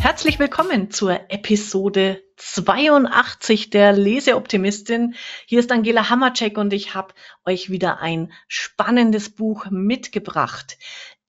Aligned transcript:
Herzlich 0.00 0.38
willkommen 0.38 0.90
zur 0.90 1.30
Episode 1.30 2.22
82 2.38 3.68
der 3.68 3.92
Leseoptimistin. 3.92 5.14
Hier 5.44 5.60
ist 5.60 5.70
Angela 5.70 6.08
Hammercheck 6.08 6.56
und 6.56 6.72
ich 6.72 6.94
habe 6.94 7.12
euch 7.44 7.68
wieder 7.68 8.00
ein 8.00 8.32
spannendes 8.48 9.28
Buch 9.28 9.66
mitgebracht. 9.70 10.78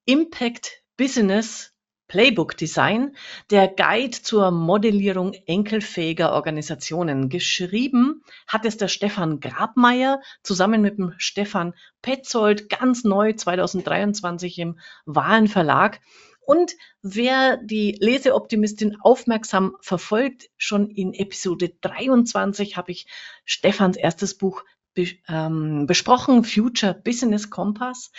Impact 0.06 0.84
Business 0.96 1.74
Playbook 2.08 2.56
Design, 2.56 3.15
der 3.52 3.68
Guide 3.68 4.22
zur 4.22 4.52
Modellierung 4.52 5.33
enkelfähiger 5.47 6.31
Organisationen. 6.31 7.28
Geschrieben 7.28 8.24
hat 8.47 8.65
es 8.65 8.78
der 8.78 8.88
Stefan 8.88 9.42
Grabmeier 9.42 10.22
zusammen 10.44 10.81
mit 10.81 10.97
dem 10.97 11.13
Stefan 11.17 11.74
Petzold 12.01 12.69
ganz 12.69 13.03
neu 13.03 13.33
2023 13.33 14.60
im 14.60 14.79
Wahlen 15.06 15.49
Verlag. 15.49 15.99
Und 16.44 16.73
wer 17.02 17.58
die 17.58 17.98
Leseoptimistin 18.00 18.98
aufmerksam 18.99 19.77
verfolgt, 19.82 20.49
schon 20.58 20.90
in 20.90 21.13
Episode 21.13 21.70
23 21.82 22.77
habe 22.77 22.91
ich 22.91 23.05
Stefans 23.45 23.95
erstes 23.95 24.36
Buch 24.38 24.63
be 24.94 25.08
ähm, 25.30 25.85
besprochen, 25.88 26.44
Future 26.44 26.94
Business 26.94 27.49
Compass. 27.49 28.12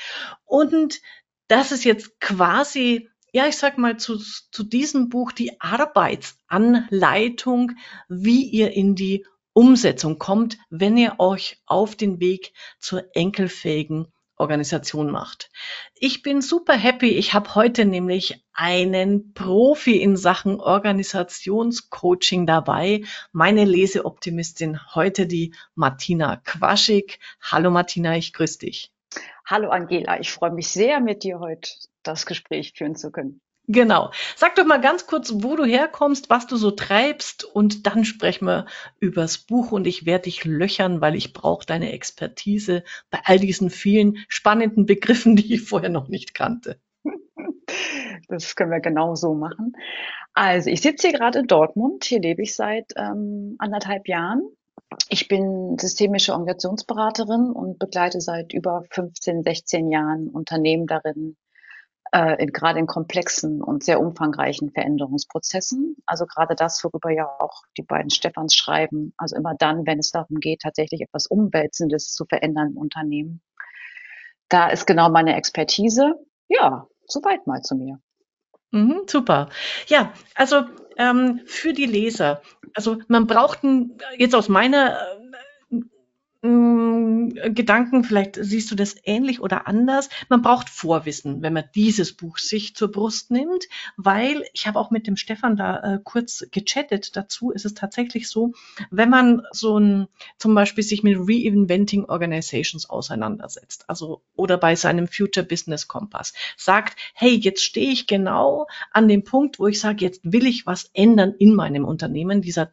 Und 0.45 1.03
das 1.49 1.71
ist 1.73 1.85
jetzt 1.85 2.19
quasi, 2.21 3.11
ja, 3.33 3.47
ich 3.47 3.59
sag 3.59 3.77
mal, 3.77 3.99
zu, 3.99 4.17
zu 4.17 4.63
diesem 4.63 5.11
Buch 5.11 5.33
die 5.33 5.61
Arbeitsanleitung, 5.61 7.73
wie 8.09 8.45
ihr 8.45 8.73
in 8.73 8.95
die 8.95 9.27
Umsetzung 9.53 10.19
kommt, 10.19 10.57
wenn 10.71 10.97
ihr 10.97 11.17
euch 11.19 11.61
auf 11.67 11.95
den 11.95 12.21
Weg 12.21 12.55
zur 12.79 13.05
enkelfähigen 13.15 14.11
Organisation 14.37 15.11
macht. 15.11 15.51
Ich 15.95 16.23
bin 16.23 16.41
super 16.41 16.75
happy. 16.75 17.11
Ich 17.11 17.35
habe 17.35 17.55
heute 17.55 17.85
nämlich 17.85 18.45
einen 18.53 19.33
Profi 19.35 20.01
in 20.01 20.17
Sachen 20.17 20.61
Organisationscoaching 20.61 22.47
dabei. 22.47 23.03
Meine 23.33 23.65
Leseoptimistin 23.65 24.81
heute 24.95 25.27
die 25.27 25.55
Martina 25.75 26.37
Quaschig. 26.37 27.21
Hallo 27.41 27.71
Martina, 27.71 28.17
ich 28.17 28.33
grüße 28.33 28.59
dich. 28.59 28.93
Hallo 29.45 29.71
Angela, 29.71 30.19
ich 30.21 30.33
freue 30.33 30.53
mich 30.53 30.69
sehr, 30.69 31.01
mit 31.01 31.25
dir 31.25 31.39
heute 31.39 31.71
das 32.03 32.27
Gespräch 32.27 32.73
führen 32.75 32.97
zu 32.97 33.11
können. 33.11 33.41
Genau. 33.69 34.11
Sag 34.37 34.57
doch 34.57 34.65
mal 34.65 34.81
ganz 34.81 35.07
kurz, 35.07 35.33
wo 35.37 35.55
du 35.55 35.65
herkommst, 35.65 36.31
was 36.31 36.47
du 36.47 36.57
so 36.57 36.73
treibst 36.73 37.45
und 37.45 37.87
dann 37.87 38.05
sprechen 38.05 38.47
wir 38.47 38.67
übers 38.99 39.39
Buch 39.39 39.71
und 39.71 39.87
ich 39.87 40.05
werde 40.05 40.25
dich 40.25 40.45
löchern, 40.45 41.01
weil 41.01 41.15
ich 41.15 41.33
brauche 41.33 41.65
deine 41.65 41.93
Expertise 41.93 42.83
bei 43.11 43.21
all 43.25 43.39
diesen 43.39 43.71
vielen 43.71 44.19
spannenden 44.29 44.85
Begriffen, 44.85 45.37
die 45.37 45.55
ich 45.55 45.63
vorher 45.63 45.91
noch 45.91 46.09
nicht 46.09 46.35
kannte. 46.35 46.81
Das 48.29 48.57
können 48.57 48.71
wir 48.71 48.81
genau 48.81 49.15
so 49.15 49.35
machen. 49.35 49.75
Also 50.35 50.71
ich 50.71 50.81
sitze 50.81 51.09
hier 51.09 51.19
gerade 51.19 51.41
in 51.41 51.47
Dortmund. 51.47 52.05
Hier 52.05 52.21
lebe 52.21 52.43
ich 52.43 52.55
seit 52.55 52.93
ähm, 52.97 53.57
anderthalb 53.59 54.09
Jahren. 54.09 54.43
Ich 55.09 55.29
bin 55.29 55.77
systemische 55.79 56.33
Organisationsberaterin 56.33 57.51
und 57.51 57.79
begleite 57.79 58.21
seit 58.21 58.53
über 58.53 58.85
15, 58.91 59.43
16 59.43 59.91
Jahren 59.91 60.29
Unternehmen 60.29 60.87
darin, 60.87 61.37
äh, 62.13 62.47
gerade 62.47 62.79
in 62.79 62.87
komplexen 62.87 63.63
und 63.63 63.83
sehr 63.83 64.01
umfangreichen 64.01 64.71
Veränderungsprozessen. 64.71 65.97
Also 66.07 66.27
gerade 66.27 66.55
das, 66.55 66.85
worüber 66.85 67.11
ja 67.11 67.27
auch 67.27 67.63
die 67.77 67.83
beiden 67.83 68.11
Stefans 68.11 68.55
schreiben. 68.55 69.15
Also 69.17 69.35
immer 69.37 69.55
dann, 69.59 69.87
wenn 69.87 69.99
es 69.99 70.11
darum 70.11 70.39
geht, 70.39 70.61
tatsächlich 70.61 71.01
etwas 71.01 71.27
Umwälzendes 71.27 72.13
zu 72.13 72.27
verändern 72.27 72.73
im 72.73 72.77
Unternehmen. 72.77 73.43
Da 74.49 74.69
ist 74.69 74.87
genau 74.87 75.09
meine 75.09 75.35
Expertise. 75.37 76.15
Ja, 76.49 76.87
soweit 77.07 77.47
mal 77.47 77.63
zu 77.63 77.75
mir. 77.75 77.99
Mhm, 78.73 79.03
super. 79.07 79.49
Ja, 79.87 80.13
also 80.35 80.65
ähm, 80.99 81.41
für 81.47 81.73
die 81.73 81.87
Leser. 81.87 82.43
Also 82.75 82.99
man 83.09 83.27
braucht 83.27 83.61
jetzt 84.19 84.35
aus 84.35 84.49
meiner 84.49 84.99
hm, 86.43 87.35
Gedanken, 87.55 88.03
vielleicht 88.03 88.37
siehst 88.37 88.71
du 88.71 88.75
das 88.75 88.97
ähnlich 89.05 89.41
oder 89.41 89.69
anders. 89.69 90.09
Man 90.29 90.43
braucht 90.43 90.69
Vorwissen, 90.69 91.41
wenn 91.41 91.53
man 91.53 91.65
dieses 91.75 92.13
Buch 92.15 92.39
sich 92.39 92.75
zur 92.75 92.91
Brust 92.91 93.31
nimmt, 93.31 93.69
weil 93.97 94.45
ich 94.53 94.67
habe 94.67 94.79
auch 94.79 94.91
mit 94.91 95.07
dem 95.07 95.17
Stefan 95.17 95.57
da 95.57 95.79
äh, 95.79 95.99
kurz 96.03 96.45
gechattet 96.51 97.17
dazu. 97.17 97.53
Ist 97.53 97.65
es 97.65 97.75
tatsächlich 97.75 98.29
so, 98.29 98.55
wenn 98.91 99.09
man 99.09 99.43
so 99.53 99.79
ein, 99.79 100.09
zum 100.37 100.55
Beispiel 100.55 100.83
sich 100.83 101.05
mit 101.05 101.17
Reinventing 101.17 102.07
Organizations 102.07 102.91
auseinandersetzt, 102.91 103.89
also 103.89 104.23
oder 104.35 104.59
bei 104.59 104.75
seinem 104.75 105.07
Future 105.07 105.47
Business 105.47 105.87
Kompass 105.87 106.33
sagt, 106.57 106.99
hey, 107.15 107.37
jetzt 107.37 107.63
stehe 107.63 107.93
ich 107.93 108.09
genau 108.09 108.67
an 108.91 109.07
dem 109.07 109.23
Punkt, 109.23 109.61
wo 109.61 109.69
ich 109.69 109.79
sage, 109.79 110.05
jetzt 110.05 110.21
will 110.25 110.47
ich 110.47 110.67
was 110.67 110.91
ändern 110.93 111.35
in 111.39 111.55
meinem 111.55 111.85
Unternehmen. 111.85 112.43
Dieser 112.43 112.73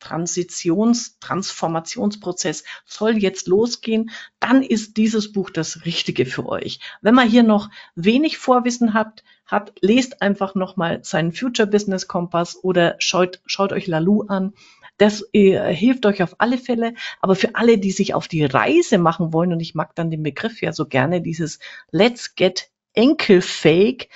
Transitions-, 0.00 1.18
Transformationsprozess 1.20 2.64
soll 2.84 3.18
jetzt 3.18 3.46
losgehen, 3.46 4.10
dann 4.40 4.62
ist 4.62 4.96
dieses 4.96 5.32
Buch 5.32 5.50
das 5.50 5.84
Richtige 5.84 6.26
für 6.26 6.46
euch. 6.46 6.80
Wenn 7.00 7.14
man 7.14 7.28
hier 7.28 7.42
noch 7.42 7.70
wenig 7.94 8.38
Vorwissen 8.38 8.94
habt, 8.94 9.24
hat, 9.46 9.72
lest 9.80 10.22
einfach 10.22 10.54
nochmal 10.54 11.04
seinen 11.04 11.32
Future 11.32 11.68
Business 11.68 12.08
Kompass 12.08 12.56
oder 12.62 12.96
schaut, 12.98 13.40
schaut 13.46 13.72
euch 13.72 13.86
Lalu 13.86 14.22
an. 14.26 14.54
Das 14.98 15.24
äh, 15.32 15.74
hilft 15.74 16.06
euch 16.06 16.22
auf 16.22 16.36
alle 16.38 16.58
Fälle. 16.58 16.94
Aber 17.20 17.36
für 17.36 17.54
alle, 17.54 17.78
die 17.78 17.92
sich 17.92 18.14
auf 18.14 18.28
die 18.28 18.44
Reise 18.44 18.98
machen 18.98 19.32
wollen, 19.32 19.52
und 19.52 19.60
ich 19.60 19.74
mag 19.74 19.94
dann 19.94 20.10
den 20.10 20.22
Begriff 20.22 20.60
ja 20.62 20.72
so 20.72 20.86
gerne, 20.86 21.20
dieses 21.20 21.58
Let's 21.90 22.34
Get 22.34 22.70
Enkelfake, 22.94 24.08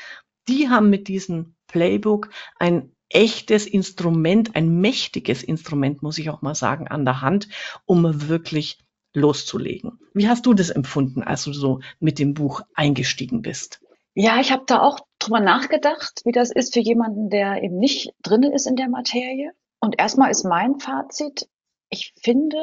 die 0.48 0.68
haben 0.68 0.90
mit 0.90 1.06
diesem 1.08 1.54
Playbook 1.66 2.30
ein 2.58 2.92
echtes 3.10 3.66
Instrument, 3.66 4.56
ein 4.56 4.80
mächtiges 4.80 5.42
Instrument, 5.42 6.02
muss 6.02 6.18
ich 6.18 6.30
auch 6.30 6.42
mal 6.42 6.54
sagen, 6.54 6.88
an 6.88 7.04
der 7.04 7.20
Hand, 7.20 7.48
um 7.84 8.28
wirklich 8.28 8.78
loszulegen. 9.12 9.98
Wie 10.14 10.28
hast 10.28 10.46
du 10.46 10.54
das 10.54 10.70
empfunden, 10.70 11.22
als 11.22 11.44
du 11.44 11.52
so 11.52 11.80
mit 11.98 12.18
dem 12.18 12.34
Buch 12.34 12.62
eingestiegen 12.74 13.42
bist? 13.42 13.80
Ja, 14.14 14.40
ich 14.40 14.52
habe 14.52 14.64
da 14.66 14.80
auch 14.82 15.00
drüber 15.18 15.40
nachgedacht, 15.40 16.22
wie 16.24 16.32
das 16.32 16.50
ist 16.50 16.74
für 16.74 16.80
jemanden, 16.80 17.30
der 17.30 17.62
eben 17.62 17.78
nicht 17.78 18.12
drin 18.22 18.42
ist 18.42 18.66
in 18.66 18.76
der 18.76 18.88
Materie. 18.88 19.52
Und 19.80 19.98
erstmal 19.98 20.30
ist 20.30 20.44
mein 20.44 20.78
Fazit, 20.78 21.48
ich 21.90 22.14
finde, 22.22 22.58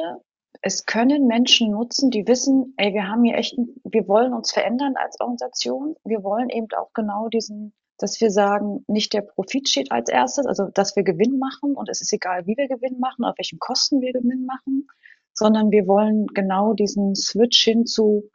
es 0.62 0.86
können 0.86 1.26
Menschen 1.26 1.70
nutzen, 1.70 2.10
die 2.10 2.26
wissen, 2.26 2.74
ey, 2.76 2.92
wir 2.92 3.08
haben 3.08 3.24
hier 3.24 3.36
echt, 3.36 3.56
wir 3.84 4.08
wollen 4.08 4.32
uns 4.32 4.52
verändern 4.52 4.94
als 4.96 5.20
Organisation. 5.20 5.96
Wir 6.04 6.22
wollen 6.22 6.48
eben 6.48 6.68
auch 6.76 6.92
genau 6.94 7.28
diesen 7.28 7.72
dass 7.98 8.20
wir 8.20 8.30
sagen, 8.30 8.84
nicht 8.86 9.12
der 9.12 9.22
Profit 9.22 9.68
steht 9.68 9.92
als 9.92 10.08
erstes, 10.08 10.46
also 10.46 10.68
dass 10.72 10.96
wir 10.96 11.02
Gewinn 11.02 11.38
machen 11.38 11.74
und 11.74 11.88
es 11.88 12.00
ist 12.00 12.12
egal, 12.12 12.46
wie 12.46 12.56
wir 12.56 12.68
Gewinn 12.68 12.98
machen, 13.00 13.24
auf 13.24 13.36
welchen 13.38 13.58
Kosten 13.58 14.00
wir 14.00 14.12
Gewinn 14.12 14.46
machen, 14.46 14.88
sondern 15.34 15.70
wir 15.70 15.86
wollen 15.86 16.26
genau 16.28 16.72
diesen 16.72 17.14
Switch 17.14 17.62
hin 17.62 17.86
zu, 17.86 18.30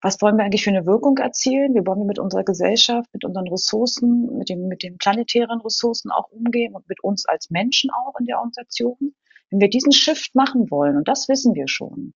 was 0.00 0.20
wollen 0.20 0.36
wir 0.36 0.44
eigentlich 0.44 0.64
für 0.64 0.70
eine 0.70 0.84
Wirkung 0.84 1.16
erzielen? 1.16 1.74
Wie 1.74 1.86
wollen 1.86 2.00
wir 2.00 2.04
mit 2.04 2.18
unserer 2.18 2.44
Gesellschaft, 2.44 3.08
mit 3.14 3.24
unseren 3.24 3.48
Ressourcen, 3.48 4.36
mit, 4.36 4.50
dem, 4.50 4.68
mit 4.68 4.82
den 4.82 4.98
planetären 4.98 5.60
Ressourcen 5.62 6.10
auch 6.10 6.30
umgehen 6.30 6.74
und 6.74 6.86
mit 6.88 7.02
uns 7.02 7.24
als 7.24 7.48
Menschen 7.48 7.90
auch 7.90 8.18
in 8.20 8.26
der 8.26 8.36
Organisation? 8.36 9.14
Wenn 9.50 9.60
wir 9.60 9.70
diesen 9.70 9.92
Shift 9.92 10.34
machen 10.34 10.70
wollen, 10.70 10.96
und 10.96 11.08
das 11.08 11.28
wissen 11.28 11.54
wir 11.54 11.68
schon, 11.68 12.12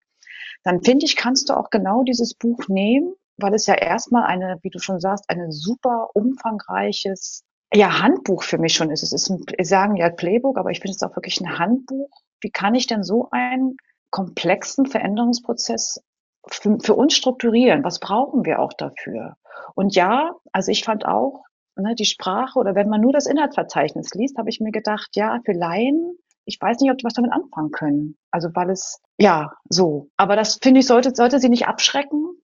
dann 0.65 0.82
finde 0.82 1.06
ich, 1.06 1.16
kannst 1.16 1.49
du 1.49 1.55
auch 1.55 1.70
genau 1.70 2.03
dieses 2.03 2.34
Buch 2.34 2.69
nehmen 2.69 3.15
weil 3.38 3.54
es 3.54 3.66
ja 3.66 3.75
erstmal 3.75 4.25
eine, 4.25 4.59
wie 4.62 4.71
du 4.71 4.78
schon 4.78 5.00
sagst, 5.00 5.25
eine 5.28 5.53
super 5.53 6.10
umfangreiches 6.15 7.44
ja, 7.72 8.00
Handbuch 8.00 8.43
für 8.43 8.59
mich 8.59 8.75
schon 8.75 8.91
ist. 8.91 9.03
Es 9.03 9.12
ist 9.12 9.31
ein, 9.31 9.44
sagen 9.62 9.97
ja 9.97 10.10
Playbook, 10.10 10.59
aber 10.59 10.71
ich 10.71 10.81
finde 10.81 10.94
es 10.94 11.03
auch 11.03 11.15
wirklich 11.16 11.41
ein 11.41 11.59
Handbuch. 11.59 12.10
Wie 12.41 12.50
kann 12.50 12.75
ich 12.75 12.87
denn 12.87 13.03
so 13.03 13.28
einen 13.31 13.76
komplexen 14.10 14.87
Veränderungsprozess 14.87 16.03
für, 16.47 16.78
für 16.81 16.94
uns 16.94 17.15
strukturieren? 17.15 17.84
Was 17.84 18.00
brauchen 18.00 18.44
wir 18.44 18.60
auch 18.60 18.72
dafür? 18.72 19.37
Und 19.75 19.94
ja, 19.94 20.32
also 20.53 20.70
ich 20.70 20.84
fand 20.84 21.05
auch, 21.05 21.44
ne, 21.76 21.94
die 21.94 22.06
Sprache 22.06 22.58
oder 22.58 22.75
wenn 22.75 22.88
man 22.88 23.00
nur 23.00 23.12
das 23.12 23.26
Inhaltsverzeichnis 23.26 24.14
liest, 24.14 24.38
habe 24.38 24.49
ich 24.49 24.61
mir 24.61 24.73
gedacht, 24.73 25.11
ja, 25.14 25.38
für 25.44 25.52
Laien, 25.52 26.17
ich 26.44 26.58
weiß 26.61 26.81
nicht, 26.81 26.91
ob 26.91 26.96
die 26.96 27.05
was 27.05 27.12
damit 27.12 27.32
anfangen 27.32 27.70
können. 27.70 28.17
Also 28.31 28.49
weil 28.55 28.70
es, 28.70 29.00
ja, 29.19 29.52
so. 29.69 30.08
Aber 30.17 30.34
das 30.37 30.58
finde 30.62 30.81
ich, 30.81 30.87
sollte, 30.87 31.14
sollte 31.14 31.38
sie 31.38 31.50
nicht 31.50 31.67
abschrecken, 31.67 32.38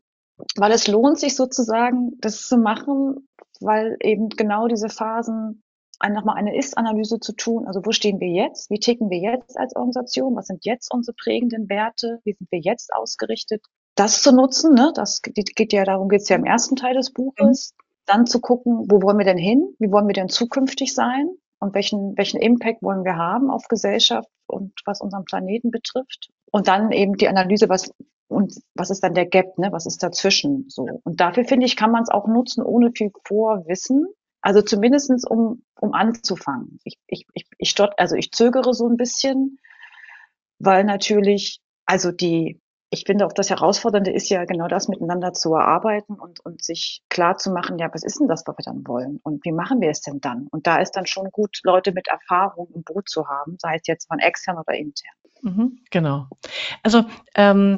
weil 0.56 0.72
es 0.72 0.88
lohnt 0.88 1.20
sich 1.20 1.36
sozusagen, 1.36 2.14
das 2.20 2.48
zu 2.48 2.58
machen, 2.58 3.28
weil 3.60 3.98
eben 4.02 4.30
genau 4.30 4.68
diese 4.68 4.90
Phasen 4.90 5.64
nochmal 6.10 6.36
eine 6.36 6.58
Ist-Analyse 6.58 7.20
zu 7.20 7.34
tun. 7.34 7.68
Also 7.68 7.86
wo 7.86 7.92
stehen 7.92 8.20
wir 8.20 8.30
jetzt? 8.30 8.70
Wie 8.70 8.80
ticken 8.80 9.10
wir 9.10 9.20
jetzt 9.20 9.58
als 9.58 9.76
Organisation? 9.76 10.36
Was 10.36 10.48
sind 10.48 10.66
jetzt 10.66 10.92
unsere 10.92 11.16
prägenden 11.16 11.70
Werte? 11.70 12.20
Wie 12.24 12.34
sind 12.34 12.52
wir 12.52 12.60
jetzt 12.60 12.94
ausgerichtet? 12.94 13.64
Das 13.96 14.24
zu 14.24 14.32
nutzen, 14.34 14.74
ne? 14.74 14.92
das 14.96 15.22
geht 15.22 15.74
ja, 15.74 15.84
darum 15.84 16.10
geht 16.10 16.22
es 16.22 16.30
ja 16.30 16.38
im 16.38 16.46
ersten 16.46 16.76
Teil 16.76 16.96
des 16.96 17.12
Buches. 17.12 17.74
Mhm. 17.74 17.82
Dann 18.06 18.26
zu 18.26 18.42
gucken, 18.42 18.86
wo 18.90 19.02
wollen 19.02 19.20
wir 19.20 19.26
denn 19.26 19.38
hin? 19.38 19.76
Wie 19.78 19.92
wollen 19.92 20.08
wir 20.08 20.14
denn 20.14 20.30
zukünftig 20.30 20.94
sein? 20.96 21.30
Und 21.60 21.76
welchen, 21.76 22.18
welchen 22.18 22.42
Impact 22.42 22.82
wollen 22.82 23.04
wir 23.04 23.18
haben 23.18 23.52
auf 23.52 23.68
Gesellschaft 23.68 24.28
und 24.48 24.74
was 24.86 25.02
unseren 25.02 25.26
Planeten 25.26 25.70
betrifft? 25.70 26.30
Und 26.52 26.68
dann 26.68 26.92
eben 26.92 27.16
die 27.16 27.28
Analyse, 27.28 27.70
was, 27.70 27.94
und 28.32 28.56
was 28.76 28.90
ist 28.90 29.04
dann 29.04 29.14
der 29.14 29.26
Gap, 29.26 29.58
ne? 29.58 29.72
Was 29.72 29.86
ist 29.86 30.02
dazwischen 30.02 30.66
so? 30.70 30.88
Und 31.04 31.20
dafür 31.20 31.44
finde 31.46 31.66
ich, 31.66 31.76
kann 31.76 31.92
man 31.92 32.04
es 32.04 32.10
auch 32.10 32.28
nutzen 32.28 32.64
ohne 32.64 32.92
viel 32.96 33.12
Vorwissen, 33.26 34.08
Also 34.42 34.62
zumindestens 34.62 35.26
um, 35.26 35.64
um 35.80 35.94
anzufangen. 35.94 36.80
Ich, 36.84 36.98
ich, 37.08 37.28
ich, 37.34 37.46
ich 37.58 37.70
stott, 37.70 37.94
also 37.98 38.16
ich 38.16 38.32
zögere 38.32 38.74
so 38.74 38.88
ein 38.88 38.98
bisschen, 38.98 39.60
weil 40.58 40.84
natürlich, 40.84 41.62
also 41.86 42.12
die, 42.12 42.60
ich 42.90 43.04
finde 43.06 43.26
auch 43.26 43.34
das 43.34 43.50
Herausfordernde 43.52 44.12
ist 44.12 44.30
ja 44.30 44.44
genau 44.46 44.68
das 44.68 44.88
miteinander 44.88 45.32
zu 45.34 45.54
erarbeiten 45.54 46.16
und, 46.20 46.44
und 46.44 46.64
sich 46.64 47.04
klar 47.10 47.38
zu 47.38 47.52
machen, 47.52 47.78
ja, 47.78 47.90
was 47.94 48.04
ist 48.04 48.20
denn 48.20 48.28
das, 48.28 48.44
was 48.46 48.58
wir 48.58 48.66
dann 48.66 48.86
wollen? 48.86 49.20
Und 49.24 49.46
wie 49.46 49.54
machen 49.54 49.80
wir 49.80 49.90
es 49.90 50.02
denn 50.02 50.20
dann? 50.20 50.48
Und 50.52 50.68
da 50.68 50.78
ist 50.78 50.92
dann 50.94 51.06
schon 51.06 51.30
gut, 51.32 51.60
Leute 51.64 51.92
mit 51.94 52.08
Erfahrung 52.08 52.70
im 52.74 52.84
Boot 52.84 53.10
zu 53.10 53.28
haben, 53.28 53.58
sei 53.60 53.76
es 53.76 53.88
jetzt 53.88 54.08
von 54.08 54.20
extern 54.20 54.58
oder 54.58 54.74
intern. 54.74 55.14
Mhm, 55.44 55.80
genau. 55.90 56.28
Also 56.84 57.06
ähm, 57.36 57.78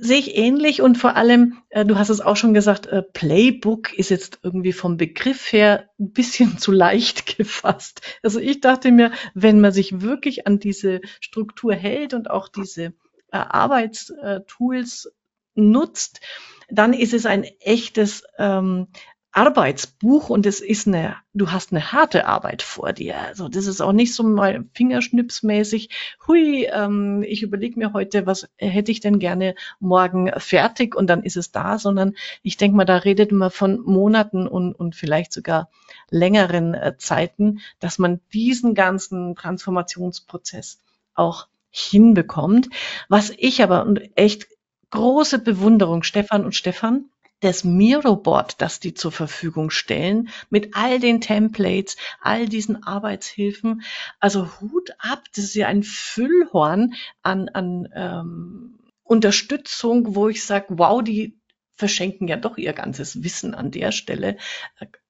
sehe 0.00 0.18
ich 0.18 0.36
ähnlich 0.36 0.82
und 0.82 0.98
vor 0.98 1.16
allem, 1.16 1.62
äh, 1.70 1.84
du 1.84 1.98
hast 1.98 2.08
es 2.08 2.20
auch 2.20 2.36
schon 2.36 2.54
gesagt, 2.54 2.86
äh, 2.86 3.02
Playbook 3.02 3.92
ist 3.92 4.10
jetzt 4.10 4.40
irgendwie 4.42 4.72
vom 4.72 4.96
Begriff 4.96 5.52
her 5.52 5.88
ein 5.98 6.12
bisschen 6.12 6.58
zu 6.58 6.72
leicht 6.72 7.36
gefasst. 7.36 8.02
Also 8.22 8.40
ich 8.40 8.60
dachte 8.60 8.92
mir, 8.92 9.12
wenn 9.34 9.60
man 9.60 9.72
sich 9.72 10.00
wirklich 10.00 10.46
an 10.46 10.58
diese 10.58 11.00
Struktur 11.20 11.74
hält 11.74 12.14
und 12.14 12.30
auch 12.30 12.48
diese 12.48 12.84
äh, 12.84 12.92
Arbeitstools 13.30 15.12
nutzt, 15.54 16.20
dann 16.68 16.92
ist 16.92 17.14
es 17.14 17.26
ein 17.26 17.44
echtes 17.60 18.24
ähm, 18.38 18.88
Arbeitsbuch 19.36 20.30
und 20.30 20.46
es 20.46 20.60
ist 20.60 20.86
eine, 20.86 21.16
du 21.34 21.52
hast 21.52 21.70
eine 21.70 21.92
harte 21.92 22.26
Arbeit 22.26 22.62
vor 22.62 22.94
dir. 22.94 23.18
Also 23.20 23.48
das 23.48 23.66
ist 23.66 23.82
auch 23.82 23.92
nicht 23.92 24.14
so 24.14 24.22
mal 24.22 24.64
fingerschnipsmäßig, 24.72 25.90
hui, 26.26 26.64
ähm, 26.72 27.22
ich 27.22 27.42
überlege 27.42 27.78
mir 27.78 27.92
heute, 27.92 28.24
was 28.24 28.48
hätte 28.56 28.90
ich 28.90 29.00
denn 29.00 29.18
gerne 29.18 29.54
morgen 29.78 30.32
fertig 30.38 30.94
und 30.94 31.08
dann 31.08 31.22
ist 31.22 31.36
es 31.36 31.52
da, 31.52 31.78
sondern 31.78 32.14
ich 32.42 32.56
denke 32.56 32.78
mal, 32.78 32.86
da 32.86 32.96
redet 32.96 33.30
man 33.30 33.50
von 33.50 33.80
Monaten 33.80 34.48
und, 34.48 34.72
und 34.72 34.96
vielleicht 34.96 35.34
sogar 35.34 35.68
längeren 36.08 36.72
äh, 36.72 36.96
Zeiten, 36.96 37.60
dass 37.78 37.98
man 37.98 38.20
diesen 38.32 38.74
ganzen 38.74 39.36
Transformationsprozess 39.36 40.80
auch 41.14 41.46
hinbekommt. 41.68 42.70
Was 43.10 43.34
ich 43.36 43.62
aber 43.62 43.84
und 43.84 44.16
echt 44.16 44.46
große 44.90 45.40
Bewunderung, 45.40 46.02
Stefan 46.04 46.46
und 46.46 46.54
Stefan, 46.54 47.10
das 47.46 47.64
Miro-Board, 47.64 48.60
das 48.60 48.80
die 48.80 48.92
zur 48.92 49.12
Verfügung 49.12 49.70
stellen, 49.70 50.28
mit 50.50 50.74
all 50.74 50.98
den 50.98 51.20
Templates, 51.20 51.96
all 52.20 52.48
diesen 52.48 52.82
Arbeitshilfen. 52.82 53.82
Also 54.20 54.50
Hut 54.60 54.90
ab, 54.98 55.24
das 55.34 55.44
ist 55.44 55.54
ja 55.54 55.68
ein 55.68 55.82
Füllhorn 55.82 56.94
an, 57.22 57.48
an 57.48 57.88
ähm, 57.94 58.78
Unterstützung, 59.04 60.16
wo 60.16 60.28
ich 60.28 60.44
sage, 60.44 60.66
wow, 60.70 61.02
die 61.02 61.38
verschenken 61.76 62.26
ja 62.26 62.36
doch 62.36 62.58
ihr 62.58 62.72
ganzes 62.72 63.22
Wissen 63.22 63.54
an 63.54 63.70
der 63.70 63.92
Stelle. 63.92 64.36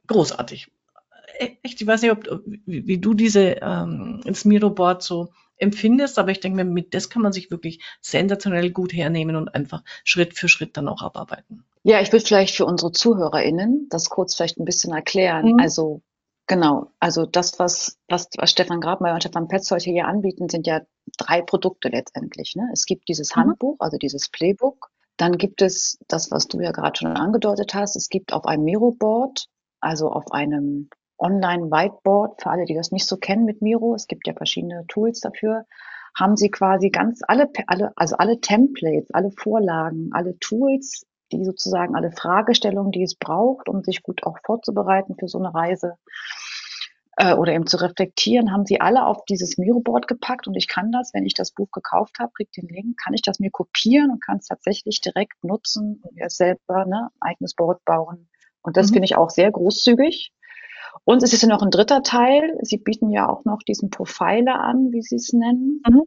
Großartig. 0.07 0.71
E-, 1.39 1.57
echt, 1.63 1.81
ich 1.81 1.87
weiß 1.87 2.03
nicht, 2.03 2.13
ob, 2.13 2.43
wie, 2.67 2.87
wie 2.87 2.99
du 2.99 3.15
diese 3.15 3.59
ähm, 3.63 4.21
ins 4.27 4.45
Miro-Board 4.45 5.03
so 5.03 5.33
empfindest, 5.59 6.19
aber 6.19 6.31
ich 6.31 6.41
denke 6.41 6.57
mir, 6.57 6.65
mit 6.65 6.95
das 6.95 7.11
kann 7.11 7.23
man 7.23 7.33
sich 7.33 7.51
wirklich 7.51 7.83
sensationell 8.01 8.71
gut 8.71 8.93
hernehmen 8.93 9.37
und 9.37 9.55
einfach 9.55 9.83
Schritt 10.05 10.37
für 10.37 10.49
Schritt 10.49 10.77
dann 10.77 10.89
auch 10.89 11.03
abarbeiten. 11.03 11.65
Ja, 11.83 12.01
ich 12.01 12.13
würde 12.13 12.25
vielleicht 12.25 12.57
für 12.57 12.67
unsere 12.67 12.93
ZuhörerInnen 12.93 13.89
das 13.91 14.11
kurz 14.11 14.35
vielleicht 14.35 14.59
ein 14.59 14.65
bisschen 14.65 14.93
erklären. 14.93 15.53
Mhm. 15.53 15.61
Also 15.61 16.03
Genau, 16.49 16.93
also 17.01 17.27
das, 17.27 17.59
was, 17.59 17.99
was, 18.09 18.29
was 18.37 18.51
Stefan 18.51 18.81
Grabmeier 18.81 19.15
und 19.15 19.21
Stefan 19.21 19.49
Petz 19.49 19.69
heute 19.73 19.91
hier 19.91 20.07
anbieten, 20.07 20.49
sind 20.49 20.67
ja 20.67 20.81
drei 21.19 21.43
Produkte 21.43 21.89
letztendlich. 21.89 22.55
Ne? 22.55 22.69
Es 22.73 22.87
gibt 22.87 23.09
dieses 23.09 23.35
mhm. 23.35 23.41
Handbuch, 23.41 23.77
also 23.81 23.97
dieses 23.99 24.29
Playbook. 24.29 24.91
Dann 25.17 25.39
gibt 25.39 25.61
es 25.61 25.99
das, 26.07 26.31
was 26.31 26.47
du 26.47 26.61
ja 26.61 26.71
gerade 26.71 26.97
schon 26.97 27.17
angedeutet 27.17 27.75
hast. 27.75 27.97
Es 27.97 28.09
gibt 28.09 28.33
auf 28.33 28.47
einem 28.47 28.63
Miro-Board, 28.63 29.49
also 29.81 30.11
auf 30.11 30.31
einem 30.31 30.89
Online-Whiteboard, 31.19 32.43
für 32.43 32.51
alle, 32.51 32.65
die 32.65 32.75
das 32.75 32.93
nicht 32.93 33.07
so 33.07 33.17
kennen 33.17 33.45
mit 33.45 33.63
Miro, 33.63 33.95
es 33.95 34.07
gibt 34.07 34.27
ja 34.27 34.35
verschiedene 34.35 34.85
Tools 34.89 35.21
dafür, 35.21 35.65
haben 36.19 36.37
sie 36.37 36.51
quasi 36.51 36.91
ganz 36.91 37.21
alle, 37.27 37.51
alle, 37.67 37.93
also 37.97 38.17
alle 38.17 38.41
Templates, 38.41 39.13
alle 39.13 39.31
Vorlagen, 39.31 40.11
alle 40.13 40.39
Tools, 40.39 41.07
die 41.33 41.45
sozusagen 41.45 41.95
alle 41.95 42.13
Fragestellungen, 42.13 42.93
die 42.93 43.03
es 43.03 43.15
braucht, 43.17 43.69
um 43.69 43.83
sich 43.83 44.03
gut 44.03 44.25
auch 44.25 44.39
vorzubereiten 44.45 45.17
für 45.19 45.29
so 45.29 45.39
eine 45.39 45.55
Reise 45.55 45.95
äh, 47.17 47.35
oder 47.35 47.53
eben 47.53 47.67
zu 47.67 47.79
reflektieren, 47.79 48.53
haben 48.53 48.67
sie 48.67 48.81
alle 48.81 49.07
auf 49.07 49.25
dieses 49.25 49.59
Miro-Board 49.59 50.07
gepackt 50.09 50.47
und 50.47 50.55
ich 50.55 50.69
kann 50.69 50.93
das, 50.93 51.13
wenn 51.15 51.27
ich 51.27 51.35
das 51.35 51.51
Buch 51.51 51.71
gekauft 51.71 52.19
habe, 52.19 52.33
krieg 52.35 52.53
den 52.53 52.69
Link, 52.69 52.97
kann 53.03 53.15
ich 53.15 53.23
das 53.23 53.41
mir 53.41 53.51
kopieren 53.51 54.11
und 54.11 54.25
kann 54.25 54.39
es 54.39 54.47
tatsächlich 54.47 55.01
direkt 55.01 55.43
nutzen 55.43 56.01
und 56.03 56.15
mir 56.15 56.31
selber 56.31 56.87
ne, 56.87 57.09
eigenes 57.21 57.55
Board 57.55 57.85
bauen. 57.85 58.29
Und 58.63 58.77
das 58.77 58.91
mhm. 58.91 58.95
finde 58.95 59.07
ich 59.07 59.17
auch 59.17 59.31
sehr 59.31 59.51
großzügig. 59.51 60.33
Und 61.05 61.23
es 61.23 61.33
ist 61.33 61.43
ja 61.43 61.49
noch 61.49 61.63
ein 61.63 61.71
dritter 61.71 62.03
Teil. 62.03 62.57
Sie 62.63 62.79
bieten 62.79 63.11
ja 63.11 63.29
auch 63.29 63.45
noch 63.45 63.59
diesen 63.63 63.91
Profiler 63.91 64.61
an, 64.61 64.93
wie 64.93 65.03
Sie 65.03 65.17
es 65.17 65.33
nennen. 65.33 65.83
Mhm. 65.89 66.03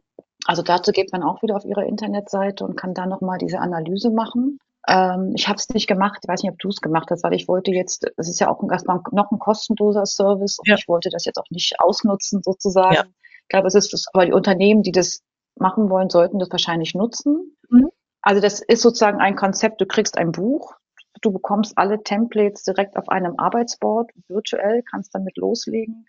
Also 0.46 0.62
dazu 0.62 0.92
geht 0.92 1.12
man 1.12 1.22
auch 1.22 1.42
wieder 1.42 1.56
auf 1.56 1.64
Ihre 1.64 1.86
Internetseite 1.86 2.64
und 2.64 2.76
kann 2.76 2.94
da 2.94 3.06
nochmal 3.06 3.38
diese 3.38 3.58
Analyse 3.58 4.10
machen. 4.10 4.58
Ähm, 4.88 5.32
ich 5.36 5.48
habe 5.48 5.56
es 5.56 5.68
nicht 5.68 5.86
gemacht, 5.86 6.20
ich 6.22 6.28
weiß 6.28 6.42
nicht, 6.42 6.52
ob 6.52 6.58
du 6.58 6.68
es 6.68 6.80
gemacht 6.80 7.10
hast, 7.10 7.22
weil 7.22 7.34
ich 7.34 7.48
wollte 7.48 7.70
jetzt, 7.70 8.10
es 8.16 8.28
ist 8.28 8.40
ja 8.40 8.50
auch 8.50 8.62
erstmal 8.70 9.00
noch 9.12 9.30
ein 9.30 9.38
kostenloser 9.38 10.06
Service 10.06 10.58
und 10.58 10.68
ja. 10.68 10.76
ich 10.76 10.88
wollte 10.88 11.10
das 11.10 11.26
jetzt 11.26 11.38
auch 11.38 11.50
nicht 11.50 11.78
ausnutzen 11.80 12.42
sozusagen. 12.42 12.94
Ja. 12.94 13.04
Ich 13.04 13.48
glaube, 13.48 13.68
es 13.68 13.74
ist 13.74 14.08
aber 14.12 14.24
die 14.24 14.32
Unternehmen, 14.32 14.82
die 14.82 14.92
das 14.92 15.22
machen 15.56 15.90
wollen, 15.90 16.08
sollten 16.08 16.38
das 16.38 16.50
wahrscheinlich 16.50 16.94
nutzen. 16.94 17.56
Mhm. 17.68 17.90
Also 18.22 18.40
das 18.40 18.60
ist 18.60 18.82
sozusagen 18.82 19.20
ein 19.20 19.36
Konzept, 19.36 19.80
du 19.80 19.86
kriegst 19.86 20.16
ein 20.16 20.32
Buch, 20.32 20.74
Du 21.20 21.32
bekommst 21.32 21.76
alle 21.76 22.02
Templates 22.02 22.62
direkt 22.64 22.96
auf 22.96 23.08
einem 23.08 23.38
Arbeitsboard, 23.38 24.10
virtuell, 24.28 24.82
kannst 24.82 25.14
damit 25.14 25.36
loslegen, 25.36 26.06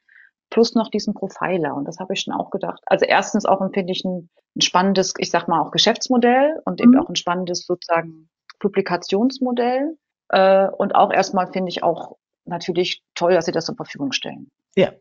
plus 0.49 0.75
noch 0.75 0.89
diesen 0.89 1.13
Profiler. 1.13 1.75
Und 1.75 1.85
das 1.85 1.99
habe 1.99 2.13
ich 2.13 2.21
schon 2.21 2.33
auch 2.33 2.49
gedacht. 2.49 2.81
Also 2.85 3.05
erstens 3.05 3.45
auch 3.45 3.59
finde 3.73 3.91
ich 3.91 4.03
ein, 4.05 4.29
ein, 4.55 4.61
spannendes, 4.61 5.13
ich 5.17 5.31
sag 5.31 5.47
mal 5.47 5.61
auch 5.61 5.71
Geschäftsmodell 5.71 6.61
und 6.65 6.81
eben 6.81 6.91
mhm. 6.91 6.99
auch 6.99 7.09
ein 7.09 7.15
spannendes 7.15 7.65
sozusagen 7.65 8.29
Publikationsmodell. 8.59 9.97
Äh, 10.29 10.67
und 10.69 10.95
auch 10.95 11.11
erstmal 11.11 11.51
finde 11.51 11.69
ich 11.69 11.83
auch 11.83 12.17
natürlich 12.45 13.03
toll, 13.15 13.33
dass 13.33 13.45
sie 13.45 13.51
das 13.51 13.65
zur 13.65 13.75
Verfügung 13.75 14.11
stellen. 14.11 14.49
Ja. 14.75 14.91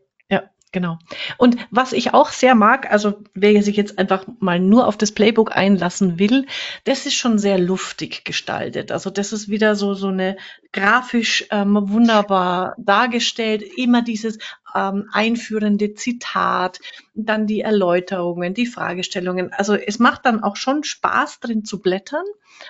Genau. 0.73 0.99
Und 1.37 1.57
was 1.69 1.91
ich 1.91 2.13
auch 2.13 2.29
sehr 2.29 2.55
mag, 2.55 2.89
also 2.89 3.21
wer 3.33 3.61
sich 3.61 3.75
jetzt 3.75 3.99
einfach 3.99 4.25
mal 4.39 4.57
nur 4.57 4.87
auf 4.87 4.95
das 4.95 5.11
Playbook 5.11 5.53
einlassen 5.53 6.17
will, 6.17 6.45
das 6.85 7.05
ist 7.05 7.15
schon 7.15 7.39
sehr 7.39 7.59
luftig 7.59 8.23
gestaltet. 8.23 8.89
Also 8.89 9.09
das 9.09 9.33
ist 9.33 9.49
wieder 9.49 9.75
so 9.75 9.93
so 9.95 10.07
eine 10.07 10.37
grafisch 10.71 11.45
ähm, 11.51 11.77
wunderbar 11.89 12.75
dargestellt. 12.77 13.63
Immer 13.63 14.01
dieses 14.01 14.37
ähm, 14.73 15.09
einführende 15.11 15.93
Zitat, 15.93 16.79
dann 17.13 17.47
die 17.47 17.59
Erläuterungen, 17.59 18.53
die 18.53 18.65
Fragestellungen. 18.65 19.51
Also 19.51 19.75
es 19.75 19.99
macht 19.99 20.25
dann 20.25 20.41
auch 20.41 20.55
schon 20.55 20.85
Spaß 20.85 21.41
drin 21.41 21.65
zu 21.65 21.81
blättern, 21.81 22.23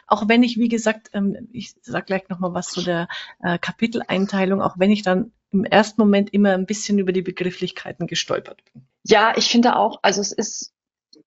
auch 0.07 0.27
wenn 0.27 0.41
ich 0.41 0.57
wie 0.57 0.69
gesagt, 0.69 1.11
ähm, 1.13 1.49
ich 1.51 1.75
sage 1.83 2.05
gleich 2.05 2.29
noch 2.29 2.39
mal 2.39 2.55
was 2.55 2.69
zu 2.69 2.81
der 2.81 3.07
äh, 3.43 3.59
Kapiteleinteilung, 3.59 4.59
auch 4.59 4.79
wenn 4.79 4.89
ich 4.89 5.03
dann 5.03 5.31
im 5.51 5.65
ersten 5.65 6.01
Moment 6.01 6.33
immer 6.33 6.51
ein 6.51 6.65
bisschen 6.65 6.99
über 6.99 7.11
die 7.11 7.21
Begrifflichkeiten 7.21 8.07
gestolpert 8.07 8.63
bin. 8.71 8.87
Ja, 9.03 9.33
ich 9.35 9.49
finde 9.49 9.75
auch, 9.75 9.99
also 10.01 10.21
es 10.21 10.31
ist, 10.31 10.73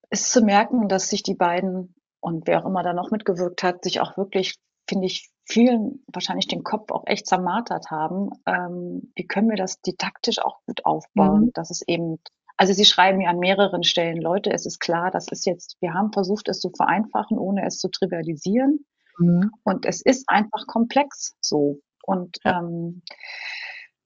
ist 0.09 0.31
zu 0.31 0.41
merken, 0.41 0.87
dass 0.87 1.09
sich 1.09 1.23
die 1.23 1.35
beiden 1.35 1.95
und 2.19 2.47
wer 2.47 2.61
auch 2.61 2.65
immer 2.65 2.83
da 2.83 2.93
noch 2.93 3.11
mitgewirkt 3.11 3.61
hat, 3.61 3.83
sich 3.83 3.99
auch 4.01 4.17
wirklich, 4.17 4.55
finde 4.89 5.05
ich, 5.05 5.29
vielen 5.43 6.03
wahrscheinlich 6.07 6.47
den 6.47 6.63
Kopf 6.63 6.91
auch 6.91 7.03
echt 7.05 7.27
zermartert 7.27 7.91
haben. 7.91 8.31
Ähm, 8.47 9.11
wie 9.15 9.27
können 9.27 9.49
wir 9.49 9.57
das 9.57 9.79
didaktisch 9.81 10.39
auch 10.39 10.59
gut 10.65 10.85
aufbauen, 10.85 11.45
mhm. 11.45 11.51
dass 11.53 11.69
es 11.69 11.83
eben 11.87 12.19
also 12.57 12.73
Sie 12.73 12.85
schreiben 12.85 13.21
ja 13.21 13.29
an 13.29 13.39
mehreren 13.39 13.83
Stellen, 13.83 14.21
Leute, 14.21 14.51
es 14.51 14.65
ist 14.65 14.79
klar, 14.79 15.11
das 15.11 15.27
ist 15.27 15.45
jetzt, 15.45 15.75
wir 15.81 15.93
haben 15.93 16.13
versucht, 16.13 16.47
es 16.47 16.59
zu 16.59 16.69
vereinfachen, 16.69 17.37
ohne 17.37 17.65
es 17.65 17.79
zu 17.79 17.89
trivialisieren. 17.89 18.85
Mhm. 19.17 19.51
Und 19.63 19.85
es 19.85 20.01
ist 20.01 20.29
einfach 20.29 20.65
komplex 20.67 21.35
so. 21.41 21.79
Und 22.05 22.37
ja. 22.43 22.59
ähm, 22.59 23.01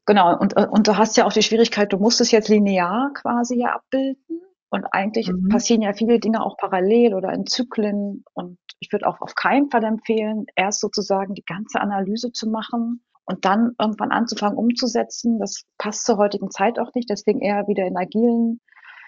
Genau, 0.10 0.36
und, 0.40 0.56
und 0.56 0.88
du 0.88 0.98
hast 0.98 1.18
ja 1.18 1.28
auch 1.28 1.34
die 1.34 1.44
Schwierigkeit, 1.44 1.94
du 1.94 2.00
musst 2.00 2.20
es 2.20 2.32
jetzt 2.32 2.50
linear 2.50 3.12
quasi 3.14 3.60
ja 3.60 3.76
abbilden. 3.76 4.42
Und 4.72 4.86
eigentlich 4.92 5.32
mhm. 5.32 5.50
passieren 5.50 5.84
ja 5.84 5.94
viele 5.94 6.20
Dinge 6.20 6.44
auch 6.44 6.58
parallel 6.58 7.14
oder 7.14 7.32
in 7.32 7.46
Zyklen. 7.46 8.24
Und 8.34 8.58
ich 8.80 8.92
würde 8.92 9.06
auch 9.06 9.22
auf 9.22 9.36
keinen 9.36 9.70
Fall 9.70 9.84
empfehlen, 9.84 10.48
erst 10.56 10.80
sozusagen 10.80 11.36
die 11.36 11.46
ganze 11.46 11.80
Analyse 11.80 12.32
zu 12.32 12.50
machen 12.50 13.04
und 13.24 13.46
dann 13.46 13.76
irgendwann 13.78 14.10
anzufangen 14.10 14.58
umzusetzen. 14.58 15.38
Das 15.38 15.66
passt 15.78 16.08
zur 16.08 16.18
heutigen 16.18 16.50
Zeit 16.50 16.80
auch 16.80 16.92
nicht. 16.96 17.12
Deswegen 17.12 17.40
eher 17.40 17.68
wieder 17.68 17.86
in 17.86 17.96
agilen 17.96 18.62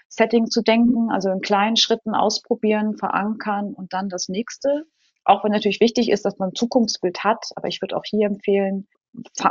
Setting 0.08 0.50
zu 0.50 0.62
denken, 0.62 1.10
also 1.10 1.30
in 1.30 1.40
kleinen 1.40 1.74
Schritten 1.74 2.14
ausprobieren, 2.14 2.96
verankern 2.96 3.74
und 3.74 3.92
dann 3.92 4.08
das 4.08 4.28
nächste. 4.28 4.84
Auch 5.24 5.42
wenn 5.42 5.50
natürlich 5.50 5.80
wichtig 5.80 6.12
ist, 6.12 6.24
dass 6.24 6.38
man 6.38 6.50
ein 6.50 6.54
Zukunftsbild 6.54 7.24
hat. 7.24 7.44
Aber 7.56 7.66
ich 7.66 7.82
würde 7.82 7.96
auch 7.96 8.04
hier 8.04 8.28
empfehlen, 8.28 8.86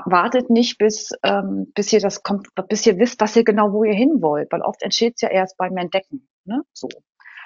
wartet 0.05 0.49
nicht, 0.49 0.77
bis, 0.77 1.11
ähm, 1.23 1.71
bis 1.75 1.93
ihr 1.93 1.99
das 1.99 2.23
kommt, 2.23 2.47
bis 2.67 2.85
ihr 2.85 2.97
wisst, 2.97 3.21
was 3.21 3.35
ihr 3.35 3.43
genau, 3.43 3.73
wo 3.73 3.83
ihr 3.83 3.93
hin 3.93 4.21
wollt, 4.21 4.51
weil 4.51 4.61
oft 4.61 4.81
entsteht 4.81 5.15
es 5.15 5.21
ja 5.21 5.29
erst 5.29 5.57
beim 5.57 5.77
Entdecken. 5.77 6.27
Ne? 6.45 6.63
So. 6.73 6.89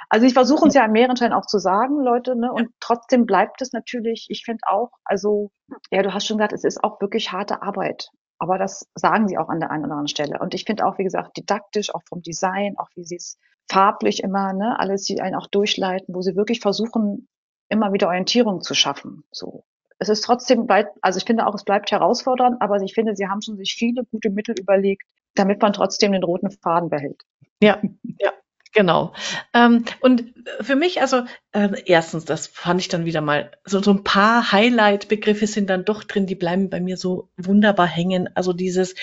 Also 0.10 0.26
ich 0.26 0.34
versuche 0.34 0.68
es 0.68 0.74
ja 0.76 0.84
an 0.84 0.92
mehreren 0.92 1.16
Stellen 1.18 1.34
auch 1.34 1.46
zu 1.46 1.60
sagen, 1.60 2.00
Leute, 2.00 2.36
ne? 2.36 2.52
Und 2.52 2.70
trotzdem 2.80 3.26
bleibt 3.26 3.62
es 3.62 3.74
natürlich, 3.74 4.28
ich 4.30 4.44
finde 4.46 4.62
auch, 4.68 4.92
also, 5.04 5.52
ja, 5.92 6.04
du 6.04 6.14
hast 6.14 6.28
schon 6.28 6.38
gesagt, 6.38 6.54
es 6.54 6.64
ist 6.64 6.84
auch 6.84 7.02
wirklich 7.02 7.32
harte 7.32 7.62
Arbeit 7.64 8.10
Aber 8.38 8.58
das 8.58 8.88
sagen 8.96 9.28
sie 9.28 9.38
auch 9.38 9.50
an 9.50 9.60
der 9.60 9.72
einen 9.72 9.86
oder 9.86 9.94
anderen 9.94 10.08
Stelle. 10.08 10.40
Und 10.40 10.54
ich 10.54 10.66
finde 10.66 10.86
auch, 10.86 10.98
wie 11.00 11.04
gesagt, 11.04 11.38
didaktisch, 11.38 11.94
auch 11.94 12.04
vom 12.08 12.22
Design, 12.22 12.76
auch 12.78 12.90
wie 12.96 13.04
sie 13.04 13.16
es 13.16 13.38
farblich 13.70 14.22
immer, 14.24 14.54
ne, 14.54 14.80
alles 14.80 15.06
sie 15.06 15.22
einen 15.22 15.36
auch 15.36 15.48
durchleiten, 15.48 16.14
wo 16.14 16.22
sie 16.22 16.36
wirklich 16.36 16.60
versuchen, 16.60 17.28
immer 17.70 17.94
wieder 17.94 18.08
Orientierung 18.08 18.62
zu 18.62 18.76
schaffen. 18.76 19.24
So. 19.32 19.66
Es 19.98 20.10
ist 20.10 20.22
trotzdem, 20.22 20.68
also 21.02 21.18
ich 21.18 21.26
finde 21.26 21.48
auch, 21.48 21.56
es 21.56 21.64
bleibt 21.64 21.92
herausfordernd, 21.92 22.62
aber 22.62 22.82
ich 22.82 22.94
finde, 22.94 23.16
sie 23.16 23.28
haben 23.28 23.42
schon 23.42 23.58
sich 23.58 23.76
viele 23.78 24.04
gute 24.06 24.30
Mittel 24.30 24.56
überlegt, 24.60 25.04
damit 25.36 25.62
man 25.62 25.74
trotzdem 25.74 26.12
den 26.12 26.24
roten 26.24 26.52
Faden 26.52 26.90
behält. 26.90 27.24
Ja, 27.62 27.82
ja. 28.20 28.32
Genau. 28.76 29.14
Ähm, 29.54 29.86
und 30.02 30.34
für 30.60 30.76
mich, 30.76 31.00
also 31.00 31.24
äh, 31.54 31.82
erstens, 31.86 32.26
das 32.26 32.48
fand 32.48 32.82
ich 32.82 32.90
dann 32.90 33.06
wieder 33.06 33.22
mal, 33.22 33.52
so, 33.64 33.82
so 33.82 33.92
ein 33.92 34.04
paar 34.04 34.52
Highlight-Begriffe 34.52 35.48
sind 35.48 35.70
dann 35.70 35.86
doch 35.86 36.04
drin, 36.04 36.26
die 36.26 36.36
bleiben 36.36 36.70
bei 36.70 36.82
mir 36.82 36.98
so 36.98 37.30
wunderbar 37.38 37.88
hängen. 37.88 38.30
Also 38.36 38.52
dieses 38.52 38.94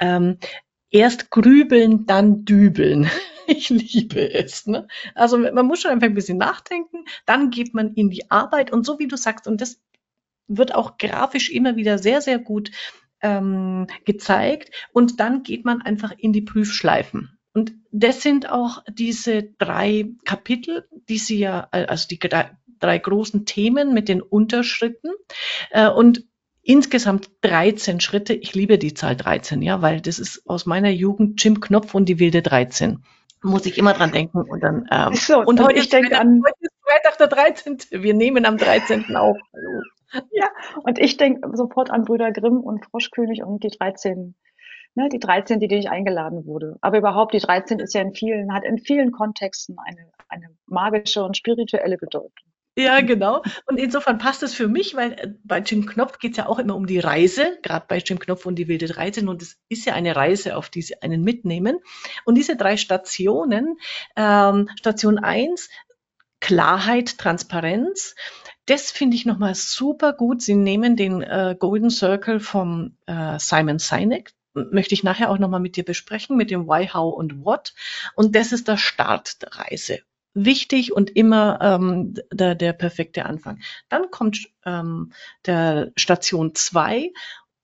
ähm, 0.00 0.38
erst 0.90 1.30
grübeln, 1.30 2.06
dann 2.06 2.44
dübeln. 2.44 3.08
Ich 3.52 3.68
liebe 3.68 4.32
es. 4.32 4.68
Ne? 4.68 4.86
Also 5.16 5.36
man 5.36 5.66
muss 5.66 5.80
schon 5.80 5.90
einfach 5.90 6.06
ein 6.06 6.14
bisschen 6.14 6.38
nachdenken, 6.38 7.04
dann 7.26 7.50
geht 7.50 7.74
man 7.74 7.94
in 7.94 8.08
die 8.08 8.30
Arbeit 8.30 8.72
und 8.72 8.86
so 8.86 9.00
wie 9.00 9.08
du 9.08 9.16
sagst, 9.16 9.48
und 9.48 9.60
das 9.60 9.80
wird 10.50 10.74
auch 10.74 10.98
grafisch 10.98 11.50
immer 11.50 11.76
wieder 11.76 11.98
sehr, 11.98 12.20
sehr 12.20 12.38
gut 12.38 12.70
ähm, 13.22 13.86
gezeigt. 14.04 14.70
Und 14.92 15.20
dann 15.20 15.42
geht 15.42 15.64
man 15.64 15.80
einfach 15.82 16.12
in 16.16 16.32
die 16.32 16.42
Prüfschleifen. 16.42 17.38
Und 17.52 17.72
das 17.90 18.22
sind 18.22 18.50
auch 18.50 18.82
diese 18.88 19.42
drei 19.58 20.10
Kapitel, 20.24 20.86
die 21.08 21.18
sie 21.18 21.38
ja, 21.38 21.68
also 21.70 22.06
die 22.08 22.18
drei, 22.18 22.98
großen 22.98 23.44
Themen 23.44 23.92
mit 23.92 24.08
den 24.08 24.22
Unterschritten. 24.22 25.10
Äh, 25.70 25.88
und 25.88 26.24
insgesamt 26.62 27.30
13 27.42 28.00
Schritte. 28.00 28.34
Ich 28.34 28.54
liebe 28.54 28.78
die 28.78 28.94
Zahl 28.94 29.16
13, 29.16 29.62
ja, 29.62 29.82
weil 29.82 30.00
das 30.00 30.18
ist 30.18 30.48
aus 30.48 30.66
meiner 30.66 30.90
Jugend 30.90 31.42
Jim 31.42 31.60
Knopf 31.60 31.94
und 31.94 32.08
die 32.08 32.18
wilde 32.18 32.42
13. 32.42 33.02
Muss 33.42 33.64
ich 33.64 33.78
immer 33.78 33.94
dran 33.94 34.12
denken 34.12 34.42
und 34.42 34.62
dann. 34.62 34.86
Ähm, 34.90 35.14
so, 35.14 35.42
und 35.42 35.60
heute 35.60 35.80
ich 35.80 35.88
denke 35.88 36.20
an. 36.20 36.42
Freitag 36.90 37.18
der 37.18 37.28
13. 37.28 37.78
Wir 38.02 38.14
nehmen 38.14 38.44
am 38.46 38.56
13. 38.56 39.14
auf. 39.14 39.36
Ja, 40.32 40.48
und 40.82 40.98
ich 40.98 41.16
denke 41.16 41.48
sofort 41.56 41.90
an 41.90 42.04
Brüder 42.04 42.32
Grimm 42.32 42.58
und 42.58 42.84
Froschkönig 42.86 43.44
und 43.44 43.62
die 43.62 43.68
13 43.68 44.34
ne, 44.94 45.08
die 45.08 45.20
13, 45.20 45.60
die 45.60 45.68
nicht 45.68 45.88
eingeladen 45.88 46.46
wurde. 46.46 46.76
Aber 46.80 46.98
überhaupt, 46.98 47.34
die 47.34 47.38
13 47.38 47.78
ist 47.78 47.94
ja 47.94 48.00
in 48.00 48.12
vielen, 48.12 48.52
hat 48.52 48.64
in 48.64 48.78
vielen 48.78 49.12
Kontexten 49.12 49.76
eine, 49.78 50.10
eine 50.28 50.48
magische 50.66 51.22
und 51.22 51.36
spirituelle 51.36 51.96
Bedeutung. 51.96 52.32
Ja, 52.78 53.00
genau. 53.00 53.42
Und 53.66 53.78
insofern 53.78 54.18
passt 54.18 54.42
es 54.42 54.54
für 54.54 54.68
mich, 54.68 54.94
weil 54.94 55.12
äh, 55.12 55.28
bei 55.44 55.58
Jim 55.58 55.86
Knopf 55.86 56.18
geht 56.18 56.32
es 56.32 56.36
ja 56.38 56.46
auch 56.46 56.58
immer 56.58 56.76
um 56.76 56.86
die 56.86 57.00
Reise, 57.00 57.58
gerade 57.62 57.84
bei 57.88 57.98
Jim 57.98 58.18
Knopf 58.18 58.46
und 58.46 58.54
die 58.56 58.68
wilde 58.68 58.86
13. 58.86 59.28
Und 59.28 59.42
es 59.42 59.58
ist 59.68 59.86
ja 59.86 59.94
eine 59.94 60.16
Reise, 60.16 60.56
auf 60.56 60.70
die 60.70 60.82
sie 60.82 61.02
einen 61.02 61.22
mitnehmen. 61.22 61.80
Und 62.24 62.36
diese 62.36 62.56
drei 62.56 62.76
Stationen, 62.76 63.76
ähm, 64.16 64.68
Station 64.76 65.18
1, 65.18 65.68
Klarheit, 66.40 67.18
Transparenz, 67.18 68.14
das 68.66 68.90
finde 68.90 69.16
ich 69.16 69.26
nochmal 69.26 69.54
super 69.54 70.12
gut. 70.12 70.42
Sie 70.42 70.54
nehmen 70.54 70.96
den 70.96 71.22
äh, 71.22 71.56
Golden 71.58 71.90
Circle 71.90 72.40
vom 72.40 72.96
äh, 73.06 73.38
Simon 73.38 73.78
Sinek, 73.78 74.32
möchte 74.54 74.94
ich 74.94 75.02
nachher 75.02 75.30
auch 75.30 75.38
nochmal 75.38 75.60
mit 75.60 75.76
dir 75.76 75.84
besprechen, 75.84 76.36
mit 76.36 76.50
dem 76.50 76.66
Why, 76.66 76.88
How 76.88 77.14
und 77.14 77.44
What. 77.44 77.74
Und 78.14 78.36
das 78.36 78.52
ist 78.52 78.68
der 78.68 78.76
Start 78.76 79.42
der 79.42 79.54
Reise. 79.54 80.00
Wichtig 80.34 80.92
und 80.92 81.10
immer 81.16 81.58
ähm, 81.60 82.14
der, 82.32 82.54
der 82.54 82.72
perfekte 82.72 83.26
Anfang. 83.26 83.60
Dann 83.88 84.10
kommt 84.10 84.48
ähm, 84.64 85.12
der 85.46 85.90
Station 85.96 86.54
zwei. 86.54 87.12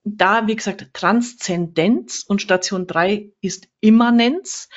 Da, 0.03 0.49
wie 0.49 0.57
gesagt, 0.57 0.89
Transzendenz 0.93 2.25
und 2.27 2.43
Station 2.43 2.89
drei 2.89 3.31
ist 3.41 3.69
Immanenz. 3.81 4.69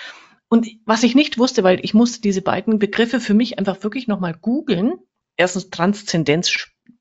Und 0.50 0.68
was 0.86 1.04
ich 1.04 1.16
nicht 1.16 1.38
wusste, 1.38 1.64
weil 1.64 1.84
ich 1.84 1.94
musste 1.94 2.22
diese 2.22 2.42
beiden 2.42 2.80
Begriffe 2.80 3.20
für 3.20 3.34
mich 3.34 3.60
einfach 3.60 3.84
wirklich 3.84 4.08
nochmal 4.08 4.34
googeln. 4.34 4.94
Erstens 5.38 5.70
Transzendenz 5.70 6.50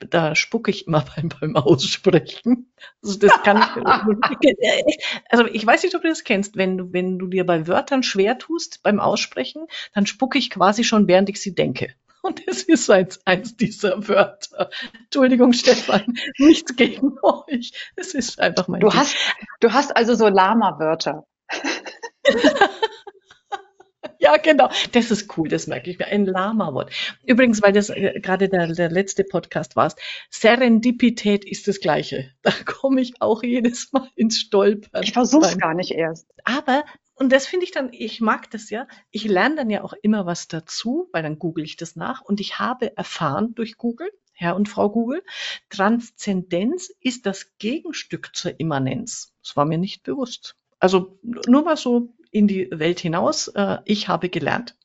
da 0.00 0.34
spucke 0.34 0.70
ich 0.70 0.86
immer 0.86 1.04
beim, 1.16 1.28
beim 1.28 1.56
Aussprechen. 1.56 2.72
Also 3.02 3.18
das 3.18 3.42
kann 3.42 3.58
ich, 3.58 5.00
also 5.30 5.46
ich 5.46 5.66
weiß 5.66 5.82
nicht, 5.82 5.94
ob 5.94 6.02
du 6.02 6.08
das 6.08 6.24
kennst, 6.24 6.56
wenn 6.56 6.78
du, 6.78 6.92
wenn 6.92 7.18
du 7.18 7.26
dir 7.26 7.44
bei 7.46 7.66
Wörtern 7.66 8.02
schwer 8.02 8.38
tust 8.38 8.82
beim 8.82 9.00
Aussprechen, 9.00 9.66
dann 9.94 10.06
spucke 10.06 10.38
ich 10.38 10.50
quasi 10.50 10.84
schon, 10.84 11.08
während 11.08 11.28
ich 11.28 11.40
sie 11.40 11.54
denke. 11.54 11.94
Und 12.22 12.42
es 12.46 12.64
ist 12.64 12.90
eins, 12.90 13.20
eins 13.26 13.56
dieser 13.56 14.08
Wörter. 14.08 14.70
Entschuldigung, 15.04 15.52
Stefan, 15.52 16.18
nichts 16.38 16.74
gegen 16.76 17.16
euch. 17.22 17.72
Es 17.96 18.12
ist 18.12 18.40
einfach 18.40 18.68
mein 18.68 18.80
Du 18.80 18.88
Ding. 18.88 18.98
hast, 18.98 19.16
du 19.60 19.72
hast 19.72 19.96
also 19.96 20.14
so 20.14 20.28
Lama-Wörter. 20.28 21.26
Ja, 24.28 24.36
genau. 24.36 24.68
Das 24.92 25.10
ist 25.10 25.38
cool, 25.38 25.48
das 25.48 25.66
merke 25.66 25.90
ich 25.90 25.98
mir. 25.98 26.06
Ein 26.06 26.26
Lama-Wort. 26.26 26.92
Übrigens, 27.24 27.62
weil 27.62 27.72
das 27.72 27.88
äh, 27.88 28.20
gerade 28.20 28.50
der, 28.50 28.66
der 28.66 28.90
letzte 28.90 29.24
Podcast 29.24 29.74
war, 29.74 29.90
Serendipität 30.28 31.46
ist 31.46 31.66
das 31.66 31.80
Gleiche. 31.80 32.30
Da 32.42 32.52
komme 32.64 33.00
ich 33.00 33.20
auch 33.20 33.42
jedes 33.42 33.92
Mal 33.92 34.08
ins 34.14 34.38
Stolpern. 34.38 35.02
Ich 35.02 35.12
versuche 35.12 35.46
es 35.46 35.58
gar 35.58 35.74
nicht 35.74 35.92
erst. 35.92 36.26
Aber, 36.44 36.84
und 37.14 37.32
das 37.32 37.46
finde 37.46 37.64
ich 37.64 37.72
dann, 37.72 37.90
ich 37.92 38.20
mag 38.20 38.50
das 38.50 38.70
ja, 38.70 38.86
ich 39.10 39.24
lerne 39.24 39.56
dann 39.56 39.70
ja 39.70 39.82
auch 39.82 39.94
immer 40.02 40.26
was 40.26 40.48
dazu, 40.48 41.08
weil 41.12 41.22
dann 41.22 41.38
google 41.38 41.64
ich 41.64 41.76
das 41.76 41.96
nach 41.96 42.20
und 42.22 42.40
ich 42.40 42.58
habe 42.58 42.96
erfahren 42.96 43.54
durch 43.54 43.76
Google, 43.76 44.10
Herr 44.32 44.56
und 44.56 44.68
Frau 44.68 44.90
Google, 44.90 45.22
Transzendenz 45.68 46.90
ist 47.00 47.26
das 47.26 47.56
Gegenstück 47.58 48.30
zur 48.34 48.58
Immanenz. 48.60 49.32
Das 49.42 49.56
war 49.56 49.64
mir 49.64 49.78
nicht 49.78 50.02
bewusst. 50.02 50.56
Also 50.78 51.18
nur 51.22 51.64
mal 51.64 51.76
so 51.76 52.14
in 52.30 52.48
die 52.48 52.68
Welt 52.70 53.00
hinaus. 53.00 53.48
Äh, 53.48 53.78
ich 53.84 54.08
habe 54.08 54.28
gelernt. 54.28 54.76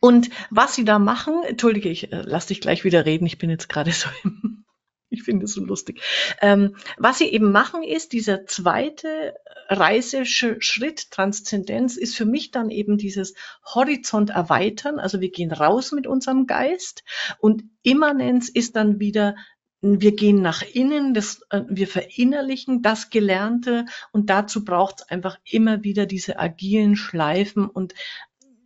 Und 0.00 0.30
was 0.50 0.74
sie 0.74 0.84
da 0.84 0.98
machen, 0.98 1.42
entschuldige, 1.44 1.88
ich 1.88 2.12
äh, 2.12 2.22
lass 2.24 2.46
dich 2.46 2.60
gleich 2.60 2.84
wieder 2.84 3.04
reden, 3.04 3.26
ich 3.26 3.38
bin 3.38 3.50
jetzt 3.50 3.68
gerade 3.68 3.92
so 3.92 4.08
im, 4.24 4.64
ich 5.12 5.22
finde 5.24 5.44
es 5.44 5.52
so 5.52 5.62
lustig. 5.62 6.00
Ähm, 6.40 6.76
was 6.96 7.18
sie 7.18 7.26
eben 7.26 7.52
machen 7.52 7.82
ist, 7.82 8.12
dieser 8.12 8.46
zweite 8.46 9.34
Reiseschritt, 9.68 11.10
Transzendenz, 11.10 11.96
ist 11.96 12.16
für 12.16 12.24
mich 12.24 12.50
dann 12.50 12.70
eben 12.70 12.96
dieses 12.96 13.34
Horizont 13.64 14.30
erweitern. 14.30 14.98
Also 14.98 15.20
wir 15.20 15.30
gehen 15.30 15.52
raus 15.52 15.92
mit 15.92 16.06
unserem 16.06 16.46
Geist 16.46 17.04
und 17.38 17.64
Immanenz 17.82 18.48
ist 18.48 18.74
dann 18.74 19.00
wieder 19.00 19.36
wir 19.82 20.14
gehen 20.14 20.40
nach 20.40 20.62
innen, 20.62 21.12
das, 21.12 21.42
äh, 21.50 21.62
wir 21.68 21.88
verinnerlichen 21.88 22.82
das 22.82 23.10
Gelernte 23.10 23.84
und 24.12 24.30
dazu 24.30 24.64
braucht 24.64 25.00
es 25.00 25.08
einfach 25.08 25.38
immer 25.44 25.82
wieder 25.82 26.06
diese 26.06 26.38
agilen 26.38 26.96
Schleifen 26.96 27.66
und 27.66 27.94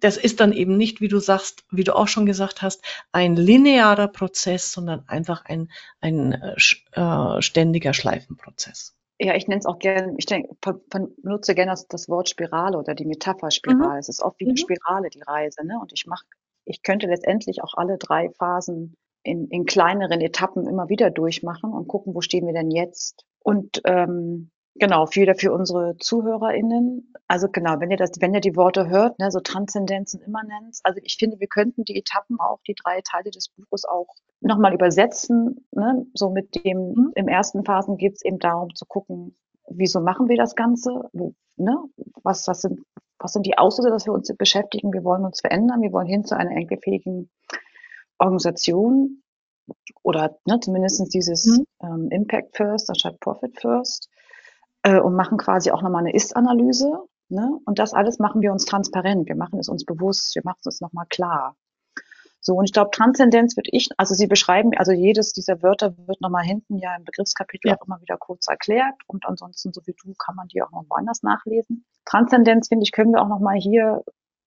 das 0.00 0.18
ist 0.18 0.40
dann 0.40 0.52
eben 0.52 0.76
nicht, 0.76 1.00
wie 1.00 1.08
du 1.08 1.18
sagst, 1.18 1.64
wie 1.70 1.82
du 1.82 1.96
auch 1.96 2.06
schon 2.06 2.26
gesagt 2.26 2.61
hast, 2.61 2.82
ein 3.12 3.35
linearer 3.35 4.08
Prozess, 4.08 4.70
sondern 4.70 5.08
einfach 5.08 5.46
ein, 5.46 5.70
ein 6.00 6.32
äh, 6.32 6.54
äh 6.92 7.42
ständiger 7.42 7.94
Schleifenprozess. 7.94 8.94
Ja, 9.18 9.35
ich 9.35 9.49
nenne 9.49 9.61
es 9.61 9.66
auch 9.66 9.78
gerne, 9.78 10.14
ich 10.18 10.26
denke, 10.26 10.54
benutze 10.90 11.54
gerne 11.54 11.70
das, 11.70 11.88
das, 11.88 12.08
Wort 12.11 12.28
Spirale 12.28 12.76
oder 12.76 12.94
die 12.94 13.06
Metapher 13.06 13.50
Spirale. 13.50 13.94
Mhm. 13.94 13.99
Es 13.99 14.11
ist 14.11 14.23
oft 14.23 14.38
wie 14.38 14.44
eine 14.44 14.52
mhm. 14.52 14.58
Spirale, 14.58 15.08
die 15.08 15.23
Reise, 15.23 15.66
ne? 15.66 15.78
Und 15.80 15.92
ich 15.94 16.06
mache, 16.06 16.26
ich 16.66 16.82
könnte 16.82 17.06
letztendlich 17.06 17.62
auch 17.62 17.73
alle 17.75 17.96
drei 17.96 18.28
Phasen 18.28 18.94
in, 19.26 19.49
in 19.49 19.66
kleineren 19.66 20.21
Etappen 20.21 20.66
immer 20.66 20.88
wieder 20.88 21.11
durchmachen 21.11 21.73
und 21.73 21.88
gucken, 21.88 22.14
wo 22.14 22.21
stehen 22.21 22.47
wir 22.47 22.54
denn 22.54 22.71
jetzt. 22.71 23.25
Und 23.42 23.83
ähm, 23.85 24.50
genau, 24.75 25.06
für, 25.06 25.35
für 25.35 25.52
unsere 25.52 25.97
ZuhörerInnen, 25.99 27.12
also 27.28 27.49
genau, 27.49 27.80
wenn 27.80 27.90
ihr 27.90 27.97
das, 27.97 28.12
wenn 28.21 28.35
ihr 28.35 28.40
die 28.40 28.56
Worte 28.56 28.88
hört, 28.88 29.18
ne, 29.18 29.30
so 29.30 29.40
Transzendenz 29.40 30.14
und 30.14 30.23
Immanenz, 30.23 30.80
also 30.85 31.00
ich 31.02 31.16
finde, 31.18 31.40
wir 31.40 31.49
könnten 31.49 31.85
die 31.85 31.99
Etappen 31.99 32.38
auch, 32.40 32.61
die 32.66 32.75
drei 32.75 33.00
Teile 33.02 33.30
des 33.30 33.49
Buches 33.49 33.85
auch 33.85 34.09
nochmal 34.40 34.75
übersetzen. 34.75 35.66
Ne? 35.73 36.06
So 36.14 36.30
mit 36.30 36.64
dem, 36.64 36.78
mhm. 36.78 37.12
im 37.14 37.28
ersten 37.28 37.64
Phasen 37.64 37.97
geht 37.97 38.14
es 38.14 38.25
eben 38.25 38.38
darum 38.38 38.75
zu 38.75 38.87
gucken, 38.87 39.37
wieso 39.68 40.00
machen 40.00 40.28
wir 40.28 40.37
das 40.37 40.54
Ganze? 40.54 41.09
Wo, 41.12 41.35
ne? 41.56 41.76
was, 42.23 42.47
was, 42.47 42.61
sind, 42.61 42.80
was 43.18 43.33
sind 43.33 43.47
die 43.47 43.59
Auslöser, 43.59 43.90
dass 43.90 44.06
wir 44.06 44.12
uns 44.12 44.33
beschäftigen? 44.37 44.92
Wir 44.92 45.04
wollen 45.04 45.25
uns 45.25 45.40
verändern, 45.40 45.83
wir 45.83 45.92
wollen 45.92 46.06
hin 46.06 46.25
zu 46.25 46.37
einer 46.37 46.52
enkelfähigen 46.52 47.30
Organisation 48.18 49.23
oder 50.02 50.38
ne, 50.46 50.61
zumindest 50.61 51.12
dieses 51.12 51.46
mhm. 51.46 51.66
ähm, 51.82 52.08
Impact 52.11 52.56
First 52.56 52.88
anstatt 52.88 53.18
Profit 53.20 53.61
First 53.61 54.08
äh, 54.82 55.00
und 55.00 55.14
machen 55.14 55.38
quasi 55.38 55.70
auch 55.70 55.82
nochmal 55.82 56.02
eine 56.02 56.14
Ist-Analyse. 56.14 57.02
Ne? 57.28 57.58
Und 57.64 57.78
das 57.78 57.92
alles 57.92 58.18
machen 58.18 58.40
wir 58.40 58.52
uns 58.52 58.64
transparent, 58.64 59.28
wir 59.28 59.35
machen 59.35 59.58
es 59.58 59.68
uns 59.68 59.85
bewusst, 59.85 60.35
wir 60.37 60.42
machen 60.44 60.58
es 60.61 60.66
uns 60.66 60.80
nochmal 60.80 61.06
klar. 61.08 61.56
So, 62.40 62.54
und 62.54 62.64
ich 62.64 62.73
glaube, 62.73 62.92
Transzendenz 62.92 63.56
würde 63.56 63.70
ich, 63.73 63.88
also 63.96 64.14
Sie 64.14 64.28
beschreiben, 64.28 64.70
also 64.76 64.92
jedes 64.92 65.32
dieser 65.32 65.64
Wörter 65.64 65.96
wird 66.06 66.20
nochmal 66.20 66.44
hinten 66.44 66.78
ja 66.78 66.94
im 66.94 67.02
Begriffskapitel 67.02 67.70
ja. 67.70 67.76
auch 67.76 67.85
immer 67.85 68.00
wieder 68.00 68.16
kurz 68.16 68.46
erklärt 68.46 68.94
und 69.08 69.26
ansonsten, 69.26 69.73
so 69.73 69.80
wie 69.85 69.96
du, 70.00 70.14
kann 70.14 70.37
man 70.37 70.46
die 70.46 70.62
auch 70.62 70.70
noch 70.70 70.85
woanders 70.88 71.25
nachlesen. 71.25 71.85
Transzendenz, 72.04 72.68
finde 72.68 72.85
ich, 72.85 72.92
können 72.92 73.12
wir 73.12 73.20
auch 73.20 73.28
nochmal 73.28 73.56
hier 73.56 74.04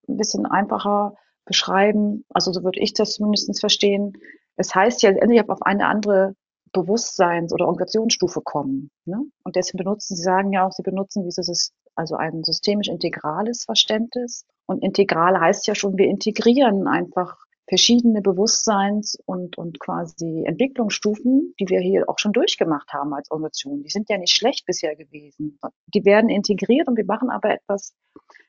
ein 0.08 0.16
bisschen 0.16 0.46
einfacher 0.46 1.14
beschreiben. 1.44 2.24
Also 2.30 2.52
so 2.52 2.62
würde 2.62 2.80
ich 2.80 2.94
das 2.94 3.14
zumindest 3.14 3.60
verstehen. 3.60 4.14
Es 4.56 4.74
heißt 4.74 5.02
ja 5.02 5.10
endlich 5.10 5.48
auf 5.48 5.62
eine 5.62 5.86
andere 5.86 6.34
Bewusstseins- 6.72 7.52
oder 7.52 7.66
Organisationsstufe 7.66 8.40
kommen. 8.42 8.90
Ne? 9.04 9.20
Und 9.44 9.56
deswegen 9.56 9.78
benutzen, 9.78 10.16
Sie 10.16 10.22
sagen 10.22 10.52
ja 10.52 10.66
auch, 10.66 10.72
Sie 10.72 10.82
benutzen 10.82 11.24
dieses, 11.24 11.72
also 11.94 12.16
ein 12.16 12.44
systemisch 12.44 12.88
integrales 12.88 13.64
Verständnis. 13.64 14.44
Und 14.66 14.82
integral 14.82 15.40
heißt 15.40 15.66
ja 15.66 15.74
schon, 15.74 15.96
wir 15.98 16.06
integrieren 16.06 16.86
einfach 16.86 17.36
verschiedene 17.70 18.20
Bewusstseins- 18.20 19.16
und, 19.26 19.56
und 19.56 19.78
quasi 19.78 20.44
Entwicklungsstufen, 20.44 21.54
die 21.58 21.68
wir 21.68 21.80
hier 21.80 22.08
auch 22.08 22.18
schon 22.18 22.32
durchgemacht 22.32 22.92
haben 22.92 23.14
als 23.14 23.30
Organisation. 23.30 23.82
Die 23.82 23.90
sind 23.90 24.10
ja 24.10 24.18
nicht 24.18 24.34
schlecht 24.34 24.66
bisher 24.66 24.96
gewesen. 24.96 25.58
Die 25.94 26.04
werden 26.04 26.28
integriert 26.28 26.88
und 26.88 26.96
wir 26.96 27.04
machen 27.04 27.30
aber 27.30 27.50
etwas, 27.50 27.94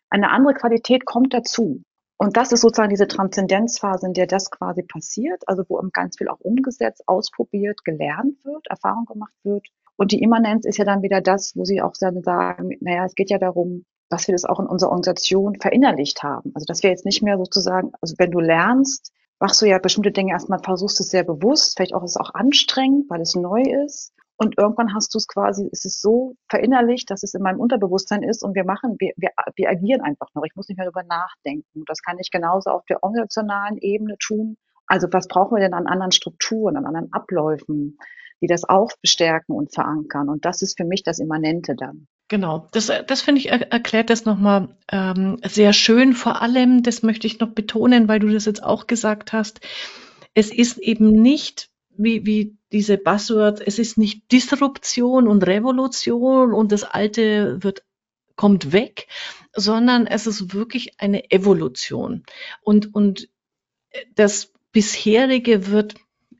eine 0.09 0.31
andere 0.31 0.55
Qualität 0.55 1.05
kommt 1.05 1.33
dazu. 1.33 1.83
Und 2.21 2.37
das 2.37 2.51
ist 2.51 2.61
sozusagen 2.61 2.91
diese 2.91 3.07
Transzendenzphase, 3.07 4.05
in 4.05 4.13
der 4.13 4.27
das 4.27 4.51
quasi 4.51 4.83
passiert, 4.83 5.41
also 5.47 5.63
wo 5.67 5.81
ganz 5.91 6.19
viel 6.19 6.27
auch 6.27 6.39
umgesetzt, 6.39 7.01
ausprobiert, 7.07 7.83
gelernt 7.83 8.45
wird, 8.45 8.67
Erfahrung 8.67 9.05
gemacht 9.05 9.33
wird. 9.41 9.65
Und 9.95 10.11
die 10.11 10.21
Immanenz 10.21 10.67
ist 10.67 10.77
ja 10.77 10.85
dann 10.85 11.01
wieder 11.01 11.19
das, 11.19 11.53
wo 11.55 11.65
sie 11.65 11.81
auch 11.81 11.93
dann 11.99 12.21
sagen, 12.21 12.77
naja, 12.79 13.05
es 13.05 13.15
geht 13.15 13.31
ja 13.31 13.39
darum, 13.39 13.85
dass 14.09 14.27
wir 14.27 14.35
das 14.35 14.45
auch 14.45 14.59
in 14.59 14.67
unserer 14.67 14.91
Organisation 14.91 15.59
verinnerlicht 15.59 16.21
haben. 16.21 16.51
Also 16.53 16.65
dass 16.67 16.83
wir 16.83 16.91
jetzt 16.91 17.05
nicht 17.05 17.23
mehr 17.23 17.39
sozusagen, 17.39 17.91
also 18.01 18.13
wenn 18.19 18.29
du 18.29 18.39
lernst, 18.39 19.11
machst 19.39 19.59
du 19.59 19.65
ja 19.65 19.79
bestimmte 19.79 20.11
Dinge 20.11 20.33
erstmal, 20.33 20.59
versuchst 20.59 20.99
es 20.99 21.09
sehr 21.09 21.23
bewusst, 21.23 21.75
vielleicht 21.75 21.95
auch 21.95 22.03
ist 22.03 22.11
es 22.11 22.17
auch 22.17 22.35
anstrengend, 22.35 23.09
weil 23.09 23.21
es 23.21 23.33
neu 23.33 23.63
ist. 23.63 24.13
Und 24.41 24.57
irgendwann 24.57 24.95
hast 24.95 25.13
du 25.13 25.19
es 25.19 25.27
quasi, 25.27 25.69
es 25.71 25.85
ist 25.85 26.01
so 26.01 26.35
verinnerlicht, 26.49 27.11
dass 27.11 27.21
es 27.21 27.35
in 27.35 27.43
meinem 27.43 27.59
Unterbewusstsein 27.59 28.23
ist 28.23 28.43
und 28.43 28.55
wir 28.55 28.63
machen, 28.63 28.95
wir, 28.97 29.11
wir, 29.15 29.29
wir 29.55 29.69
agieren 29.69 30.01
einfach 30.01 30.29
noch. 30.33 30.41
Ich 30.45 30.55
muss 30.55 30.67
nicht 30.67 30.77
mehr 30.79 30.87
darüber 30.87 31.03
nachdenken. 31.03 31.83
Das 31.85 32.01
kann 32.01 32.17
ich 32.17 32.31
genauso 32.31 32.71
auf 32.71 32.83
der 32.85 33.03
organisationalen 33.03 33.77
Ebene 33.77 34.15
tun. 34.17 34.57
Also 34.87 35.07
was 35.11 35.27
brauchen 35.27 35.57
wir 35.57 35.61
denn 35.61 35.75
an 35.75 35.85
anderen 35.85 36.11
Strukturen, 36.11 36.75
an 36.75 36.87
anderen 36.87 37.13
Abläufen, 37.13 37.99
die 38.41 38.47
das 38.47 38.67
auch 38.67 38.89
bestärken 39.03 39.53
und 39.53 39.75
verankern? 39.75 40.27
Und 40.27 40.43
das 40.43 40.63
ist 40.63 40.75
für 40.75 40.85
mich 40.85 41.03
das 41.03 41.19
Immanente 41.19 41.75
dann. 41.75 42.07
Genau, 42.27 42.67
das, 42.71 42.91
das 43.05 43.21
finde 43.21 43.41
ich 43.41 43.51
erklärt 43.51 44.09
das 44.09 44.25
nochmal 44.25 44.69
ähm, 44.91 45.37
sehr 45.45 45.71
schön. 45.71 46.13
Vor 46.13 46.41
allem, 46.41 46.81
das 46.81 47.03
möchte 47.03 47.27
ich 47.27 47.39
noch 47.39 47.51
betonen, 47.51 48.07
weil 48.07 48.17
du 48.17 48.29
das 48.29 48.45
jetzt 48.45 48.63
auch 48.63 48.87
gesagt 48.87 49.33
hast, 49.33 49.61
es 50.33 50.51
ist 50.51 50.79
eben 50.79 51.11
nicht 51.11 51.70
wie, 51.97 52.25
wie 52.25 52.55
diese 52.71 52.97
Buzzwords, 52.97 53.61
es 53.61 53.79
ist 53.79 53.97
nicht 53.97 54.31
Disruption 54.31 55.27
und 55.27 55.45
Revolution 55.45 56.53
und 56.53 56.71
das 56.71 56.83
Alte 56.83 57.61
wird 57.63 57.83
kommt 58.35 58.71
weg, 58.71 59.07
sondern 59.53 60.07
es 60.07 60.25
ist 60.25 60.53
wirklich 60.53 60.99
eine 60.99 61.29
Evolution. 61.29 62.23
Und, 62.61 62.95
und 62.95 63.29
das 64.15 64.51
bisherige 64.71 65.67
wird 65.67 65.95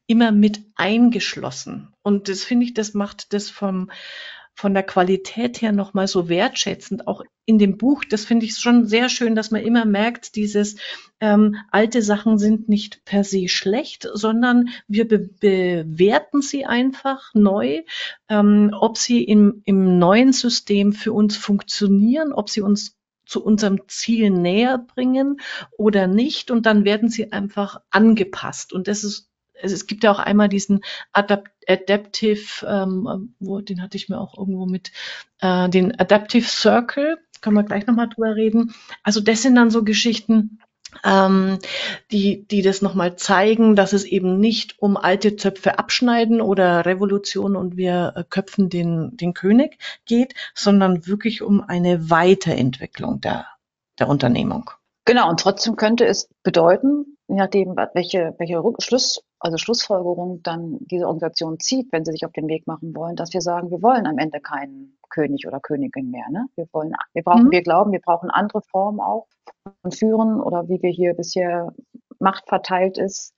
immer 0.08 0.32
mit 0.32 0.62
eingeschlossen. 0.76 1.94
Und 2.02 2.28
das 2.28 2.44
finde 2.44 2.66
ich, 2.66 2.74
das 2.74 2.94
macht 2.94 3.34
das 3.34 3.50
vom, 3.50 3.92
von 4.62 4.76
der 4.76 4.84
Qualität 4.84 5.60
her 5.64 5.72
nochmal 5.72 6.08
so 6.08 6.30
wertschätzend, 6.30 7.08
auch 7.08 7.24
in 7.46 7.58
dem 7.58 7.78
Buch, 7.78 8.04
das 8.08 8.26
finde 8.26 8.46
ich 8.46 8.60
schon 8.60 8.86
sehr 8.86 9.10
schön, 9.10 9.34
dass 9.34 9.50
man 9.50 9.64
immer 9.64 9.86
merkt, 9.86 10.36
dieses 10.36 10.76
ähm, 11.20 11.56
alte 11.72 12.04
Sachen 12.04 12.38
sind 12.38 12.70
nicht 12.70 13.04
per 13.04 13.24
se 13.24 13.48
schlecht, 13.48 14.08
sondern 14.14 14.70
wir 14.88 15.08
be 15.08 15.18
bewerten 15.18 16.44
sie 16.44 16.66
einfach 16.66 17.34
neu, 17.34 17.82
ähm, 18.30 18.70
ob 18.80 18.98
sie 18.98 19.24
im, 19.24 19.64
im 19.66 19.98
neuen 19.98 20.32
System 20.32 20.94
für 20.94 21.12
uns 21.12 21.38
funktionieren, 21.38 22.32
ob 22.32 22.48
sie 22.48 22.62
uns 22.62 22.96
zu 23.26 23.44
unserem 23.44 23.80
Ziel 23.88 24.30
näher 24.30 24.78
bringen 24.78 25.42
oder 25.76 26.06
nicht. 26.06 26.52
Und 26.52 26.68
dann 26.68 26.86
werden 26.86 27.10
sie 27.10 27.32
einfach 27.32 27.82
angepasst. 27.90 28.74
Und 28.74 28.88
das 28.88 29.04
ist 29.04 29.31
es 29.64 29.88
gibt 29.88 30.04
ja 30.04 30.12
auch 30.12 30.20
einmal 30.20 30.50
diesen 30.50 30.82
Adapt 31.14 31.52
Adaptive, 31.68 32.66
ähm, 32.68 33.36
wo, 33.40 33.62
den 33.62 33.82
hatte 33.82 33.96
ich 33.96 34.10
mir 34.10 34.20
auch 34.20 34.38
irgendwo 34.38 34.66
mit, 34.66 34.92
äh, 35.42 35.70
den 35.70 35.98
Adaptive 36.00 36.48
Circle, 36.48 37.18
können 37.42 37.56
wir 37.56 37.64
gleich 37.64 37.86
nochmal 37.86 38.10
drüber 38.10 38.36
reden. 38.36 38.74
Also 39.04 39.22
das 39.22 39.42
sind 39.42 39.56
dann 39.56 39.70
so 39.70 39.84
Geschichten, 39.84 40.60
ähm, 41.04 41.60
die, 42.12 42.46
die 42.48 42.62
das 42.62 42.82
nochmal 42.82 43.16
zeigen, 43.16 43.76
dass 43.76 43.94
es 43.94 44.04
eben 44.04 44.40
nicht 44.40 44.82
um 44.82 44.98
alte 44.98 45.36
Zöpfe 45.36 45.80
abschneiden 45.80 46.42
oder 46.42 46.86
Revolution 46.86 47.56
und 47.56 47.78
wir 47.78 48.14
äh, 48.16 48.24
köpfen 48.30 48.70
den, 48.70 49.16
den 49.18 49.34
König 49.34 49.78
geht, 50.06 50.34
sondern 50.54 51.08
wirklich 51.08 51.42
um 51.42 51.62
eine 51.62 52.10
Weiterentwicklung 52.10 53.22
der, 53.22 53.48
der 54.00 54.10
Unternehmung. 54.10 54.70
Genau, 55.06 55.30
und 55.30 55.40
trotzdem 55.40 55.76
könnte 55.76 56.06
es 56.06 56.30
bedeuten, 56.44 57.18
je 57.28 57.36
nachdem, 57.36 57.76
welche, 57.94 58.36
welche 58.38 58.62
Schluss, 58.80 59.24
also 59.42 59.58
Schlussfolgerung 59.58 60.44
dann 60.44 60.78
diese 60.82 61.08
Organisation 61.08 61.60
zieht, 61.60 61.92
wenn 61.92 62.06
sie 62.06 62.12
sich 62.12 62.26
auf 62.26 62.32
den 62.32 62.48
Weg 62.48 62.68
machen 62.68 62.96
wollen, 62.96 63.16
dass 63.16 63.34
wir 63.34 63.42
sagen, 63.42 63.72
wir 63.72 63.82
wollen 63.82 64.06
am 64.06 64.20
Ende 64.20 64.40
keinen 64.40 64.98
König 65.10 65.48
oder 65.48 65.60
Königin 65.60 66.12
mehr. 66.12 66.30
Ne? 66.30 66.46
Wir 66.56 66.68
wollen, 66.72 66.94
wir 67.14 67.24
brauchen, 67.24 67.46
mhm. 67.46 67.52
wir 67.52 67.64
glauben, 67.64 67.92
wir 67.92 68.02
brauchen 68.02 68.30
andere 68.30 68.62
Formen 68.62 69.00
auch 69.00 69.28
von 69.82 69.92
Führen 69.92 70.40
oder 70.40 70.70
wie 70.70 70.82
wir 70.82 70.92
hier 70.92 71.16
bisher 71.16 71.74
Macht 72.20 72.48
verteilt 72.48 73.00
ist, 73.00 73.34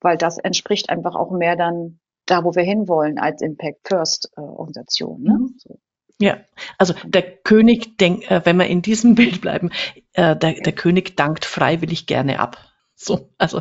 weil 0.00 0.16
das 0.16 0.38
entspricht 0.38 0.88
einfach 0.88 1.14
auch 1.14 1.30
mehr 1.30 1.56
dann 1.56 2.00
da, 2.24 2.42
wo 2.42 2.54
wir 2.54 2.62
hinwollen 2.62 3.18
als 3.18 3.42
Impact 3.42 3.86
First 3.86 4.32
äh, 4.38 4.40
Organisation. 4.40 5.22
Ne? 5.22 5.38
Mhm. 5.38 5.54
So. 5.58 5.78
Ja, 6.18 6.38
also 6.78 6.94
der 7.04 7.22
König 7.22 7.98
denkt, 7.98 8.30
äh, 8.30 8.40
wenn 8.44 8.56
wir 8.56 8.66
in 8.66 8.80
diesem 8.80 9.14
Bild 9.14 9.42
bleiben, 9.42 9.70
äh, 10.14 10.34
der, 10.34 10.54
der 10.54 10.72
König 10.72 11.16
dankt 11.16 11.44
freiwillig 11.44 12.06
gerne 12.06 12.40
ab. 12.40 12.56
So, 12.94 13.28
also 13.36 13.60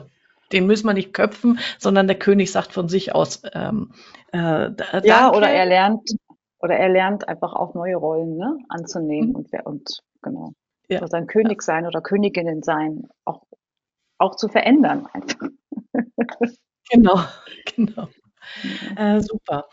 den 0.54 0.68
müssen 0.68 0.88
wir 0.88 0.94
nicht 0.94 1.14
köpfen, 1.14 1.60
sondern 1.80 2.08
der 2.08 2.18
König 2.18 2.52
sagt 2.52 2.72
von 2.72 2.88
sich 2.88 3.14
aus. 3.14 3.42
Ähm, 3.54 3.92
äh, 4.32 4.70
ja, 5.04 5.32
oder 5.34 5.50
er 5.50 5.66
lernt, 5.66 6.10
oder 6.60 6.76
er 6.76 6.90
lernt 6.90 7.28
einfach 7.28 7.54
auch 7.54 7.74
neue 7.74 7.96
Rollen 7.96 8.38
ne, 8.38 8.58
anzunehmen 8.70 9.30
mhm. 9.30 9.36
und, 9.36 9.66
und 9.66 10.00
genau. 10.22 10.54
Ja. 10.88 11.00
Also 11.00 11.12
sein 11.12 11.28
König 11.28 11.62
sein 11.62 11.86
oder 11.86 12.02
Königinnen 12.02 12.62
sein 12.64 13.08
auch, 13.26 13.44
auch 14.18 14.36
zu 14.36 14.48
verändern 14.48 15.08
einfach. 15.12 15.48
genau, 16.90 17.20
genau. 17.76 18.08
Äh, 18.96 19.22
super. 19.22 19.66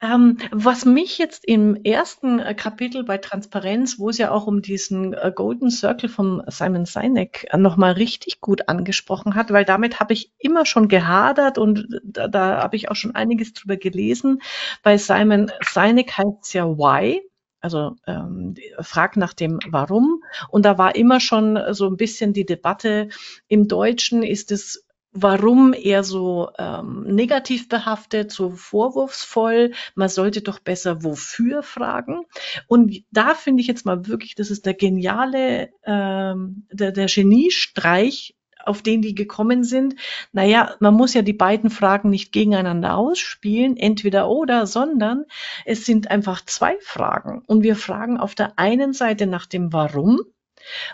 Ähm, 0.00 0.38
was 0.50 0.84
mich 0.84 1.18
jetzt 1.18 1.44
im 1.46 1.76
ersten 1.76 2.38
äh, 2.38 2.54
Kapitel 2.54 3.04
bei 3.04 3.18
Transparenz, 3.18 3.98
wo 3.98 4.10
es 4.10 4.18
ja 4.18 4.30
auch 4.30 4.46
um 4.46 4.60
diesen 4.60 5.14
äh, 5.14 5.32
Golden 5.34 5.70
Circle 5.70 6.08
von 6.08 6.42
Simon 6.48 6.84
Sinek 6.84 7.46
äh, 7.50 7.56
nochmal 7.56 7.92
richtig 7.92 8.40
gut 8.40 8.68
angesprochen 8.68 9.34
hat, 9.34 9.52
weil 9.52 9.64
damit 9.64 10.00
habe 10.00 10.12
ich 10.12 10.32
immer 10.38 10.66
schon 10.66 10.88
gehadert 10.88 11.58
und 11.58 11.86
da, 12.02 12.28
da 12.28 12.62
habe 12.62 12.76
ich 12.76 12.90
auch 12.90 12.96
schon 12.96 13.14
einiges 13.14 13.54
drüber 13.54 13.76
gelesen. 13.76 14.42
Bei 14.82 14.98
Simon 14.98 15.50
Sinek 15.62 16.18
heißt 16.18 16.42
es 16.42 16.52
ja 16.52 16.66
Why, 16.66 17.22
also 17.64 17.96
ähm, 18.06 18.54
frag 18.80 19.16
nach 19.16 19.32
dem 19.32 19.58
Warum. 19.68 20.22
Und 20.50 20.66
da 20.66 20.76
war 20.76 20.96
immer 20.96 21.18
schon 21.18 21.58
so 21.70 21.86
ein 21.86 21.96
bisschen 21.96 22.34
die 22.34 22.44
Debatte 22.44 23.08
im 23.48 23.68
Deutschen, 23.68 24.22
ist 24.22 24.52
es 24.52 24.83
warum 25.14 25.72
eher 25.72 26.02
so 26.02 26.50
ähm, 26.58 27.04
negativ 27.04 27.68
behaftet, 27.68 28.32
so 28.32 28.50
vorwurfsvoll. 28.50 29.72
Man 29.94 30.08
sollte 30.08 30.42
doch 30.42 30.58
besser 30.58 31.04
wofür 31.04 31.62
fragen. 31.62 32.24
Und 32.66 33.04
da 33.12 33.34
finde 33.34 33.62
ich 33.62 33.68
jetzt 33.68 33.86
mal 33.86 34.06
wirklich, 34.08 34.34
das 34.34 34.50
ist 34.50 34.66
der 34.66 34.74
geniale, 34.74 35.70
ähm, 35.84 36.66
der, 36.72 36.90
der 36.90 37.06
Geniestreich, 37.06 38.34
auf 38.66 38.82
den 38.82 39.02
die 39.02 39.14
gekommen 39.14 39.62
sind. 39.62 39.94
Naja, 40.32 40.74
man 40.80 40.94
muss 40.94 41.14
ja 41.14 41.22
die 41.22 41.32
beiden 41.32 41.70
Fragen 41.70 42.10
nicht 42.10 42.32
gegeneinander 42.32 42.96
ausspielen, 42.96 43.76
entweder 43.76 44.28
oder, 44.28 44.66
sondern 44.66 45.26
es 45.64 45.84
sind 45.86 46.10
einfach 46.10 46.44
zwei 46.44 46.76
Fragen. 46.80 47.42
Und 47.46 47.62
wir 47.62 47.76
fragen 47.76 48.18
auf 48.18 48.34
der 48.34 48.58
einen 48.58 48.92
Seite 48.92 49.26
nach 49.26 49.46
dem 49.46 49.72
Warum 49.72 50.20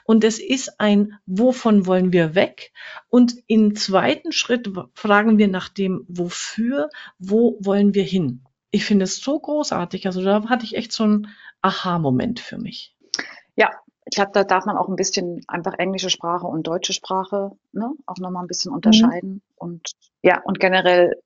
und 0.04 0.24
es 0.24 0.38
ist 0.38 0.80
ein, 0.80 1.18
wovon 1.26 1.87
wollen 1.87 2.12
wir 2.12 2.35
weg? 2.35 2.72
Und 3.09 3.35
im 3.46 3.74
zweiten 3.76 4.33
Schritt 4.33 4.70
fragen 4.94 5.38
wir 5.38 5.48
nach 5.48 5.68
dem, 5.68 6.04
wofür, 6.09 6.88
wo 7.18 7.59
wollen 7.61 7.94
wir 7.94 8.04
hin? 8.04 8.44
Ich 8.70 8.85
finde 8.85 9.04
es 9.04 9.20
so 9.20 9.38
großartig. 9.38 10.06
Also 10.06 10.22
da 10.22 10.48
hatte 10.48 10.64
ich 10.64 10.76
echt 10.76 10.92
so 10.92 11.04
einen 11.04 11.28
Aha-Moment 11.62 12.40
für 12.40 12.59
mich. 12.59 12.96
Ja, 13.56 13.70
ich 14.04 14.16
glaube, 14.16 14.30
da 14.33 14.44
darf 14.44 14.64
man 14.64 14.76
auch 14.76 14.88
ein 14.88 14.96
bisschen 14.96 15.42
einfach 15.46 15.74
englische 15.78 16.11
Sprache 16.11 16.46
und 16.46 16.66
deutsche 16.66 16.92
Sprache 16.92 17.52
ne, 17.72 17.92
auch 18.06 18.16
nochmal 18.18 18.44
ein 18.44 18.48
bisschen 18.48 18.72
unterscheiden. 18.72 19.35
Mhm. 19.35 19.42
Und 19.56 19.92
ja, 20.22 20.40
und 20.44 20.59
generell 20.59 21.20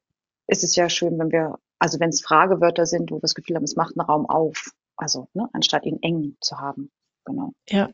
ist 0.46 0.64
es 0.64 0.76
ja 0.76 0.88
schön, 0.88 1.18
wenn 1.18 1.33
wir, 1.33 1.59
also 1.78 2.00
wenn 2.00 2.11
es 2.11 2.22
Fragewörter 2.22 2.87
sind, 2.87 3.11
wo 3.11 3.16
wir 3.16 3.20
das 3.20 3.35
Gefühl 3.35 3.57
haben, 3.57 3.64
es 3.64 3.76
macht 3.76 3.96
einen 3.96 4.07
Raum 4.07 4.26
auf. 4.26 4.72
Also, 4.96 5.28
ne, 5.35 5.48
anstatt 5.52 5.85
ihn 5.85 5.98
eng 6.02 6.37
zu 6.40 6.59
haben. 6.59 6.90
Genau. 7.24 7.52
Ja, 7.68 7.90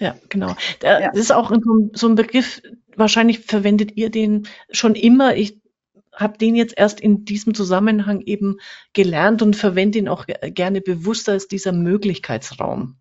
ja, 0.00 0.16
genau. 0.28 0.54
Das 0.80 1.00
ja. 1.00 1.10
ist 1.12 1.30
auch 1.30 1.52
so 1.92 2.08
ein 2.08 2.14
Begriff, 2.14 2.62
wahrscheinlich 2.96 3.40
verwendet 3.40 3.96
ihr 3.96 4.10
den 4.10 4.48
schon 4.70 4.94
immer. 4.94 5.36
Ich 5.36 5.60
habe 6.14 6.38
den 6.38 6.56
jetzt 6.56 6.76
erst 6.76 7.00
in 7.00 7.24
diesem 7.24 7.54
Zusammenhang 7.54 8.20
eben 8.22 8.56
gelernt 8.94 9.42
und 9.42 9.56
verwende 9.56 9.98
ihn 9.98 10.08
auch 10.08 10.26
gerne 10.26 10.80
bewusster 10.80 11.32
als 11.32 11.48
dieser 11.48 11.72
Möglichkeitsraum. 11.72 12.96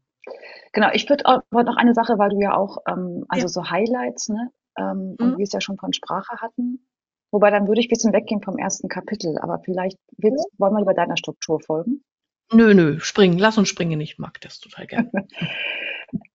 Genau, 0.73 0.89
ich 0.93 1.09
würde 1.09 1.25
auch 1.25 1.41
noch 1.51 1.77
eine 1.77 1.93
Sache, 1.93 2.19
weil 2.19 2.29
du 2.29 2.39
ja 2.39 2.55
auch, 2.55 2.77
ähm, 2.88 3.25
also 3.29 3.45
ja. 3.45 3.49
so 3.49 3.69
Highlights, 3.69 4.29
ne, 4.29 4.51
ähm, 4.77 5.15
mhm. 5.19 5.25
und 5.25 5.38
wir 5.38 5.43
es 5.43 5.53
ja 5.53 5.62
schon 5.62 5.77
von 5.77 5.93
Sprache 5.93 6.38
hatten. 6.41 6.85
Wobei 7.31 7.49
dann 7.49 7.67
würde 7.67 7.79
ich 7.79 7.88
ein 7.88 7.89
bisschen 7.89 8.13
weggehen 8.13 8.41
vom 8.41 8.57
ersten 8.57 8.89
Kapitel, 8.89 9.38
aber 9.39 9.59
vielleicht 9.63 9.97
willst, 10.17 10.47
wollen 10.57 10.73
wir 10.73 10.79
lieber 10.79 10.93
deiner 10.93 11.17
Struktur 11.17 11.59
folgen. 11.59 12.03
Nö, 12.51 12.73
nö, 12.73 12.99
springen, 12.99 13.38
lass 13.38 13.57
uns 13.57 13.69
springen, 13.69 14.01
ich 14.01 14.17
mag 14.17 14.41
das 14.41 14.59
total 14.59 14.88
gerne. 14.88 15.12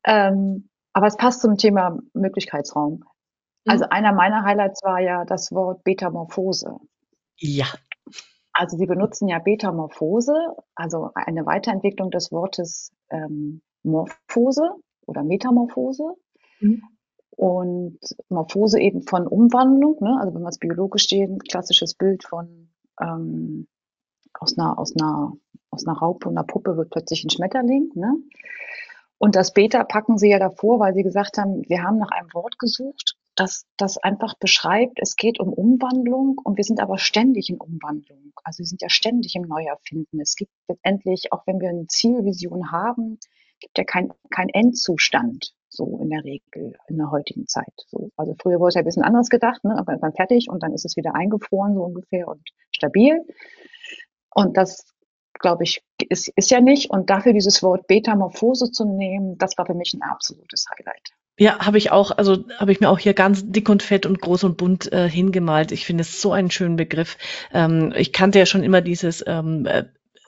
ähm, 0.04 0.68
aber 0.92 1.06
es 1.06 1.16
passt 1.16 1.40
zum 1.40 1.56
Thema 1.56 1.98
Möglichkeitsraum. 2.12 3.04
Also 3.66 3.84
mhm. 3.84 3.90
einer 3.90 4.12
meiner 4.12 4.44
Highlights 4.44 4.82
war 4.82 5.00
ja 5.00 5.24
das 5.24 5.52
Wort 5.52 5.84
Betamorphose. 5.84 6.76
Ja. 7.36 7.66
Also 8.52 8.76
Sie 8.76 8.86
benutzen 8.86 9.26
ja 9.26 9.40
Betamorphose, 9.40 10.32
also 10.74 11.10
eine 11.14 11.44
Weiterentwicklung 11.44 12.10
des 12.10 12.30
Wortes 12.30 12.92
ähm, 13.10 13.62
Morphose 13.82 14.70
oder 15.06 15.24
Metamorphose. 15.24 16.14
Mhm. 16.60 16.82
Und 17.36 17.98
Morphose 18.28 18.78
eben 18.80 19.02
von 19.02 19.26
Umwandlung, 19.26 19.96
ne? 20.00 20.18
also 20.20 20.32
wenn 20.32 20.42
wir 20.42 20.48
es 20.48 20.58
biologisch 20.58 21.08
sehen, 21.08 21.40
klassisches 21.40 21.94
Bild 21.94 22.22
von 22.22 22.68
ähm, 23.00 23.66
aus 24.38 24.56
einer, 24.56 24.78
aus 24.78 24.94
einer, 24.94 25.32
aus 25.70 25.84
einer 25.84 25.96
Raupe 25.96 26.28
und 26.28 26.36
einer 26.36 26.46
Puppe 26.46 26.76
wird 26.76 26.90
plötzlich 26.90 27.24
ein 27.24 27.30
Schmetterling. 27.30 27.90
Ne? 27.96 28.14
Und 29.24 29.36
das 29.36 29.54
Beta 29.54 29.84
packen 29.84 30.18
sie 30.18 30.28
ja 30.28 30.38
davor, 30.38 30.80
weil 30.80 30.92
sie 30.92 31.02
gesagt 31.02 31.38
haben, 31.38 31.62
wir 31.66 31.82
haben 31.82 31.96
nach 31.96 32.10
einem 32.10 32.28
Wort 32.34 32.58
gesucht, 32.58 33.16
das, 33.36 33.64
das 33.78 33.96
einfach 33.96 34.34
beschreibt, 34.34 34.98
es 35.00 35.16
geht 35.16 35.40
um 35.40 35.50
Umwandlung 35.50 36.38
und 36.44 36.58
wir 36.58 36.64
sind 36.64 36.78
aber 36.78 36.98
ständig 36.98 37.48
in 37.48 37.56
Umwandlung. 37.56 38.32
Also 38.44 38.58
wir 38.58 38.66
sind 38.66 38.82
ja 38.82 38.90
ständig 38.90 39.34
im 39.34 39.48
Neuerfinden. 39.48 40.20
Es 40.20 40.36
gibt 40.36 40.52
letztendlich, 40.68 41.32
auch 41.32 41.46
wenn 41.46 41.58
wir 41.58 41.70
eine 41.70 41.86
Zielvision 41.86 42.70
haben, 42.70 43.18
gibt 43.60 43.78
ja 43.78 43.84
kein, 43.84 44.12
kein 44.28 44.50
Endzustand 44.50 45.54
so 45.70 45.98
in 46.02 46.10
der 46.10 46.22
Regel 46.22 46.76
in 46.88 46.98
der 46.98 47.10
heutigen 47.10 47.48
Zeit. 47.48 47.72
So. 47.86 48.10
Also 48.18 48.34
früher 48.38 48.60
wurde 48.60 48.68
es 48.68 48.74
ja 48.74 48.82
ein 48.82 48.84
bisschen 48.84 49.04
anders 49.04 49.30
gedacht, 49.30 49.64
ne? 49.64 49.74
aber 49.78 49.96
dann 49.96 50.12
fertig 50.12 50.50
und 50.50 50.62
dann 50.62 50.74
ist 50.74 50.84
es 50.84 50.98
wieder 50.98 51.14
eingefroren 51.14 51.72
so 51.74 51.82
ungefähr 51.82 52.28
und 52.28 52.42
stabil. 52.72 53.24
Und 54.34 54.58
das, 54.58 54.93
glaube 55.44 55.64
ich, 55.64 55.82
ist, 56.08 56.28
ist 56.36 56.50
ja 56.50 56.60
nicht. 56.60 56.88
Und 56.90 57.10
dafür 57.10 57.34
dieses 57.34 57.62
Wort 57.62 57.86
Betamorphose 57.86 58.72
zu 58.72 58.86
nehmen, 58.86 59.36
das 59.36 59.58
war 59.58 59.66
für 59.66 59.74
mich 59.74 59.92
ein 59.92 60.00
absolutes 60.00 60.64
Highlight. 60.70 61.10
Ja, 61.38 61.58
habe 61.58 61.76
ich 61.76 61.90
auch, 61.90 62.12
also 62.12 62.44
habe 62.56 62.72
ich 62.72 62.80
mir 62.80 62.88
auch 62.88 62.98
hier 62.98 63.12
ganz 63.12 63.42
dick 63.44 63.68
und 63.68 63.82
fett 63.82 64.06
und 64.06 64.22
groß 64.22 64.44
und 64.44 64.56
bunt 64.56 64.90
äh, 64.90 65.06
hingemalt. 65.08 65.70
Ich 65.70 65.84
finde 65.84 66.00
es 66.00 66.22
so 66.22 66.32
einen 66.32 66.50
schönen 66.50 66.76
Begriff. 66.76 67.18
Ähm, 67.52 67.92
ich 67.94 68.14
kannte 68.14 68.38
ja 68.38 68.46
schon 68.46 68.62
immer 68.62 68.80
dieses 68.80 69.22
ähm, 69.26 69.66
äh, 69.66 69.84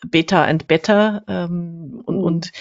Beta 0.06 0.44
and 0.44 0.68
Better 0.68 1.24
ähm, 1.28 2.02
und, 2.04 2.18
mhm. 2.18 2.24
und 2.24 2.52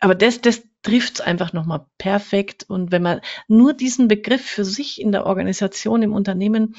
aber 0.00 0.16
das, 0.16 0.40
das 0.40 0.64
trifft 0.82 1.14
es 1.14 1.20
einfach 1.20 1.52
nochmal 1.52 1.86
perfekt. 1.96 2.66
Und 2.68 2.90
wenn 2.90 3.02
man 3.02 3.20
nur 3.46 3.72
diesen 3.72 4.08
Begriff 4.08 4.44
für 4.44 4.64
sich 4.64 5.00
in 5.00 5.12
der 5.12 5.26
Organisation, 5.26 6.02
im 6.02 6.12
Unternehmen 6.12 6.74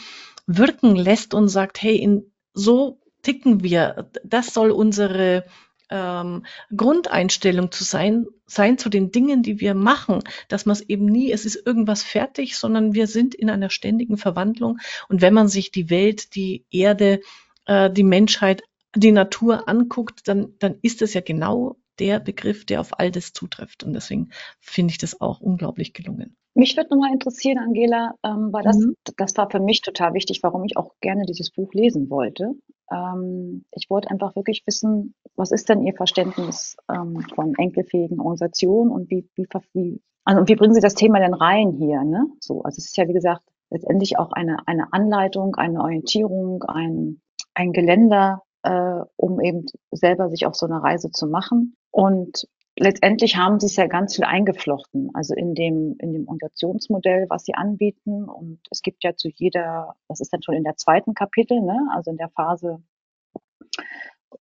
wirken 0.45 0.95
lässt 0.97 1.33
und 1.33 1.47
sagt, 1.47 1.81
hey, 1.81 1.95
in, 1.95 2.31
so 2.53 2.99
ticken 3.25 3.63
wir, 3.63 4.11
das 4.23 4.53
soll 4.53 4.69
unsere 4.69 5.45
ähm, 5.89 6.45
Grundeinstellung 6.75 7.71
zu 7.71 7.83
sein, 7.83 8.27
sein 8.45 8.77
zu 8.77 8.89
den 8.89 9.11
Dingen, 9.11 9.41
die 9.41 9.59
wir 9.59 9.73
machen, 9.73 10.21
dass 10.47 10.67
man 10.67 10.73
es 10.73 10.81
eben 10.81 11.05
nie, 11.05 11.31
es 11.31 11.43
ist 11.43 11.65
irgendwas 11.65 12.03
fertig, 12.03 12.55
sondern 12.55 12.93
wir 12.93 13.07
sind 13.07 13.33
in 13.33 13.49
einer 13.49 13.71
ständigen 13.71 14.17
Verwandlung. 14.17 14.77
Und 15.09 15.21
wenn 15.21 15.33
man 15.33 15.47
sich 15.47 15.71
die 15.71 15.89
Welt, 15.89 16.35
die 16.35 16.65
Erde, 16.69 17.19
äh, 17.65 17.89
die 17.89 18.03
Menschheit, 18.03 18.61
die 18.95 19.11
Natur 19.11 19.67
anguckt, 19.67 20.27
dann, 20.27 20.53
dann 20.59 20.75
ist 20.83 21.01
es 21.01 21.15
ja 21.15 21.21
genau 21.21 21.77
der 21.99 22.19
Begriff, 22.19 22.65
der 22.65 22.81
auf 22.81 22.99
all 22.99 23.11
das 23.11 23.33
zutrifft. 23.33 23.83
Und 23.83 23.93
deswegen 23.93 24.29
finde 24.59 24.91
ich 24.91 24.97
das 24.97 25.19
auch 25.21 25.41
unglaublich 25.41 25.93
gelungen. 25.93 26.35
Mich 26.53 26.77
würde 26.77 26.89
nochmal 26.91 27.11
interessieren, 27.11 27.57
Angela, 27.57 28.13
ähm, 28.23 28.49
weil 28.53 28.63
das, 28.63 28.77
mhm. 28.77 28.95
das 29.17 29.35
war 29.35 29.49
für 29.49 29.59
mich 29.59 29.81
total 29.81 30.13
wichtig, 30.13 30.41
warum 30.41 30.63
ich 30.63 30.77
auch 30.77 30.91
gerne 31.01 31.25
dieses 31.25 31.51
Buch 31.51 31.73
lesen 31.73 32.09
wollte. 32.09 32.53
Ähm, 32.89 33.65
ich 33.71 33.89
wollte 33.89 34.09
einfach 34.09 34.35
wirklich 34.37 34.63
wissen, 34.65 35.15
was 35.35 35.51
ist 35.51 35.67
denn 35.67 35.83
Ihr 35.83 35.93
Verständnis 35.93 36.77
ähm, 36.89 37.25
von 37.35 37.53
enkelfähigen 37.57 38.19
Organisationen 38.19 38.91
und 38.91 39.09
wie, 39.09 39.27
wie, 39.35 39.47
wie, 39.73 40.01
also 40.23 40.47
wie 40.47 40.55
bringen 40.55 40.73
Sie 40.73 40.81
das 40.81 40.95
Thema 40.95 41.19
denn 41.19 41.33
rein 41.33 41.71
hier? 41.71 42.03
Ne? 42.03 42.25
So, 42.39 42.61
also 42.61 42.77
es 42.77 42.85
ist 42.85 42.97
ja 42.97 43.07
wie 43.09 43.13
gesagt 43.13 43.43
letztendlich 43.69 44.17
auch 44.17 44.31
eine, 44.31 44.65
eine 44.65 44.93
Anleitung, 44.93 45.55
eine 45.55 45.81
Orientierung, 45.81 46.63
ein, 46.63 47.19
ein 47.53 47.73
Geländer, 47.73 48.43
äh, 48.65 49.05
um 49.15 49.39
eben 49.39 49.65
selber 49.91 50.29
sich 50.29 50.45
auf 50.45 50.55
so 50.55 50.65
eine 50.65 50.81
Reise 50.81 51.11
zu 51.11 51.27
machen. 51.27 51.75
Und 51.91 52.47
letztendlich 52.77 53.37
haben 53.37 53.59
sie 53.59 53.67
es 53.67 53.75
ja 53.75 53.87
ganz 53.87 54.15
viel 54.15 54.25
eingeflochten, 54.25 55.11
also 55.13 55.33
in 55.35 55.53
dem, 55.53 55.95
in 55.99 56.13
dem 56.13 56.27
Organisationsmodell, 56.27 57.27
was 57.29 57.45
sie 57.45 57.53
anbieten. 57.53 58.25
Und 58.25 58.59
es 58.71 58.81
gibt 58.81 59.03
ja 59.03 59.15
zu 59.15 59.29
jeder, 59.29 59.95
das 60.07 60.19
ist 60.19 60.33
dann 60.33 60.41
schon 60.41 60.55
in 60.55 60.63
der 60.63 60.77
zweiten 60.77 61.13
Kapitel, 61.13 61.61
ne, 61.61 61.77
also 61.93 62.11
in 62.11 62.17
der 62.17 62.29
Phase, 62.29 62.81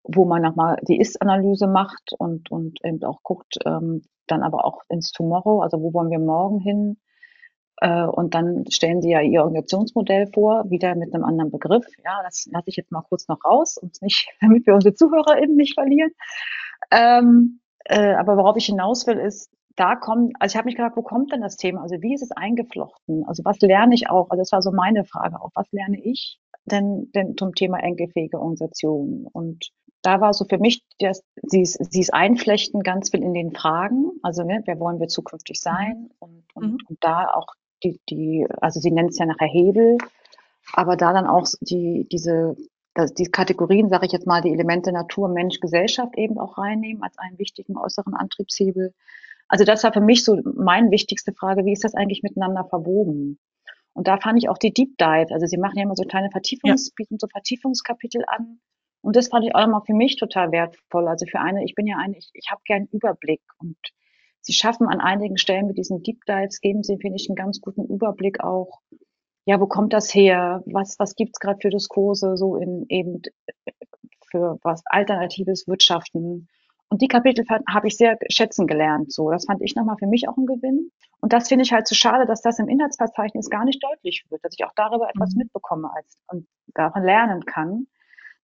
wo 0.02 0.24
man 0.24 0.42
nochmal 0.42 0.78
die 0.88 0.98
Ist-Analyse 0.98 1.66
macht 1.66 2.12
und, 2.18 2.50
und 2.50 2.84
eben 2.84 3.02
auch 3.04 3.22
guckt, 3.22 3.58
ähm, 3.66 4.02
dann 4.26 4.42
aber 4.42 4.64
auch 4.64 4.82
ins 4.88 5.12
Tomorrow, 5.12 5.60
also 5.60 5.80
wo 5.80 5.92
wollen 5.92 6.10
wir 6.10 6.18
morgen 6.18 6.60
hin? 6.60 6.96
Äh, 7.78 8.04
und 8.04 8.34
dann 8.34 8.64
stellen 8.70 9.02
sie 9.02 9.10
ja 9.10 9.20
ihr 9.20 9.42
Organisationsmodell 9.42 10.28
vor, 10.32 10.70
wieder 10.70 10.94
mit 10.94 11.14
einem 11.14 11.24
anderen 11.24 11.50
Begriff. 11.50 11.84
Ja, 12.04 12.20
das 12.22 12.48
lasse 12.50 12.70
ich 12.70 12.76
jetzt 12.76 12.92
mal 12.92 13.02
kurz 13.02 13.28
noch 13.28 13.44
raus, 13.44 13.78
nicht, 14.00 14.28
damit 14.40 14.66
wir 14.66 14.74
unsere 14.74 14.94
ZuhörerInnen 14.94 15.56
nicht 15.56 15.74
verlieren. 15.74 16.10
Ähm, 16.90 17.60
äh, 17.84 18.14
aber 18.14 18.36
worauf 18.36 18.56
ich 18.56 18.66
hinaus 18.66 19.06
will, 19.06 19.18
ist, 19.18 19.50
da 19.76 19.96
kommt, 19.96 20.34
also 20.38 20.52
ich 20.52 20.56
habe 20.56 20.66
mich 20.66 20.76
gefragt, 20.76 20.96
wo 20.96 21.02
kommt 21.02 21.32
denn 21.32 21.40
das 21.40 21.56
Thema? 21.56 21.82
Also 21.82 22.00
wie 22.00 22.14
ist 22.14 22.22
es 22.22 22.30
eingeflochten? 22.30 23.24
Also 23.26 23.44
was 23.44 23.58
lerne 23.60 23.94
ich 23.94 24.08
auch? 24.08 24.30
Also 24.30 24.40
das 24.40 24.52
war 24.52 24.62
so 24.62 24.70
meine 24.70 25.04
Frage 25.04 25.40
auch. 25.40 25.50
Was 25.54 25.70
lerne 25.72 26.00
ich 26.00 26.38
denn, 26.64 27.10
denn 27.14 27.36
zum 27.36 27.54
Thema 27.54 27.78
enkelfähige 27.78 28.38
Organisation? 28.38 29.26
Und 29.32 29.70
da 30.02 30.20
war 30.20 30.32
so 30.32 30.44
für 30.44 30.58
mich, 30.58 30.84
dass 31.00 31.24
sie 31.42 31.62
ist, 31.62 31.92
sie 31.92 32.00
ist 32.00 32.14
einflechten 32.14 32.82
ganz 32.82 33.10
viel 33.10 33.22
in 33.22 33.34
den 33.34 33.52
Fragen. 33.52 34.12
Also 34.22 34.44
ne, 34.44 34.62
wer 34.64 34.78
wollen 34.78 35.00
wir 35.00 35.08
zukünftig 35.08 35.60
sein? 35.60 36.10
Und, 36.20 36.44
und, 36.54 36.72
mhm. 36.72 36.78
und 36.88 36.98
da 37.00 37.32
auch 37.34 37.46
die, 37.84 38.00
die, 38.08 38.46
also 38.60 38.80
sie 38.80 38.90
nennt 38.90 39.10
es 39.10 39.18
ja 39.18 39.26
nachher 39.26 39.48
Hebel, 39.48 39.98
aber 40.72 40.96
da 40.96 41.12
dann 41.12 41.26
auch 41.26 41.46
die, 41.60 42.08
diese, 42.10 42.56
die 43.18 43.26
Kategorien, 43.26 43.88
sage 43.88 44.06
ich 44.06 44.12
jetzt 44.12 44.26
mal, 44.26 44.40
die 44.40 44.52
Elemente 44.52 44.92
Natur, 44.92 45.28
Mensch, 45.28 45.60
Gesellschaft 45.60 46.16
eben 46.16 46.38
auch 46.38 46.58
reinnehmen 46.58 47.02
als 47.02 47.18
einen 47.18 47.38
wichtigen 47.38 47.76
äußeren 47.76 48.14
Antriebshebel. 48.14 48.94
Also 49.48 49.64
das 49.64 49.84
war 49.84 49.92
für 49.92 50.00
mich 50.00 50.24
so 50.24 50.40
meine 50.56 50.90
wichtigste 50.90 51.32
Frage, 51.32 51.64
wie 51.64 51.72
ist 51.72 51.84
das 51.84 51.94
eigentlich 51.94 52.22
miteinander 52.22 52.64
verwoben? 52.64 53.38
Und 53.92 54.08
da 54.08 54.16
fand 54.18 54.38
ich 54.38 54.48
auch 54.48 54.58
die 54.58 54.72
Deep 54.72 54.96
Dive, 54.98 55.32
also 55.32 55.46
sie 55.46 55.58
machen 55.58 55.76
ja 55.76 55.84
immer 55.84 55.94
so 55.94 56.02
kleine 56.02 56.30
Vertiefungs, 56.30 56.86
ja. 56.88 56.92
bieten 56.96 57.18
so 57.18 57.28
Vertiefungskapitel 57.28 58.24
an. 58.26 58.58
Und 59.02 59.16
das 59.16 59.28
fand 59.28 59.44
ich 59.44 59.54
auch 59.54 59.60
nochmal 59.60 59.82
für 59.86 59.94
mich 59.94 60.16
total 60.16 60.50
wertvoll. 60.50 61.06
Also 61.06 61.26
für 61.26 61.38
eine, 61.38 61.62
ich 61.64 61.74
bin 61.74 61.86
ja 61.86 61.98
eine, 61.98 62.16
ich, 62.16 62.30
ich 62.32 62.50
habe 62.50 62.62
gern 62.64 62.88
Überblick 62.90 63.42
und 63.58 63.76
Sie 64.44 64.52
schaffen 64.52 64.86
an 64.88 65.00
einigen 65.00 65.38
Stellen 65.38 65.66
mit 65.66 65.78
diesen 65.78 66.02
Deep 66.02 66.24
Dives, 66.26 66.60
geben 66.60 66.82
Sie, 66.82 66.98
finde 66.98 67.16
ich, 67.16 67.28
einen 67.28 67.36
ganz 67.36 67.62
guten 67.62 67.86
Überblick 67.86 68.40
auch. 68.40 68.80
Ja, 69.46 69.58
wo 69.58 69.66
kommt 69.66 69.94
das 69.94 70.14
her? 70.14 70.62
Was, 70.66 70.98
was 70.98 71.16
gibt's 71.16 71.40
gerade 71.40 71.58
für 71.62 71.70
Diskurse 71.70 72.36
so 72.36 72.56
in 72.56 72.84
eben 72.88 73.22
für 74.30 74.58
was 74.62 74.82
alternatives 74.86 75.66
Wirtschaften? 75.66 76.48
Und 76.90 77.00
die 77.00 77.08
Kapitel 77.08 77.46
habe 77.68 77.88
ich 77.88 77.96
sehr 77.96 78.18
schätzen 78.28 78.66
gelernt. 78.66 79.12
So, 79.12 79.30
das 79.30 79.46
fand 79.46 79.62
ich 79.62 79.74
nochmal 79.74 79.96
für 79.98 80.06
mich 80.06 80.28
auch 80.28 80.36
ein 80.36 80.46
Gewinn. 80.46 80.90
Und 81.20 81.32
das 81.32 81.48
finde 81.48 81.64
ich 81.64 81.72
halt 81.72 81.88
so 81.88 81.94
schade, 81.94 82.26
dass 82.26 82.42
das 82.42 82.58
im 82.58 82.68
Inhaltsverzeichnis 82.68 83.48
gar 83.48 83.64
nicht 83.64 83.82
deutlich 83.82 84.26
wird, 84.28 84.44
dass 84.44 84.52
ich 84.56 84.64
auch 84.66 84.74
darüber 84.76 85.08
etwas 85.08 85.34
mhm. 85.34 85.38
mitbekomme 85.38 85.90
als 85.94 86.18
und 86.28 86.46
davon 86.74 87.02
lernen 87.02 87.46
kann. 87.46 87.86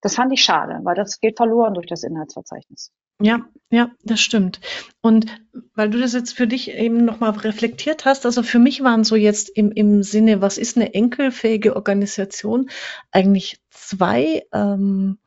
Das 0.01 0.15
fand 0.15 0.33
ich 0.33 0.43
schade, 0.43 0.81
weil 0.83 0.95
das 0.95 1.21
geht 1.21 1.37
verloren 1.37 1.75
durch 1.75 1.87
das 1.87 2.03
Inhaltsverzeichnis. 2.03 2.93
Ja, 3.21 3.41
ja, 3.71 3.91
das 4.03 4.21
stimmt. 4.21 4.61
Und 5.03 5.27
weil 5.75 5.91
du 5.91 6.01
das 6.01 6.15
jetzt 6.15 6.33
für 6.33 6.47
dich 6.47 6.71
eben 6.71 7.05
nochmal 7.05 7.33
reflektiert 7.33 8.07
hast, 8.07 8.25
also 8.25 8.43
für 8.43 8.59
mich 8.59 8.83
waren 8.83 9.05
so 9.05 9.15
jetzt 9.15 9.51
im, 9.51 9.73
im 9.73 10.03
Sinne, 10.03 10.41
was 10.41 10.57
ist 10.57 10.77
eine 10.77 10.95
enkelfähige 10.95 11.77
Organisation, 11.77 12.71
eigentlich 13.11 13.61
zwei 13.69 14.47
ähm, 14.53 15.19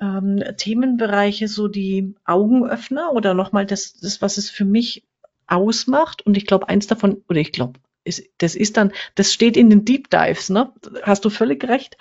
ähm, 0.00 0.42
Themenbereiche, 0.56 1.48
so 1.48 1.66
die 1.66 2.14
Augenöffner 2.24 3.12
oder 3.12 3.34
nochmal 3.34 3.66
das, 3.66 3.94
das, 3.94 4.22
was 4.22 4.36
es 4.36 4.48
für 4.48 4.64
mich 4.64 5.04
ausmacht. 5.48 6.24
Und 6.24 6.36
ich 6.36 6.46
glaube, 6.46 6.68
eins 6.68 6.86
davon, 6.86 7.24
oder 7.28 7.40
ich 7.40 7.50
glaube, 7.50 7.80
ist, 8.04 8.24
das 8.38 8.54
ist 8.54 8.76
dann, 8.76 8.92
das 9.14 9.32
steht 9.32 9.56
in 9.56 9.70
den 9.70 9.84
Deep 9.84 10.10
Dives, 10.10 10.50
ne? 10.50 10.72
Hast 11.02 11.24
du 11.24 11.30
völlig 11.30 11.64
recht. 11.64 11.96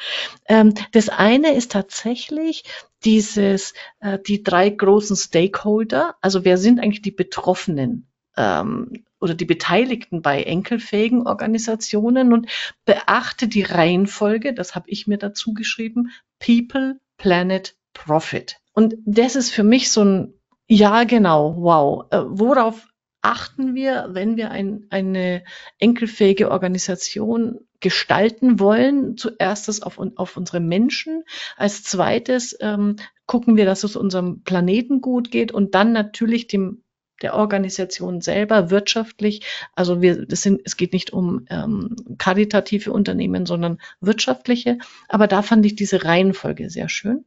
Ähm, 0.47 0.73
das 0.91 1.09
eine 1.09 1.53
ist 1.53 1.71
tatsächlich 1.71 2.63
dieses, 3.03 3.73
äh, 3.99 4.19
die 4.19 4.43
drei 4.43 4.69
großen 4.69 5.15
Stakeholder. 5.15 6.15
Also 6.21 6.45
wer 6.45 6.57
sind 6.57 6.79
eigentlich 6.79 7.01
die 7.01 7.11
Betroffenen? 7.11 8.07
Ähm, 8.37 9.03
oder 9.19 9.33
die 9.33 9.45
Beteiligten 9.45 10.21
bei 10.21 10.43
enkelfähigen 10.43 11.27
Organisationen 11.27 12.31
und 12.31 12.49
beachte 12.85 13.47
die 13.47 13.63
Reihenfolge, 13.63 14.53
das 14.53 14.75
habe 14.75 14.89
ich 14.89 15.07
mir 15.07 15.17
dazu 15.17 15.53
geschrieben, 15.53 16.11
People, 16.39 16.99
Planet, 17.17 17.75
Profit. 17.93 18.57
Und 18.73 18.95
das 19.05 19.35
ist 19.35 19.51
für 19.51 19.63
mich 19.63 19.91
so 19.91 20.03
ein, 20.05 20.33
ja 20.67 21.03
genau, 21.03 21.55
wow, 21.57 22.05
äh, 22.11 22.21
worauf 22.25 22.87
achten 23.21 23.75
wir, 23.75 24.09
wenn 24.11 24.37
wir 24.37 24.51
ein, 24.51 24.85
eine 24.89 25.43
enkelfähige 25.77 26.51
Organisation 26.51 27.59
gestalten 27.79 28.59
wollen, 28.59 29.17
zuerst 29.17 29.83
auf, 29.83 29.99
auf 29.99 30.37
unsere 30.37 30.59
Menschen, 30.59 31.23
als 31.55 31.83
zweites 31.83 32.57
ähm, 32.59 32.97
gucken 33.25 33.55
wir, 33.55 33.65
dass 33.65 33.83
es 33.83 33.95
unserem 33.95 34.43
Planeten 34.43 35.01
gut 35.01 35.31
geht 35.31 35.51
und 35.51 35.75
dann 35.75 35.91
natürlich 35.91 36.47
dem 36.47 36.83
der 37.21 37.35
Organisation 37.35 38.21
selber 38.21 38.69
wirtschaftlich. 38.69 39.45
Also 39.75 40.01
wir, 40.01 40.25
das 40.25 40.41
sind, 40.41 40.61
es 40.63 40.77
geht 40.77 40.93
nicht 40.93 41.11
um 41.11 41.45
ähm, 41.49 41.95
karitative 42.17 42.91
Unternehmen, 42.91 43.45
sondern 43.45 43.79
wirtschaftliche. 43.99 44.77
Aber 45.07 45.27
da 45.27 45.41
fand 45.41 45.65
ich 45.65 45.75
diese 45.75 46.05
Reihenfolge 46.05 46.69
sehr 46.69 46.89
schön. 46.89 47.25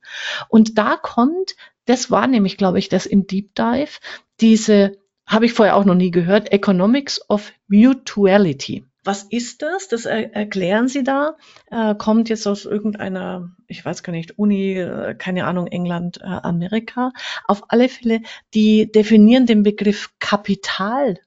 Und 0.48 0.78
da 0.78 0.96
kommt, 0.96 1.56
das 1.84 2.10
war 2.10 2.26
nämlich, 2.26 2.56
glaube 2.56 2.78
ich, 2.78 2.88
das 2.88 3.06
im 3.06 3.26
Deep 3.26 3.54
Dive, 3.54 3.98
diese, 4.40 4.96
habe 5.26 5.46
ich 5.46 5.52
vorher 5.52 5.76
auch 5.76 5.84
noch 5.84 5.94
nie 5.94 6.10
gehört, 6.10 6.52
Economics 6.52 7.20
of 7.28 7.52
Mutuality. 7.68 8.84
Was 9.04 9.24
ist 9.24 9.62
das? 9.62 9.88
Das 9.88 10.06
er 10.06 10.32
erklären 10.34 10.86
Sie 10.86 11.02
da. 11.02 11.36
Äh, 11.70 11.96
kommt 11.96 12.28
jetzt 12.28 12.46
aus 12.46 12.64
irgendeiner, 12.64 13.50
ich 13.66 13.84
weiß 13.84 14.04
gar 14.04 14.12
nicht, 14.12 14.38
Uni, 14.38 14.74
äh, 14.74 15.14
keine 15.16 15.46
Ahnung, 15.46 15.66
England, 15.66 16.20
äh, 16.20 16.26
Amerika. 16.26 17.12
Auf 17.48 17.64
alle 17.68 17.88
Fälle, 17.88 18.20
die 18.54 18.92
definieren 18.92 19.46
den 19.46 19.64
Begriff 19.64 20.10
Kapital 20.20 21.18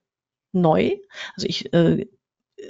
neu. 0.53 0.95
Also 1.35 1.47
ich 1.47 1.73
äh, 1.73 2.07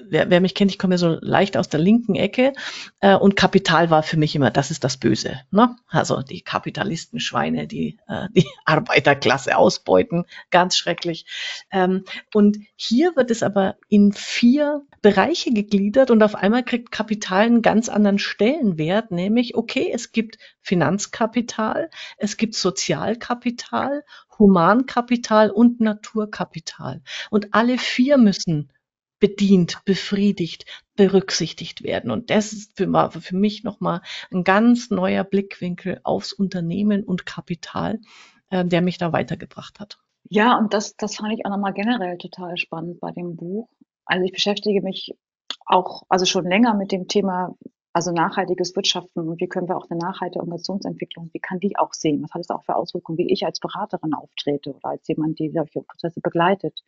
wer, 0.08 0.30
wer 0.30 0.42
mich 0.42 0.56
kennt, 0.56 0.72
ich 0.72 0.80
komme 0.80 0.96
ja 0.96 0.98
so 0.98 1.18
leicht 1.22 1.58
aus 1.58 1.70
der 1.70 1.80
linken 1.80 2.16
Ecke 2.16 2.54
äh, 3.00 3.16
und 3.16 3.36
Kapital 3.36 3.90
war 3.90 4.04
für 4.04 4.18
mich 4.18 4.36
immer, 4.36 4.52
das 4.52 4.72
ist 4.72 4.84
das 4.84 4.98
Böse. 4.98 5.42
Ne? 5.52 5.76
Also 5.88 6.22
die 6.22 6.42
Kapitalistenschweine, 6.42 7.68
die 7.68 7.98
äh, 8.08 8.28
die 8.34 8.46
Arbeiterklasse 8.66 9.58
ausbeuten, 9.58 10.26
ganz 10.52 10.78
schrecklich. 10.78 11.26
Ähm, 11.72 12.06
und 12.34 12.58
hier 12.76 13.16
wird 13.16 13.32
es 13.32 13.44
aber 13.44 13.76
in 13.90 14.12
vier 14.14 14.82
Bereiche 15.02 15.54
gegliedert 15.54 16.10
und 16.10 16.24
auf 16.24 16.36
einmal 16.36 16.64
kriegt 16.64 16.92
Kapital 16.92 17.46
einen 17.46 17.62
ganz 17.62 17.90
anderen 17.90 18.18
Stellenwert, 18.18 19.12
nämlich, 19.12 19.56
okay, 19.56 19.92
es 19.94 20.12
gibt 20.12 20.38
Finanzkapital, 20.62 21.92
es 22.18 22.38
gibt 22.38 22.56
Sozialkapital, 22.56 24.04
Humankapital 24.40 25.52
und 25.52 25.80
Naturkapital. 25.80 27.02
Und 27.30 27.54
alle 27.54 27.78
vier 27.78 28.18
müssen 28.18 28.72
bedient, 29.20 29.82
befriedigt, 29.86 30.66
berücksichtigt 30.96 31.84
werden. 31.84 32.12
Und 32.12 32.30
das 32.30 32.54
ist 32.54 32.78
für, 32.78 33.12
für 33.12 33.36
mich 33.36 33.64
nochmal 33.64 34.02
ein 34.32 34.44
ganz 34.44 34.90
neuer 34.90 35.24
Blickwinkel 35.24 36.00
aufs 36.04 36.34
Unternehmen 36.34 37.04
und 37.04 37.26
Kapital, 37.26 38.00
äh, 38.50 38.66
der 38.66 38.82
mich 38.82 38.98
da 38.98 39.14
weitergebracht 39.14 39.80
hat. 39.80 40.00
Ja, 40.30 40.58
und 40.58 40.74
das, 40.74 40.96
das 40.98 41.18
fand 41.18 41.34
ich 41.34 41.46
auch 41.46 41.52
nochmal 41.52 41.74
generell 41.74 42.18
total 42.18 42.58
spannend 42.58 43.00
bei 43.00 43.12
dem 43.12 43.36
Buch. 43.36 43.70
Also 44.06 44.24
ich 44.24 44.32
beschäftige 44.32 44.82
mich 44.82 45.16
auch, 45.66 46.04
also 46.10 46.26
schon 46.26 46.46
länger 46.46 46.74
mit 46.74 46.92
dem 46.92 47.08
Thema, 47.08 47.56
also 47.94 48.12
nachhaltiges 48.12 48.76
Wirtschaften 48.76 49.20
und 49.20 49.40
wie 49.40 49.48
können 49.48 49.70
wir 49.70 49.78
auch 49.78 49.90
eine 49.90 50.00
nachhaltige 50.00 50.42
Organisationsentwicklung, 50.42 51.30
wie 51.32 51.40
kann 51.40 51.60
die 51.60 51.78
auch 51.78 51.94
sehen? 51.94 52.22
Was 52.24 52.34
hat 52.34 52.42
es 52.42 52.50
auch 52.50 52.64
für 52.64 52.76
Auswirkungen, 52.76 53.18
wie 53.18 53.32
ich 53.32 53.46
als 53.46 53.60
Beraterin 53.60 54.14
auftrete 54.14 54.72
oder 54.72 54.90
als 54.90 55.08
jemand, 55.08 55.40
die 55.40 55.50
solche 55.50 55.82
Prozesse 55.82 56.20
begleitet? 56.20 56.82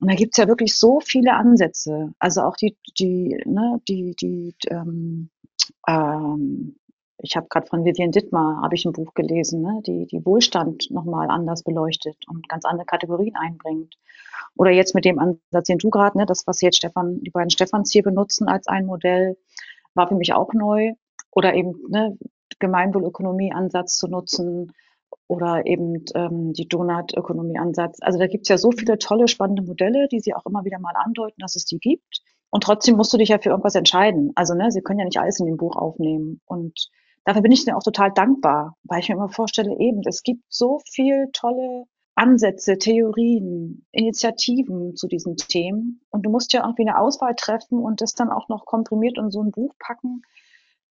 Und 0.00 0.10
da 0.10 0.14
gibt's 0.14 0.36
ja 0.36 0.46
wirklich 0.46 0.76
so 0.76 1.00
viele 1.00 1.34
Ansätze. 1.34 2.12
Also 2.18 2.42
auch 2.42 2.56
die, 2.56 2.76
die, 2.98 3.40
ne, 3.44 3.80
die, 3.88 4.14
die, 4.20 4.54
ähm, 4.68 5.30
ähm, 5.86 6.76
ich 7.20 7.36
habe 7.36 7.48
gerade 7.48 7.66
von 7.66 7.84
Vivian 7.84 8.12
Dittmar 8.12 8.62
habe 8.62 8.76
ich 8.76 8.84
ein 8.84 8.92
Buch 8.92 9.12
gelesen, 9.14 9.60
ne, 9.62 9.80
die 9.84 10.06
die 10.06 10.24
Wohlstand 10.24 10.88
nochmal 10.90 11.30
anders 11.30 11.64
beleuchtet 11.64 12.16
und 12.28 12.48
ganz 12.48 12.64
andere 12.64 12.86
Kategorien 12.86 13.34
einbringt. 13.34 13.96
Oder 14.56 14.70
jetzt 14.70 14.94
mit 14.94 15.04
dem 15.04 15.18
Ansatz, 15.18 15.66
den 15.66 15.78
du 15.78 15.90
gerade, 15.90 16.16
ne, 16.16 16.26
das, 16.26 16.46
was 16.46 16.60
jetzt 16.60 16.76
Stefan, 16.76 17.20
die 17.22 17.30
beiden 17.30 17.50
Stefans 17.50 17.90
hier 17.90 18.02
benutzen 18.02 18.48
als 18.48 18.68
ein 18.68 18.86
Modell, 18.86 19.36
war 19.94 20.08
für 20.08 20.14
mich 20.14 20.32
auch 20.32 20.52
neu. 20.52 20.92
Oder 21.32 21.54
eben 21.54 21.74
ne, 21.88 22.16
Gemeinwohlökonomie-Ansatz 22.60 23.96
zu 23.96 24.08
nutzen, 24.08 24.72
oder 25.26 25.66
eben 25.66 26.04
ähm, 26.14 26.52
die 26.52 26.66
Donut-Ökonomie-Ansatz. 26.68 27.98
Also 28.00 28.18
da 28.18 28.26
gibt's 28.26 28.48
ja 28.48 28.58
so 28.58 28.70
viele 28.72 28.98
tolle, 28.98 29.28
spannende 29.28 29.62
Modelle, 29.62 30.08
die 30.08 30.20
sie 30.20 30.34
auch 30.34 30.46
immer 30.46 30.64
wieder 30.64 30.78
mal 30.78 30.94
andeuten, 30.96 31.40
dass 31.40 31.56
es 31.56 31.66
die 31.66 31.78
gibt. 31.78 32.22
Und 32.50 32.62
trotzdem 32.64 32.96
musst 32.96 33.12
du 33.12 33.18
dich 33.18 33.28
ja 33.28 33.38
für 33.38 33.50
irgendwas 33.50 33.74
entscheiden. 33.74 34.32
Also 34.34 34.54
ne, 34.54 34.70
sie 34.70 34.80
können 34.80 34.98
ja 34.98 35.04
nicht 35.04 35.18
alles 35.18 35.38
in 35.40 35.46
dem 35.46 35.58
Buch 35.58 35.76
aufnehmen. 35.76 36.40
Und 36.46 36.88
dafür 37.24 37.42
bin 37.42 37.52
ich 37.52 37.66
mir 37.66 37.76
auch 37.76 37.82
total 37.82 38.10
dankbar, 38.12 38.76
weil 38.84 39.00
ich 39.00 39.08
mir 39.08 39.16
immer 39.16 39.28
vorstelle, 39.28 39.78
eben, 39.78 40.00
es 40.06 40.22
gibt 40.22 40.44
so 40.48 40.80
viel 40.90 41.28
tolle 41.32 41.84
Ansätze, 42.14 42.78
Theorien, 42.78 43.86
Initiativen 43.92 44.96
zu 44.96 45.06
diesen 45.06 45.36
Themen. 45.36 46.00
Und 46.10 46.26
du 46.26 46.30
musst 46.30 46.52
ja 46.52 46.64
irgendwie 46.64 46.88
eine 46.88 46.98
Auswahl 46.98 47.34
treffen 47.36 47.78
und 47.78 48.00
das 48.00 48.14
dann 48.14 48.30
auch 48.30 48.48
noch 48.48 48.64
komprimiert 48.64 49.18
in 49.18 49.30
so 49.30 49.42
ein 49.42 49.52
Buch 49.52 49.74
packen. 49.78 50.22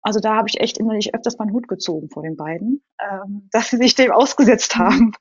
Also 0.08 0.20
da 0.20 0.36
habe 0.36 0.48
ich 0.48 0.58
echt 0.58 0.78
innerlich 0.78 1.14
öfters 1.14 1.36
meinen 1.36 1.52
Hut 1.52 1.68
gezogen 1.68 2.08
vor 2.08 2.22
den 2.22 2.34
beiden, 2.34 2.82
ähm, 2.98 3.46
dass 3.52 3.68
sie 3.68 3.76
sich 3.76 3.94
dem 3.94 4.10
ausgesetzt 4.10 4.74
haben. 4.76 5.12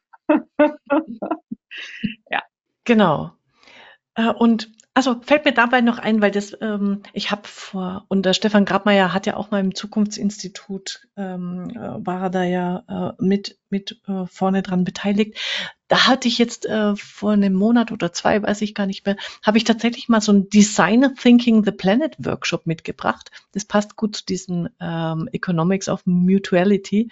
ja. 2.29 2.41
Genau. 2.85 3.31
Äh, 4.17 4.29
und 4.29 4.69
also 4.93 5.21
fällt 5.21 5.45
mir 5.45 5.53
dabei 5.53 5.81
noch 5.81 5.99
ein, 5.99 6.23
weil 6.23 6.31
das, 6.31 6.57
ähm, 6.59 7.03
ich 7.13 7.29
habe 7.29 7.43
vor, 7.47 8.05
und 8.07 8.25
der 8.25 8.33
Stefan 8.33 8.65
Grabmeier 8.65 9.13
hat 9.13 9.27
ja 9.27 9.37
auch 9.37 9.51
mal 9.51 9.59
im 9.59 9.75
Zukunftsinstitut, 9.75 11.07
ähm, 11.15 11.69
äh, 11.69 12.03
war 12.03 12.23
er 12.23 12.29
da 12.31 12.43
ja 12.43 13.13
äh, 13.19 13.23
mit, 13.23 13.59
mit 13.69 14.01
äh, 14.07 14.25
vorne 14.25 14.63
dran 14.63 14.85
beteiligt. 14.85 15.37
Da 15.87 16.07
hatte 16.07 16.27
ich 16.27 16.39
jetzt 16.39 16.65
äh, 16.65 16.95
vor 16.95 17.33
einem 17.33 17.53
Monat 17.53 17.91
oder 17.91 18.11
zwei, 18.11 18.41
weiß 18.41 18.63
ich 18.63 18.73
gar 18.73 18.87
nicht 18.87 19.05
mehr, 19.05 19.17
habe 19.43 19.59
ich 19.59 19.65
tatsächlich 19.65 20.09
mal 20.09 20.19
so 20.19 20.31
ein 20.33 20.49
Design 20.49 21.13
Thinking 21.15 21.63
the 21.63 21.71
Planet 21.71 22.15
Workshop 22.17 22.65
mitgebracht. 22.65 23.29
Das 23.51 23.65
passt 23.65 23.97
gut 23.97 24.15
zu 24.15 24.25
diesen 24.25 24.69
ähm, 24.79 25.29
Economics 25.31 25.89
of 25.89 26.07
Mutuality 26.07 27.11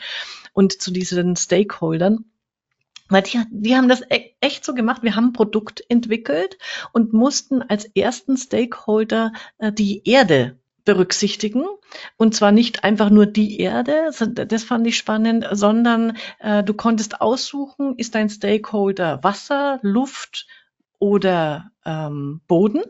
und 0.54 0.82
zu 0.82 0.90
diesen 0.90 1.36
Stakeholdern. 1.36 2.26
Weil 3.10 3.22
die, 3.24 3.42
die 3.50 3.76
haben 3.76 3.90
das 3.90 4.02
e, 4.10 4.32
echt 4.42 4.66
so 4.66 4.74
gemacht. 4.74 5.04
Wir 5.04 5.16
haben 5.16 5.28
ein 5.28 5.34
Produkt 5.34 5.84
entwickelt 5.90 6.58
und 6.92 7.14
mussten 7.14 7.62
als 7.62 7.86
ersten 7.86 8.38
Stakeholder 8.38 9.32
äh, 9.58 9.72
die 9.72 10.08
Erde 10.08 10.58
berücksichtigen. 10.86 11.66
Und 12.18 12.36
zwar 12.36 12.52
nicht 12.52 12.84
einfach 12.84 13.10
nur 13.10 13.26
die 13.26 13.60
Erde, 13.60 14.12
das 14.34 14.64
fand 14.64 14.88
ich 14.88 14.98
spannend, 14.98 15.48
sondern 15.52 16.18
äh, 16.40 16.64
du 16.64 16.74
konntest 16.74 17.22
aussuchen, 17.22 17.96
ist 17.98 18.16
dein 18.16 18.30
Stakeholder 18.30 19.24
Wasser, 19.24 19.80
Luft 19.82 20.48
oder 21.00 21.72
ähm, 21.86 22.42
Boden 22.48 22.84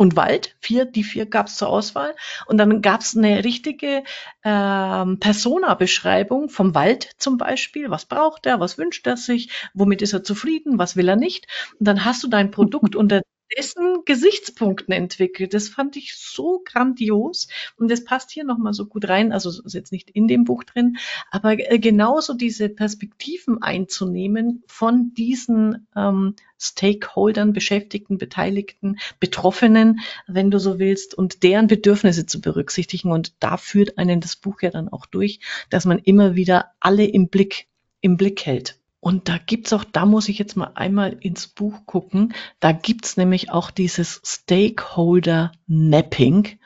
und 0.00 0.16
Wald. 0.16 0.56
Vier, 0.60 0.86
die 0.86 1.04
vier 1.04 1.26
gab 1.26 1.48
es 1.48 1.56
zur 1.56 1.68
Auswahl. 1.68 2.16
Und 2.46 2.56
dann 2.56 2.80
gab 2.80 3.02
es 3.02 3.14
eine 3.14 3.44
richtige 3.44 4.02
ähm, 4.42 5.18
Persona-Beschreibung 5.20 6.48
vom 6.48 6.74
Wald 6.74 7.10
zum 7.18 7.36
Beispiel. 7.36 7.90
Was 7.90 8.06
braucht 8.06 8.46
er? 8.46 8.60
Was 8.60 8.78
wünscht 8.78 9.06
er 9.06 9.18
sich? 9.18 9.50
Womit 9.74 10.00
ist 10.00 10.14
er 10.14 10.24
zufrieden? 10.24 10.78
Was 10.78 10.96
will 10.96 11.06
er 11.06 11.16
nicht? 11.16 11.48
Und 11.78 11.86
dann 11.86 12.06
hast 12.06 12.22
du 12.22 12.28
dein 12.28 12.50
Produkt 12.50 12.96
unter 12.96 13.20
dessen 13.56 14.04
Gesichtspunkten 14.04 14.92
entwickelt. 14.92 15.54
Das 15.54 15.68
fand 15.68 15.96
ich 15.96 16.14
so 16.16 16.62
grandios 16.64 17.48
und 17.76 17.90
das 17.90 18.04
passt 18.04 18.30
hier 18.30 18.44
nochmal 18.44 18.72
so 18.72 18.86
gut 18.86 19.08
rein. 19.08 19.32
Also 19.32 19.50
ist 19.50 19.74
jetzt 19.74 19.92
nicht 19.92 20.10
in 20.10 20.28
dem 20.28 20.44
Buch 20.44 20.64
drin, 20.64 20.96
aber 21.30 21.58
äh, 21.58 21.78
genauso 21.78 22.34
diese 22.34 22.68
Perspektiven 22.68 23.62
einzunehmen 23.62 24.62
von 24.66 25.12
diesen 25.14 25.86
ähm, 25.96 26.34
Stakeholdern, 26.58 27.52
Beschäftigten, 27.52 28.18
Beteiligten, 28.18 28.98
Betroffenen, 29.18 30.00
wenn 30.26 30.50
du 30.50 30.58
so 30.58 30.78
willst, 30.78 31.14
und 31.14 31.42
deren 31.42 31.66
Bedürfnisse 31.66 32.26
zu 32.26 32.40
berücksichtigen. 32.40 33.10
Und 33.10 33.42
da 33.42 33.56
führt 33.56 33.98
einen 33.98 34.20
das 34.20 34.36
Buch 34.36 34.60
ja 34.62 34.70
dann 34.70 34.88
auch 34.88 35.06
durch, 35.06 35.40
dass 35.70 35.86
man 35.86 35.98
immer 35.98 36.34
wieder 36.36 36.72
alle 36.80 37.04
im 37.04 37.28
Blick, 37.28 37.68
im 38.00 38.16
Blick 38.16 38.44
hält. 38.44 38.79
Und 39.00 39.28
da 39.28 39.38
gibt's 39.38 39.72
auch, 39.72 39.84
da 39.84 40.04
muss 40.04 40.28
ich 40.28 40.38
jetzt 40.38 40.56
mal 40.56 40.72
einmal 40.74 41.16
ins 41.20 41.48
Buch 41.48 41.86
gucken, 41.86 42.34
da 42.60 42.72
gibt's 42.72 43.16
nämlich 43.16 43.50
auch 43.50 43.70
dieses 43.70 44.20
Stakeholder 44.24 45.52
Mapping, 45.66 46.58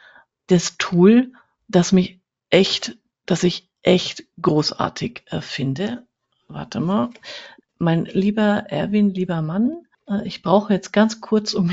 das 0.48 0.76
Tool, 0.76 1.32
das 1.68 1.92
mich 1.92 2.20
echt, 2.50 2.98
das 3.24 3.44
ich 3.44 3.70
echt 3.82 4.24
großartig 4.42 5.22
äh, 5.26 5.40
finde. 5.40 6.06
Warte 6.48 6.80
mal, 6.80 7.10
mein 7.78 8.04
lieber 8.04 8.64
Erwin, 8.68 9.10
lieber 9.10 9.40
Mann, 9.40 9.86
äh, 10.08 10.26
ich 10.26 10.42
brauche 10.42 10.72
jetzt 10.72 10.92
ganz 10.92 11.20
kurz, 11.20 11.54
um 11.54 11.70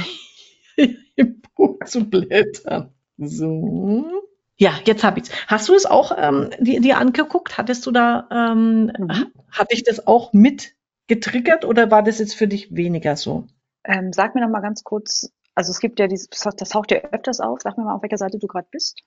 im 1.15 1.41
Buch 1.55 1.79
zu 1.85 2.05
blättern. 2.05 2.93
So. 3.17 4.30
Ja, 4.61 4.79
jetzt 4.85 5.03
habe 5.03 5.19
ich's. 5.19 5.31
Hast 5.47 5.69
du 5.69 5.73
es 5.73 5.87
auch 5.87 6.15
ähm, 6.15 6.51
dir, 6.59 6.81
dir 6.81 6.99
angeguckt? 6.99 7.57
Hattest 7.57 7.83
du 7.87 7.91
da, 7.91 8.27
ähm, 8.29 8.91
mhm. 8.95 9.31
hatte 9.51 9.73
ich 9.73 9.81
das 9.81 10.05
auch 10.05 10.33
mit 10.33 10.75
getriggert 11.07 11.65
oder 11.65 11.89
war 11.89 12.03
das 12.03 12.19
jetzt 12.19 12.35
für 12.35 12.47
dich 12.47 12.75
weniger 12.75 13.15
so? 13.15 13.47
Ähm, 13.83 14.13
sag 14.13 14.35
mir 14.35 14.41
noch 14.41 14.51
mal 14.51 14.61
ganz 14.61 14.83
kurz, 14.83 15.31
also 15.55 15.71
es 15.71 15.79
gibt 15.79 15.97
ja 15.97 16.05
dieses, 16.05 16.29
das 16.29 16.69
taucht 16.69 16.91
ja 16.91 16.99
öfters 17.11 17.39
auf. 17.39 17.57
Sag 17.63 17.75
mir 17.75 17.85
mal, 17.85 17.95
auf 17.95 18.03
welcher 18.03 18.19
Seite 18.19 18.37
du 18.37 18.45
gerade 18.45 18.67
bist. 18.69 19.01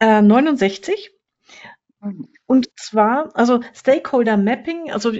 Äh, 0.00 0.20
69. 0.20 1.12
Mhm. 2.00 2.26
Und 2.46 2.68
zwar, 2.76 3.30
also 3.36 3.60
Stakeholder 3.74 4.36
Mapping, 4.36 4.90
also 4.90 5.12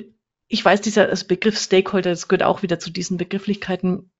ich 0.49 0.65
weiß, 0.65 0.81
dieser 0.81 1.07
Begriff 1.29 1.57
Stakeholder, 1.57 2.11
das 2.11 2.27
gehört 2.27 2.43
auch 2.43 2.65
wieder 2.65 2.81
zu 2.81 2.91
diesen 2.91 3.17
Begrifflichkeiten, 3.17 4.11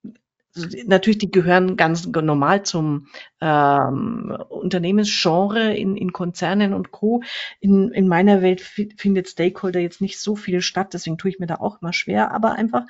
natürlich, 0.87 1.19
die 1.19 1.31
gehören 1.31 1.77
ganz 1.77 2.07
normal 2.07 2.63
zum 2.63 3.07
ähm, 3.41 4.37
Unternehmensgenre 4.49 5.75
in, 5.75 5.97
in 5.97 6.13
Konzernen 6.13 6.75
und 6.75 6.91
Co. 6.91 7.23
In, 7.61 7.91
in 7.91 8.09
meiner 8.09 8.43
Welt 8.43 8.61
findet 8.61 9.29
Stakeholder 9.29 9.81
jetzt 9.81 10.01
nicht 10.01 10.19
so 10.19 10.37
viel 10.37 10.61
statt, 10.61 10.95
deswegen 10.95 11.19
tue 11.19 11.31
ich 11.31 11.39
mir 11.39 11.47
da 11.47 11.57
auch 11.57 11.81
immer 11.81 11.93
schwer. 11.93 12.33
Aber 12.33 12.53
einfach, 12.53 12.85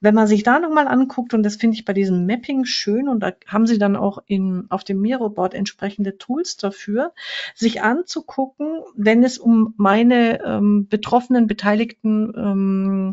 wenn 0.00 0.14
man 0.14 0.26
sich 0.26 0.42
da 0.42 0.58
nochmal 0.58 0.88
anguckt, 0.88 1.34
und 1.34 1.42
das 1.42 1.56
finde 1.56 1.76
ich 1.76 1.84
bei 1.84 1.92
diesem 1.92 2.26
Mapping 2.26 2.64
schön, 2.64 3.08
und 3.08 3.20
da 3.20 3.32
haben 3.46 3.66
sie 3.66 3.78
dann 3.78 3.96
auch 3.96 4.18
in, 4.26 4.66
auf 4.70 4.84
dem 4.84 5.00
Miro-Board 5.00 5.54
entsprechende 5.54 6.18
Tools 6.18 6.56
dafür, 6.56 7.12
sich 7.54 7.82
anzugucken, 7.82 8.80
wenn 8.96 9.22
es 9.22 9.38
um 9.38 9.74
meine 9.76 10.42
ähm, 10.44 10.88
betroffenen, 10.88 11.46
beteiligten 11.46 12.32
ähm, 12.36 13.12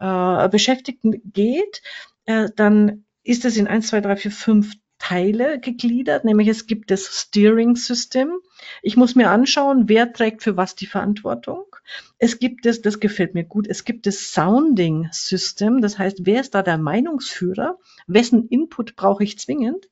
äh, 0.00 0.48
Beschäftigten 0.48 1.22
geht, 1.32 1.82
äh, 2.26 2.48
dann 2.54 3.04
ist 3.28 3.44
es 3.44 3.58
in 3.58 3.68
1, 3.68 3.88
2, 3.88 4.00
3, 4.00 4.16
4, 4.16 4.30
5 4.30 4.74
Teile 4.98 5.60
gegliedert, 5.60 6.24
nämlich 6.24 6.48
es 6.48 6.66
gibt 6.66 6.90
das 6.90 7.04
Steering 7.04 7.76
System. 7.76 8.32
Ich 8.82 8.96
muss 8.96 9.14
mir 9.14 9.30
anschauen, 9.30 9.88
wer 9.88 10.12
trägt 10.12 10.42
für 10.42 10.56
was 10.56 10.74
die 10.74 10.86
Verantwortung. 10.86 11.64
Es 12.18 12.38
gibt 12.38 12.66
es, 12.66 12.82
das 12.82 13.00
gefällt 13.00 13.34
mir 13.34 13.44
gut, 13.44 13.66
es 13.68 13.84
gibt 13.84 14.06
das 14.06 14.32
Sounding 14.32 15.08
System, 15.12 15.80
das 15.80 15.98
heißt, 15.98 16.26
wer 16.26 16.40
ist 16.40 16.54
da 16.54 16.62
der 16.62 16.78
Meinungsführer? 16.78 17.78
Wessen 18.06 18.48
Input 18.48 18.96
brauche 18.96 19.24
ich 19.24 19.38
zwingend? 19.38 19.88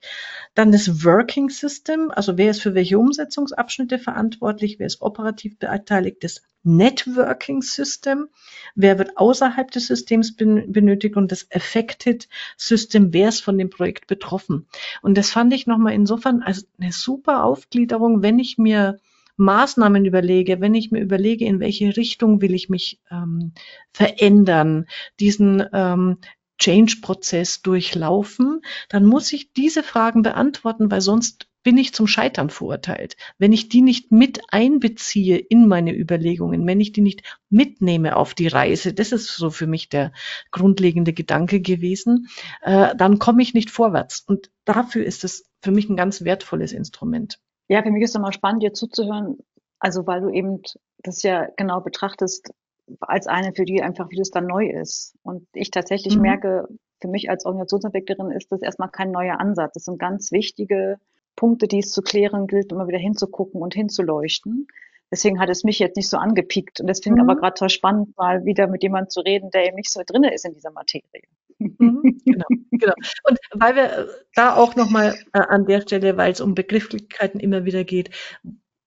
Dann 0.54 0.72
das 0.72 1.04
Working 1.04 1.50
System, 1.50 2.10
also 2.10 2.36
wer 2.36 2.50
ist 2.50 2.62
für 2.62 2.74
welche 2.74 2.98
Umsetzungsabschnitte 2.98 3.98
verantwortlich, 3.98 4.78
wer 4.78 4.86
ist 4.86 5.02
operativ 5.02 5.58
beteiligt, 5.58 6.24
das 6.24 6.42
Networking 6.64 7.62
System, 7.62 8.28
wer 8.74 8.98
wird 8.98 9.16
außerhalb 9.16 9.70
des 9.70 9.86
Systems 9.86 10.34
benötigt 10.34 11.16
und 11.16 11.30
das 11.30 11.46
Affected 11.52 12.28
System, 12.56 13.12
wer 13.12 13.28
ist 13.28 13.40
von 13.40 13.56
dem 13.56 13.70
Projekt 13.70 14.08
betroffen. 14.08 14.66
Und 15.00 15.16
das 15.16 15.30
fand 15.30 15.52
ich 15.52 15.68
nochmal 15.68 15.94
insofern 15.94 16.42
als 16.42 16.66
eine 16.80 16.90
super 16.90 17.44
Aufgliederung, 17.44 18.22
wenn 18.22 18.40
ich 18.40 18.58
mir 18.58 18.98
Maßnahmen 19.36 20.04
überlege, 20.04 20.60
wenn 20.60 20.74
ich 20.74 20.90
mir 20.90 21.00
überlege, 21.00 21.44
in 21.44 21.60
welche 21.60 21.96
Richtung 21.96 22.40
will 22.40 22.54
ich 22.54 22.68
mich 22.68 23.00
ähm, 23.10 23.52
verändern, 23.92 24.86
diesen 25.20 25.64
ähm, 25.72 26.18
Change-Prozess 26.58 27.62
durchlaufen, 27.62 28.62
dann 28.88 29.04
muss 29.04 29.32
ich 29.32 29.52
diese 29.52 29.82
Fragen 29.82 30.22
beantworten, 30.22 30.90
weil 30.90 31.00
sonst 31.00 31.48
bin 31.66 31.78
ich 31.78 31.92
zum 31.92 32.06
Scheitern 32.06 32.48
verurteilt. 32.48 33.16
Wenn 33.38 33.52
ich 33.52 33.68
die 33.68 33.82
nicht 33.82 34.12
mit 34.12 34.40
einbeziehe 34.50 35.36
in 35.36 35.66
meine 35.66 35.92
Überlegungen, 35.96 36.64
wenn 36.64 36.80
ich 36.80 36.92
die 36.92 37.00
nicht 37.00 37.22
mitnehme 37.50 38.14
auf 38.14 38.34
die 38.34 38.46
Reise, 38.46 38.94
das 38.94 39.10
ist 39.10 39.34
so 39.34 39.50
für 39.50 39.66
mich 39.66 39.88
der 39.88 40.12
grundlegende 40.52 41.12
Gedanke 41.12 41.60
gewesen, 41.60 42.28
äh, 42.62 42.94
dann 42.94 43.18
komme 43.18 43.42
ich 43.42 43.52
nicht 43.52 43.70
vorwärts. 43.70 44.20
Und 44.20 44.52
dafür 44.64 45.04
ist 45.04 45.24
es 45.24 45.50
für 45.60 45.72
mich 45.72 45.88
ein 45.88 45.96
ganz 45.96 46.22
wertvolles 46.22 46.72
Instrument. 46.72 47.40
Ja, 47.68 47.82
für 47.82 47.90
mich 47.90 48.02
ist 48.02 48.10
es 48.10 48.16
immer 48.16 48.32
spannend, 48.32 48.62
dir 48.62 48.72
zuzuhören, 48.72 49.38
also 49.78 50.06
weil 50.06 50.20
du 50.20 50.30
eben 50.30 50.62
das 50.98 51.22
ja 51.22 51.48
genau 51.56 51.80
betrachtest 51.80 52.52
als 53.00 53.26
eine, 53.26 53.52
für 53.52 53.64
die 53.64 53.82
einfach 53.82 54.10
wie 54.10 54.16
das 54.16 54.30
dann 54.30 54.46
neu 54.46 54.68
ist. 54.68 55.16
Und 55.22 55.46
ich 55.52 55.70
tatsächlich 55.70 56.16
mhm. 56.16 56.22
merke, 56.22 56.68
für 57.00 57.08
mich 57.08 57.28
als 57.28 57.44
Organisationsentwicklerin 57.44 58.30
ist 58.30 58.50
das 58.50 58.62
erstmal 58.62 58.90
kein 58.90 59.10
neuer 59.10 59.40
Ansatz. 59.40 59.74
Das 59.74 59.84
sind 59.84 59.98
ganz 59.98 60.32
wichtige 60.32 60.98
Punkte, 61.34 61.68
die 61.68 61.80
es 61.80 61.90
zu 61.90 62.02
klären 62.02 62.46
gilt, 62.46 62.72
immer 62.72 62.88
wieder 62.88 62.98
hinzugucken 62.98 63.60
und 63.60 63.74
hinzuleuchten. 63.74 64.68
Deswegen 65.10 65.40
hat 65.40 65.48
es 65.48 65.64
mich 65.64 65.78
jetzt 65.78 65.96
nicht 65.96 66.08
so 66.08 66.16
angepiekt. 66.16 66.80
Und 66.80 66.88
das 66.88 67.00
finde 67.00 67.18
ich 67.18 67.24
mhm. 67.24 67.30
aber 67.30 67.40
gerade 67.40 67.54
toll 67.54 67.70
spannend, 67.70 68.16
mal 68.16 68.44
wieder 68.44 68.66
mit 68.66 68.82
jemandem 68.82 69.10
zu 69.10 69.20
reden, 69.20 69.50
der 69.50 69.66
eben 69.66 69.76
nicht 69.76 69.90
so 69.90 70.02
drinne 70.04 70.34
ist 70.34 70.44
in 70.44 70.52
dieser 70.52 70.72
Materie. 70.72 71.22
Mhm, 71.58 72.20
genau, 72.24 72.46
genau. 72.70 72.94
Und 73.24 73.38
weil 73.54 73.76
wir 73.76 73.84
äh, 73.84 74.06
da 74.34 74.56
auch 74.56 74.76
nochmal 74.76 75.16
äh, 75.32 75.38
an 75.38 75.66
der 75.66 75.80
Stelle, 75.82 76.16
weil 76.16 76.32
es 76.32 76.40
um 76.40 76.54
Begrifflichkeiten 76.54 77.40
immer 77.40 77.64
wieder 77.64 77.84
geht, 77.84 78.10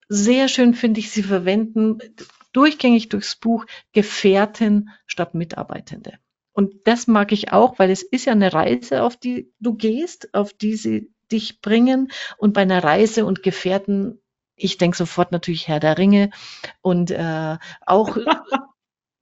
sehr 0.08 0.48
schön 0.48 0.74
finde 0.74 1.00
ich, 1.00 1.12
Sie 1.12 1.24
verwenden 1.24 2.00
durchgängig 2.52 3.10
durchs 3.10 3.36
Buch 3.36 3.66
Gefährten 3.94 4.90
statt 5.06 5.36
Mitarbeitende. 5.36 6.14
Und 6.52 6.88
das 6.88 7.08
mag 7.08 7.32
ich 7.32 7.54
auch, 7.54 7.80
weil 7.80 7.92
es 7.92 8.04
ist 8.04 8.26
ja 8.26 8.34
eine 8.34 8.52
Reise, 8.52 9.04
auf 9.04 9.16
die 9.16 9.54
du 9.60 9.76
gehst, 9.76 10.34
auf 10.34 10.52
die 10.52 10.76
sie 10.76 11.14
dich 11.32 11.62
bringen. 11.62 12.12
Und 12.38 12.54
bei 12.54 12.62
einer 12.62 12.84
Reise 12.84 13.26
und 13.26 13.44
Gefährten, 13.44 14.20
ich 14.60 14.78
denke 14.78 14.98
sofort 14.98 15.32
natürlich 15.32 15.68
Herr 15.68 15.80
der 15.80 15.98
Ringe 15.98 16.30
und 16.82 17.12
äh, 17.12 17.58
auch 17.86 18.18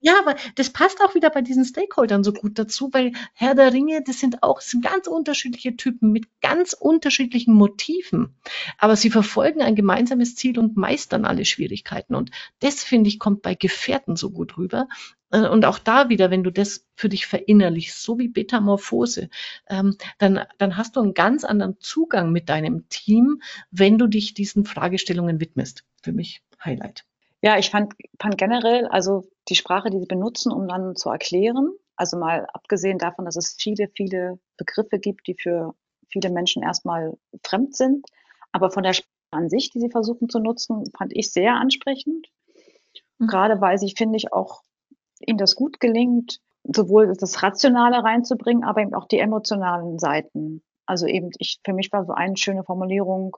Ja, 0.00 0.14
aber 0.20 0.36
das 0.54 0.70
passt 0.70 1.00
auch 1.02 1.16
wieder 1.16 1.28
bei 1.28 1.42
diesen 1.42 1.64
Stakeholdern 1.64 2.22
so 2.22 2.32
gut 2.32 2.56
dazu, 2.58 2.90
weil 2.92 3.12
Herr 3.34 3.56
der 3.56 3.72
Ringe, 3.72 4.00
das 4.04 4.20
sind 4.20 4.44
auch 4.44 4.60
das 4.60 4.70
sind 4.70 4.84
ganz 4.84 5.08
unterschiedliche 5.08 5.76
Typen 5.76 6.12
mit 6.12 6.26
ganz 6.40 6.72
unterschiedlichen 6.72 7.52
Motiven. 7.52 8.36
Aber 8.78 8.94
sie 8.94 9.10
verfolgen 9.10 9.60
ein 9.60 9.74
gemeinsames 9.74 10.36
Ziel 10.36 10.58
und 10.58 10.76
meistern 10.76 11.24
alle 11.24 11.44
Schwierigkeiten. 11.44 12.14
Und 12.14 12.30
das, 12.60 12.84
finde 12.84 13.08
ich, 13.08 13.18
kommt 13.18 13.42
bei 13.42 13.56
Gefährten 13.56 14.14
so 14.14 14.30
gut 14.30 14.56
rüber. 14.56 14.86
Äh, 15.30 15.48
und 15.48 15.64
auch 15.64 15.80
da 15.80 16.08
wieder, 16.08 16.30
wenn 16.30 16.44
du 16.44 16.52
das 16.52 16.86
für 16.94 17.08
dich 17.08 17.26
verinnerlichst, 17.26 18.00
so 18.00 18.18
wie 18.20 18.28
Betamorphose, 18.28 19.28
ähm, 19.68 19.96
dann, 20.18 20.44
dann 20.58 20.76
hast 20.76 20.94
du 20.94 21.00
einen 21.00 21.14
ganz 21.14 21.42
anderen 21.42 21.80
Zugang 21.80 22.30
mit 22.30 22.48
deinem 22.48 22.88
Team, 22.88 23.42
wenn 23.72 23.98
du 23.98 24.06
dich 24.06 24.34
diesen 24.34 24.64
Fragestellungen 24.64 25.40
widmest. 25.40 25.84
Für 26.02 26.12
mich 26.12 26.42
Highlight. 26.64 27.07
Ja, 27.42 27.58
ich 27.58 27.70
fand, 27.70 27.94
fand 28.20 28.36
generell, 28.36 28.86
also 28.86 29.24
die 29.48 29.54
Sprache, 29.54 29.90
die 29.90 30.00
sie 30.00 30.06
benutzen, 30.06 30.52
um 30.52 30.66
dann 30.66 30.96
zu 30.96 31.08
erklären, 31.08 31.70
also 31.96 32.16
mal 32.16 32.46
abgesehen 32.52 32.98
davon, 32.98 33.24
dass 33.24 33.36
es 33.36 33.56
viele, 33.58 33.88
viele 33.88 34.38
Begriffe 34.56 34.98
gibt, 34.98 35.26
die 35.26 35.34
für 35.34 35.74
viele 36.10 36.30
Menschen 36.30 36.62
erstmal 36.62 37.16
fremd 37.44 37.76
sind, 37.76 38.06
aber 38.52 38.70
von 38.70 38.82
der 38.82 38.92
Sprache 38.92 39.08
an 39.30 39.50
sich, 39.50 39.70
die 39.70 39.80
sie 39.80 39.90
versuchen 39.90 40.28
zu 40.28 40.40
nutzen, 40.40 40.84
fand 40.96 41.12
ich 41.14 41.32
sehr 41.32 41.54
ansprechend. 41.54 42.28
Mhm. 43.18 43.26
Gerade 43.26 43.60
weil 43.60 43.78
sie, 43.78 43.94
finde 43.96 44.16
ich, 44.16 44.32
auch 44.32 44.62
ihnen 45.20 45.38
das 45.38 45.54
gut 45.54 45.80
gelingt, 45.80 46.40
sowohl 46.64 47.12
das 47.14 47.42
Rationale 47.42 48.02
reinzubringen, 48.02 48.64
aber 48.64 48.80
eben 48.82 48.94
auch 48.94 49.06
die 49.06 49.18
emotionalen 49.18 49.98
Seiten. 49.98 50.62
Also 50.86 51.06
eben, 51.06 51.30
ich, 51.38 51.60
für 51.64 51.72
mich 51.72 51.92
war 51.92 52.04
so 52.04 52.12
eine 52.12 52.36
schöne 52.36 52.64
Formulierung, 52.64 53.36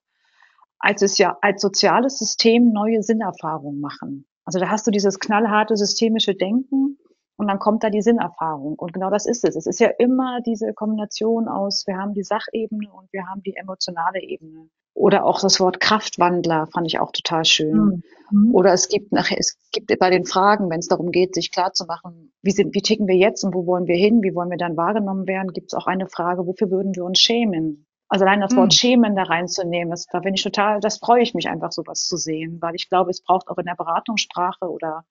als 0.81 1.03
es 1.03 1.19
ja 1.19 1.39
als 1.43 1.63
soziales 1.63 2.19
System 2.19 2.73
neue 2.73 3.03
Sinnerfahrungen 3.03 3.81
machen. 3.81 4.27
Also 4.45 4.59
da 4.59 4.69
hast 4.69 4.87
du 4.87 4.91
dieses 4.91 5.21
knallharte 5.21 5.77
systemische 5.77 6.35
Denken 6.35 6.99
und 7.37 7.49
dann 7.49 7.59
kommt 7.59 7.85
da 7.85 7.91
die 7.91 8.03
Sinnerfahrung. 8.03 8.75
Und 8.75 8.93
genau 8.93 9.11
das 9.11 9.27
ist 9.27 9.45
es. 9.45 9.55
Es 9.57 9.67
ist 9.67 9.81
ja 9.81 9.89
immer 9.99 10.41
diese 10.41 10.73
Kombination 10.75 11.49
aus, 11.49 11.87
wir 11.87 11.97
haben 11.97 12.15
die 12.15 12.23
Sachebene 12.23 12.93
und 12.93 13.13
wir 13.13 13.27
haben 13.27 13.43
die 13.43 13.55
emotionale 13.57 14.21
Ebene. 14.21 14.69
Oder 14.93 15.25
auch 15.25 15.41
das 15.41 15.61
Wort 15.61 15.81
Kraftwandler 15.81 16.67
fand 16.67 16.87
ich 16.87 16.99
auch 16.99 17.13
total 17.13 17.45
schön. 17.45 18.03
Mhm. 18.31 18.55
Oder 18.55 18.73
es 18.73 18.89
gibt 18.89 19.13
nachher, 19.13 19.39
es 19.39 19.57
gibt 19.73 19.97
bei 19.99 20.11
den 20.11 20.27
Fragen, 20.27 20.69
wenn 20.69 20.81
es 20.81 20.89
darum 20.89 21.11
geht, 21.11 21.35
sich 21.35 21.53
klar 21.53 21.73
zu 21.73 21.87
machen, 21.87 22.33
wie, 22.43 22.51
sind, 22.51 22.75
wie 22.75 22.83
ticken 22.83 23.07
wir 23.07 23.17
jetzt 23.17 23.45
und 23.45 23.55
wo 23.55 23.67
wollen 23.67 23.87
wir 23.87 23.97
hin, 23.97 24.23
wie 24.23 24.35
wollen 24.35 24.51
wir 24.51 24.59
dann 24.59 24.77
wahrgenommen 24.77 25.27
werden, 25.27 25.53
gibt 25.53 25.73
es 25.73 25.75
auch 25.75 25.87
eine 25.87 26.09
Frage, 26.09 26.47
wofür 26.47 26.71
würden 26.71 26.95
wir 26.95 27.05
uns 27.05 27.19
schämen? 27.19 27.87
Also 28.11 28.25
allein 28.25 28.41
das 28.41 28.57
Wort 28.57 28.73
hm. 28.73 28.77
schämen 28.77 29.15
da 29.15 29.23
reinzunehmen, 29.23 29.91
das, 29.91 30.07
da 30.07 30.19
bin 30.19 30.35
ich 30.35 30.43
total, 30.43 30.81
das 30.81 30.99
freue 30.99 31.23
ich 31.23 31.33
mich 31.33 31.49
einfach, 31.49 31.71
sowas 31.71 32.07
zu 32.07 32.17
sehen, 32.17 32.59
weil 32.61 32.75
ich 32.75 32.89
glaube, 32.89 33.11
es 33.11 33.23
braucht 33.23 33.49
auch 33.49 33.57
in 33.57 33.67
der 33.67 33.77
Beratungssprache 33.77 34.69
oder 34.69 35.05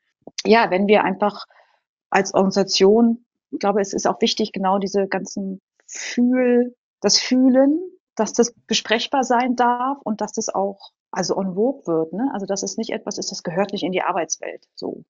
ja, 0.45 0.69
wenn 0.69 0.87
wir 0.87 1.05
einfach 1.05 1.45
als 2.09 2.33
Organisation, 2.33 3.25
ich 3.51 3.59
glaube, 3.59 3.79
es 3.79 3.93
ist 3.93 4.05
auch 4.05 4.21
wichtig, 4.21 4.51
genau 4.51 4.79
diese 4.79 5.07
ganzen 5.07 5.61
Fühl, 5.87 6.75
das 6.99 7.19
Fühlen, 7.19 7.79
dass 8.15 8.33
das 8.33 8.53
besprechbar 8.67 9.23
sein 9.23 9.55
darf 9.55 9.97
und 10.03 10.19
dass 10.19 10.33
das 10.33 10.49
auch 10.49 10.91
also 11.09 11.37
on 11.37 11.55
vogue 11.55 11.87
wird, 11.87 12.11
ne? 12.11 12.29
Also 12.33 12.45
dass 12.45 12.63
es 12.63 12.75
nicht 12.75 12.91
etwas 12.91 13.17
ist, 13.17 13.31
das 13.31 13.43
gehört 13.43 13.71
nicht 13.71 13.83
in 13.83 13.93
die 13.93 14.01
Arbeitswelt. 14.01 14.67
So 14.75 15.05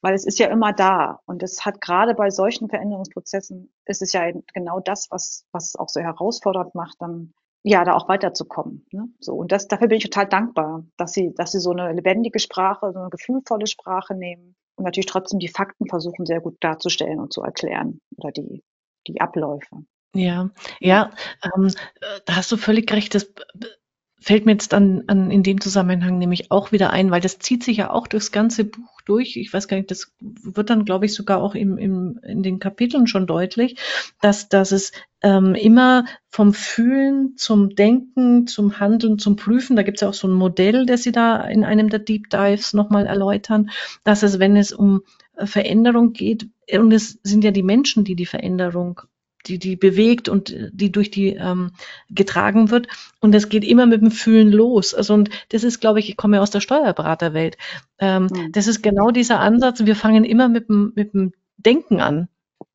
weil 0.00 0.14
es 0.14 0.24
ist 0.24 0.38
ja 0.38 0.48
immer 0.48 0.72
da. 0.72 1.20
Und 1.26 1.42
es 1.42 1.64
hat 1.64 1.80
gerade 1.80 2.14
bei 2.14 2.30
solchen 2.30 2.68
Veränderungsprozessen, 2.68 3.72
ist 3.86 4.02
es 4.02 4.12
ja 4.12 4.30
genau 4.54 4.80
das, 4.80 5.08
was, 5.10 5.44
was 5.52 5.68
es 5.68 5.76
auch 5.76 5.88
so 5.88 6.00
herausfordernd 6.00 6.74
macht, 6.74 6.96
dann 7.00 7.32
ja, 7.64 7.84
da 7.84 7.94
auch 7.94 8.08
weiterzukommen. 8.08 8.86
Ne? 8.92 9.08
So, 9.20 9.34
und 9.34 9.52
das, 9.52 9.68
dafür 9.68 9.88
bin 9.88 9.98
ich 9.98 10.04
total 10.04 10.26
dankbar, 10.26 10.84
dass 10.96 11.12
sie, 11.12 11.34
dass 11.34 11.52
sie 11.52 11.60
so 11.60 11.72
eine 11.72 11.92
lebendige 11.92 12.38
Sprache, 12.38 12.92
so 12.92 12.98
eine 12.98 13.10
gefühlvolle 13.10 13.66
Sprache 13.66 14.14
nehmen 14.14 14.54
und 14.76 14.84
natürlich 14.84 15.06
trotzdem 15.06 15.38
die 15.38 15.48
Fakten 15.48 15.86
versuchen, 15.86 16.24
sehr 16.24 16.40
gut 16.40 16.56
darzustellen 16.60 17.18
und 17.18 17.32
zu 17.32 17.42
erklären 17.42 18.00
oder 18.16 18.30
die, 18.30 18.62
die 19.06 19.20
Abläufe. 19.20 19.84
Ja, 20.14 20.50
ja, 20.80 21.10
ähm, 21.44 21.70
da 22.24 22.36
hast 22.36 22.50
du 22.50 22.56
völlig 22.56 22.90
recht. 22.92 23.14
Das 23.14 23.30
fällt 24.20 24.46
mir 24.46 24.52
jetzt 24.52 24.74
an, 24.74 25.04
an 25.06 25.30
in 25.30 25.42
dem 25.42 25.60
Zusammenhang 25.60 26.18
nämlich 26.18 26.50
auch 26.50 26.72
wieder 26.72 26.90
ein, 26.90 27.10
weil 27.10 27.20
das 27.20 27.38
zieht 27.38 27.62
sich 27.62 27.76
ja 27.76 27.90
auch 27.90 28.06
durchs 28.06 28.32
ganze 28.32 28.64
Buch 28.64 29.00
durch. 29.04 29.36
Ich 29.36 29.52
weiß 29.52 29.68
gar 29.68 29.76
nicht, 29.76 29.90
das 29.90 30.12
wird 30.20 30.70
dann, 30.70 30.84
glaube 30.84 31.06
ich, 31.06 31.14
sogar 31.14 31.40
auch 31.40 31.54
im, 31.54 31.78
im, 31.78 32.18
in 32.22 32.42
den 32.42 32.58
Kapiteln 32.58 33.06
schon 33.06 33.26
deutlich, 33.26 33.76
dass, 34.20 34.48
dass 34.48 34.72
es 34.72 34.92
ähm, 35.22 35.54
immer 35.54 36.04
vom 36.28 36.52
Fühlen 36.52 37.36
zum 37.36 37.74
Denken, 37.74 38.46
zum 38.46 38.80
Handeln, 38.80 39.18
zum 39.18 39.36
Prüfen, 39.36 39.76
da 39.76 39.82
gibt 39.82 39.98
es 39.98 40.02
ja 40.02 40.08
auch 40.08 40.14
so 40.14 40.28
ein 40.28 40.34
Modell, 40.34 40.84
das 40.84 41.02
Sie 41.04 41.12
da 41.12 41.42
in 41.42 41.64
einem 41.64 41.88
der 41.88 42.00
Deep 42.00 42.28
Dives 42.30 42.74
nochmal 42.74 43.06
erläutern, 43.06 43.70
dass 44.04 44.22
es, 44.22 44.38
wenn 44.38 44.56
es 44.56 44.72
um 44.72 45.02
äh, 45.36 45.46
Veränderung 45.46 46.12
geht. 46.12 46.48
Und 46.72 46.92
es 46.92 47.18
sind 47.22 47.44
ja 47.44 47.50
die 47.50 47.62
Menschen, 47.62 48.04
die 48.04 48.16
die 48.16 48.26
Veränderung 48.26 49.00
die, 49.46 49.58
die 49.58 49.76
bewegt 49.76 50.28
und 50.28 50.54
die 50.72 50.92
durch 50.92 51.10
die 51.10 51.28
ähm, 51.28 51.72
getragen 52.10 52.70
wird. 52.70 52.88
Und 53.20 53.34
es 53.34 53.48
geht 53.48 53.64
immer 53.64 53.86
mit 53.86 54.02
dem 54.02 54.10
Fühlen 54.10 54.50
los. 54.50 54.94
Also, 54.94 55.14
und 55.14 55.30
das 55.50 55.64
ist, 55.64 55.80
glaube 55.80 56.00
ich, 56.00 56.08
ich 56.08 56.16
komme 56.16 56.36
ja 56.36 56.42
aus 56.42 56.50
der 56.50 56.60
Steuerberaterwelt. 56.60 57.56
Ähm, 57.98 58.24
mhm. 58.24 58.52
Das 58.52 58.66
ist 58.66 58.82
genau 58.82 59.10
dieser 59.10 59.40
Ansatz. 59.40 59.84
Wir 59.84 59.96
fangen 59.96 60.24
immer 60.24 60.48
mit 60.48 60.68
dem, 60.68 60.92
mit 60.94 61.14
dem 61.14 61.32
Denken 61.56 62.00
an. 62.00 62.28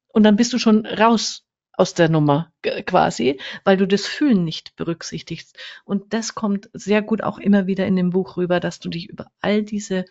Und 0.08 0.24
dann 0.24 0.36
bist 0.36 0.54
du 0.54 0.60
schon 0.60 0.86
raus 0.86 1.44
aus 1.76 1.96
der 1.96 2.08
Nummer 2.08 2.52
quasi, 2.86 3.40
weil 3.64 3.78
du 3.78 3.88
das 3.88 4.06
Fühlen 4.06 4.44
nicht 4.44 4.76
berücksichtigst. 4.76 5.58
Und 5.86 6.14
das 6.14 6.36
kommt 6.36 6.70
sehr 6.74 7.02
gut 7.02 7.24
auch 7.24 7.40
immer 7.40 7.66
wieder 7.66 7.88
in 7.88 7.96
dem 7.96 8.12
Buch 8.12 8.38
rüber, 8.38 8.60
dass 8.60 8.80
du 8.80 8.90
dich 8.90 9.10
über 9.10 9.28
all 9.42 9.64
diese 9.64 10.06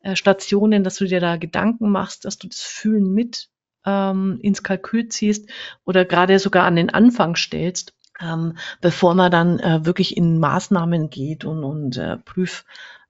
äh, 0.00 0.14
Stationen, 0.14 0.84
dass 0.84 0.96
du 0.96 1.06
dir 1.06 1.20
da 1.20 1.36
Gedanken 1.36 1.90
machst, 1.90 2.24
dass 2.24 2.38
du 2.38 2.46
das 2.46 2.62
Fühlen 2.62 3.12
mit 3.12 3.48
ähm, 3.88 4.38
ins 4.42 4.62
Kalkül 4.62 5.08
ziehst 5.08 5.48
oder 5.84 6.04
gerade 6.04 6.38
sogar 6.38 6.64
an 6.64 6.76
den 6.76 6.90
Anfang 6.90 7.36
stellst, 7.36 7.94
ähm, 8.20 8.56
bevor 8.80 9.14
man 9.14 9.30
dann 9.30 9.58
äh, 9.58 9.86
wirklich 9.86 10.16
in 10.16 10.38
Maßnahmen 10.38 11.08
geht 11.08 11.44
und, 11.44 11.64
und 11.64 11.96
äh, 11.96 12.18
Prüf, 12.18 12.64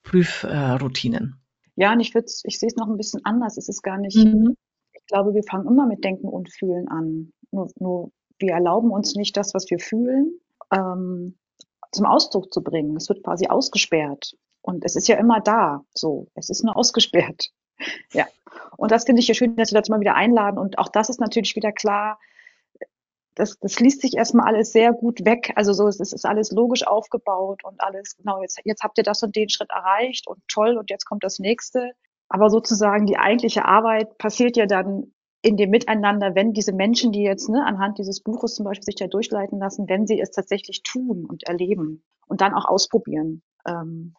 Prüfroutinen. 0.04 1.40
Äh, 1.76 1.82
ja, 1.82 1.92
und 1.92 2.00
ich, 2.00 2.14
ich 2.14 2.58
sehe 2.58 2.68
es 2.68 2.76
noch 2.76 2.88
ein 2.88 2.96
bisschen 2.96 3.24
anders. 3.24 3.56
Es 3.56 3.68
ist 3.68 3.82
gar 3.82 3.98
nicht, 3.98 4.16
mhm. 4.16 4.54
ich 4.92 5.06
glaube, 5.06 5.34
wir 5.34 5.42
fangen 5.42 5.68
immer 5.68 5.86
mit 5.86 6.04
Denken 6.04 6.28
und 6.28 6.52
Fühlen 6.52 6.88
an. 6.88 7.32
Nur, 7.50 7.70
nur 7.78 8.10
wir 8.38 8.52
erlauben 8.52 8.90
uns 8.90 9.14
nicht 9.14 9.36
das, 9.36 9.54
was 9.54 9.70
wir 9.70 9.78
fühlen, 9.78 10.38
ähm, 10.72 11.36
zum 11.92 12.06
Ausdruck 12.06 12.52
zu 12.52 12.62
bringen. 12.62 12.96
Es 12.96 13.08
wird 13.08 13.24
quasi 13.24 13.46
ausgesperrt. 13.46 14.34
Und 14.60 14.84
es 14.84 14.96
ist 14.96 15.08
ja 15.08 15.16
immer 15.16 15.40
da. 15.40 15.84
So, 15.94 16.28
es 16.34 16.50
ist 16.50 16.64
nur 16.64 16.76
ausgesperrt. 16.76 17.50
Ja. 18.12 18.26
Und 18.76 18.92
das 18.92 19.04
finde 19.04 19.20
ich 19.20 19.28
ja 19.28 19.34
schön, 19.34 19.56
dass 19.56 19.72
wir 19.72 19.80
das 19.80 19.88
mal 19.88 20.00
wieder 20.00 20.14
einladen. 20.14 20.58
Und 20.58 20.78
auch 20.78 20.88
das 20.88 21.08
ist 21.08 21.20
natürlich 21.20 21.56
wieder 21.56 21.72
klar. 21.72 22.18
Das, 23.34 23.58
das 23.60 23.78
liest 23.78 24.00
sich 24.00 24.14
erstmal 24.16 24.46
alles 24.46 24.72
sehr 24.72 24.92
gut 24.92 25.24
weg. 25.24 25.52
Also 25.54 25.72
so, 25.72 25.86
es 25.86 26.00
ist 26.00 26.26
alles 26.26 26.50
logisch 26.50 26.86
aufgebaut 26.86 27.62
und 27.64 27.80
alles, 27.80 28.16
genau, 28.16 28.42
jetzt, 28.42 28.60
jetzt 28.64 28.82
habt 28.82 28.98
ihr 28.98 29.04
das 29.04 29.22
und 29.22 29.36
den 29.36 29.48
Schritt 29.48 29.70
erreicht 29.70 30.26
und 30.26 30.40
toll 30.48 30.76
und 30.76 30.90
jetzt 30.90 31.04
kommt 31.04 31.22
das 31.22 31.38
nächste. 31.38 31.92
Aber 32.28 32.50
sozusagen 32.50 33.06
die 33.06 33.16
eigentliche 33.16 33.64
Arbeit 33.64 34.18
passiert 34.18 34.56
ja 34.56 34.66
dann 34.66 35.12
in 35.40 35.56
dem 35.56 35.70
Miteinander, 35.70 36.34
wenn 36.34 36.52
diese 36.52 36.72
Menschen, 36.72 37.12
die 37.12 37.22
jetzt 37.22 37.48
ne, 37.48 37.64
anhand 37.64 37.98
dieses 37.98 38.20
Buches 38.22 38.54
zum 38.54 38.64
Beispiel 38.64 38.84
sich 38.84 38.96
da 38.96 39.06
durchleiten 39.06 39.58
lassen, 39.58 39.88
wenn 39.88 40.06
sie 40.06 40.20
es 40.20 40.30
tatsächlich 40.30 40.82
tun 40.82 41.24
und 41.24 41.44
erleben 41.44 42.02
und 42.26 42.40
dann 42.40 42.54
auch 42.54 42.64
ausprobieren, 42.64 43.42
ähm, 43.66 44.14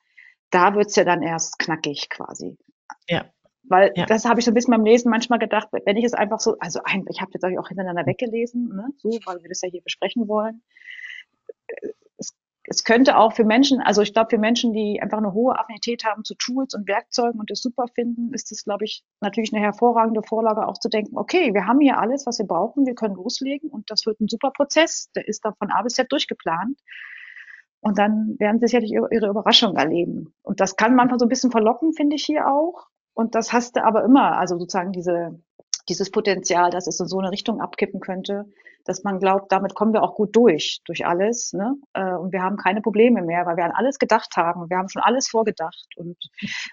da 0.49 0.75
wird's 0.75 0.95
ja 0.95 1.03
dann 1.03 1.21
erst 1.21 1.59
knackig 1.59 2.09
quasi. 2.09 2.57
Ja. 3.07 3.25
Weil 3.69 3.93
ja. 3.95 4.05
das 4.05 4.25
habe 4.25 4.39
ich 4.39 4.45
so 4.45 4.51
ein 4.51 4.55
bisschen 4.55 4.71
beim 4.71 4.83
Lesen 4.83 5.11
manchmal 5.11 5.39
gedacht, 5.39 5.69
wenn 5.71 5.95
ich 5.95 6.03
es 6.03 6.13
einfach 6.13 6.39
so, 6.39 6.57
also 6.59 6.81
ein, 6.83 7.05
ich 7.09 7.21
habe 7.21 7.31
jetzt 7.33 7.45
auch 7.45 7.67
hintereinander 7.67 8.05
weggelesen, 8.05 8.67
ne, 8.69 8.87
so, 8.97 9.09
weil 9.25 9.41
wir 9.41 9.49
das 9.49 9.61
ja 9.61 9.69
hier 9.69 9.83
besprechen 9.83 10.27
wollen. 10.27 10.63
Es, 12.17 12.35
es 12.63 12.83
könnte 12.83 13.15
auch 13.15 13.33
für 13.33 13.45
Menschen, 13.45 13.79
also 13.79 14.01
ich 14.01 14.11
glaube 14.11 14.31
für 14.31 14.39
Menschen, 14.39 14.73
die 14.73 14.99
einfach 15.01 15.19
eine 15.19 15.33
hohe 15.33 15.57
Affinität 15.57 16.03
haben 16.03 16.23
zu 16.23 16.33
Tools 16.33 16.73
und 16.73 16.87
Werkzeugen 16.87 17.39
und 17.39 17.51
das 17.51 17.61
super 17.61 17.85
finden, 17.93 18.33
ist 18.33 18.51
es, 18.51 18.63
glaube 18.63 18.85
ich, 18.85 19.03
natürlich 19.21 19.53
eine 19.53 19.63
hervorragende 19.63 20.23
Vorlage 20.23 20.67
auch 20.67 20.79
zu 20.79 20.89
denken, 20.89 21.15
okay, 21.15 21.53
wir 21.53 21.67
haben 21.67 21.79
hier 21.79 21.99
alles, 21.99 22.25
was 22.25 22.39
wir 22.39 22.47
brauchen, 22.47 22.87
wir 22.87 22.95
können 22.95 23.15
loslegen 23.15 23.69
und 23.69 23.91
das 23.91 24.07
wird 24.07 24.19
ein 24.19 24.27
super 24.27 24.49
Prozess, 24.49 25.11
der 25.15 25.27
ist 25.27 25.45
dann 25.45 25.53
von 25.59 25.69
A 25.69 25.83
bis 25.83 25.93
Z 25.93 26.11
durchgeplant. 26.11 26.79
Und 27.81 27.97
dann 27.97 28.35
werden 28.39 28.59
sie 28.59 28.67
sicherlich 28.67 28.91
ihre 28.91 29.29
Überraschung 29.29 29.77
erleben. 29.77 30.33
Und 30.41 30.59
das 30.59 30.75
kann 30.75 30.95
manchmal 30.95 31.17
so 31.17 31.25
ein 31.25 31.29
bisschen 31.29 31.49
verlocken, 31.49 31.93
finde 31.93 32.17
ich 32.17 32.25
hier 32.25 32.51
auch. 32.51 32.87
Und 33.13 33.35
das 33.35 33.51
hast 33.53 33.75
du 33.75 33.83
aber 33.83 34.03
immer, 34.03 34.37
also 34.37 34.57
sozusagen 34.57 34.91
diese, 34.91 35.39
dieses 35.89 36.11
Potenzial, 36.11 36.69
dass 36.69 36.87
es 36.87 36.99
in 36.99 37.07
so 37.07 37.19
eine 37.19 37.31
Richtung 37.31 37.61
abkippen 37.61 37.99
könnte, 37.99 38.45
dass 38.85 39.03
man 39.03 39.19
glaubt, 39.19 39.51
damit 39.51 39.75
kommen 39.75 39.93
wir 39.93 40.03
auch 40.03 40.15
gut 40.15 40.35
durch, 40.35 40.81
durch 40.85 41.05
alles. 41.05 41.53
Ne? 41.53 41.75
Äh, 41.93 42.13
und 42.13 42.31
wir 42.31 42.41
haben 42.41 42.57
keine 42.57 42.81
Probleme 42.81 43.21
mehr, 43.21 43.45
weil 43.45 43.57
wir 43.57 43.65
an 43.65 43.71
alles 43.71 43.99
gedacht 43.99 44.35
haben. 44.37 44.69
Wir 44.69 44.77
haben 44.77 44.89
schon 44.89 45.01
alles 45.01 45.27
vorgedacht 45.27 45.87
und 45.97 46.17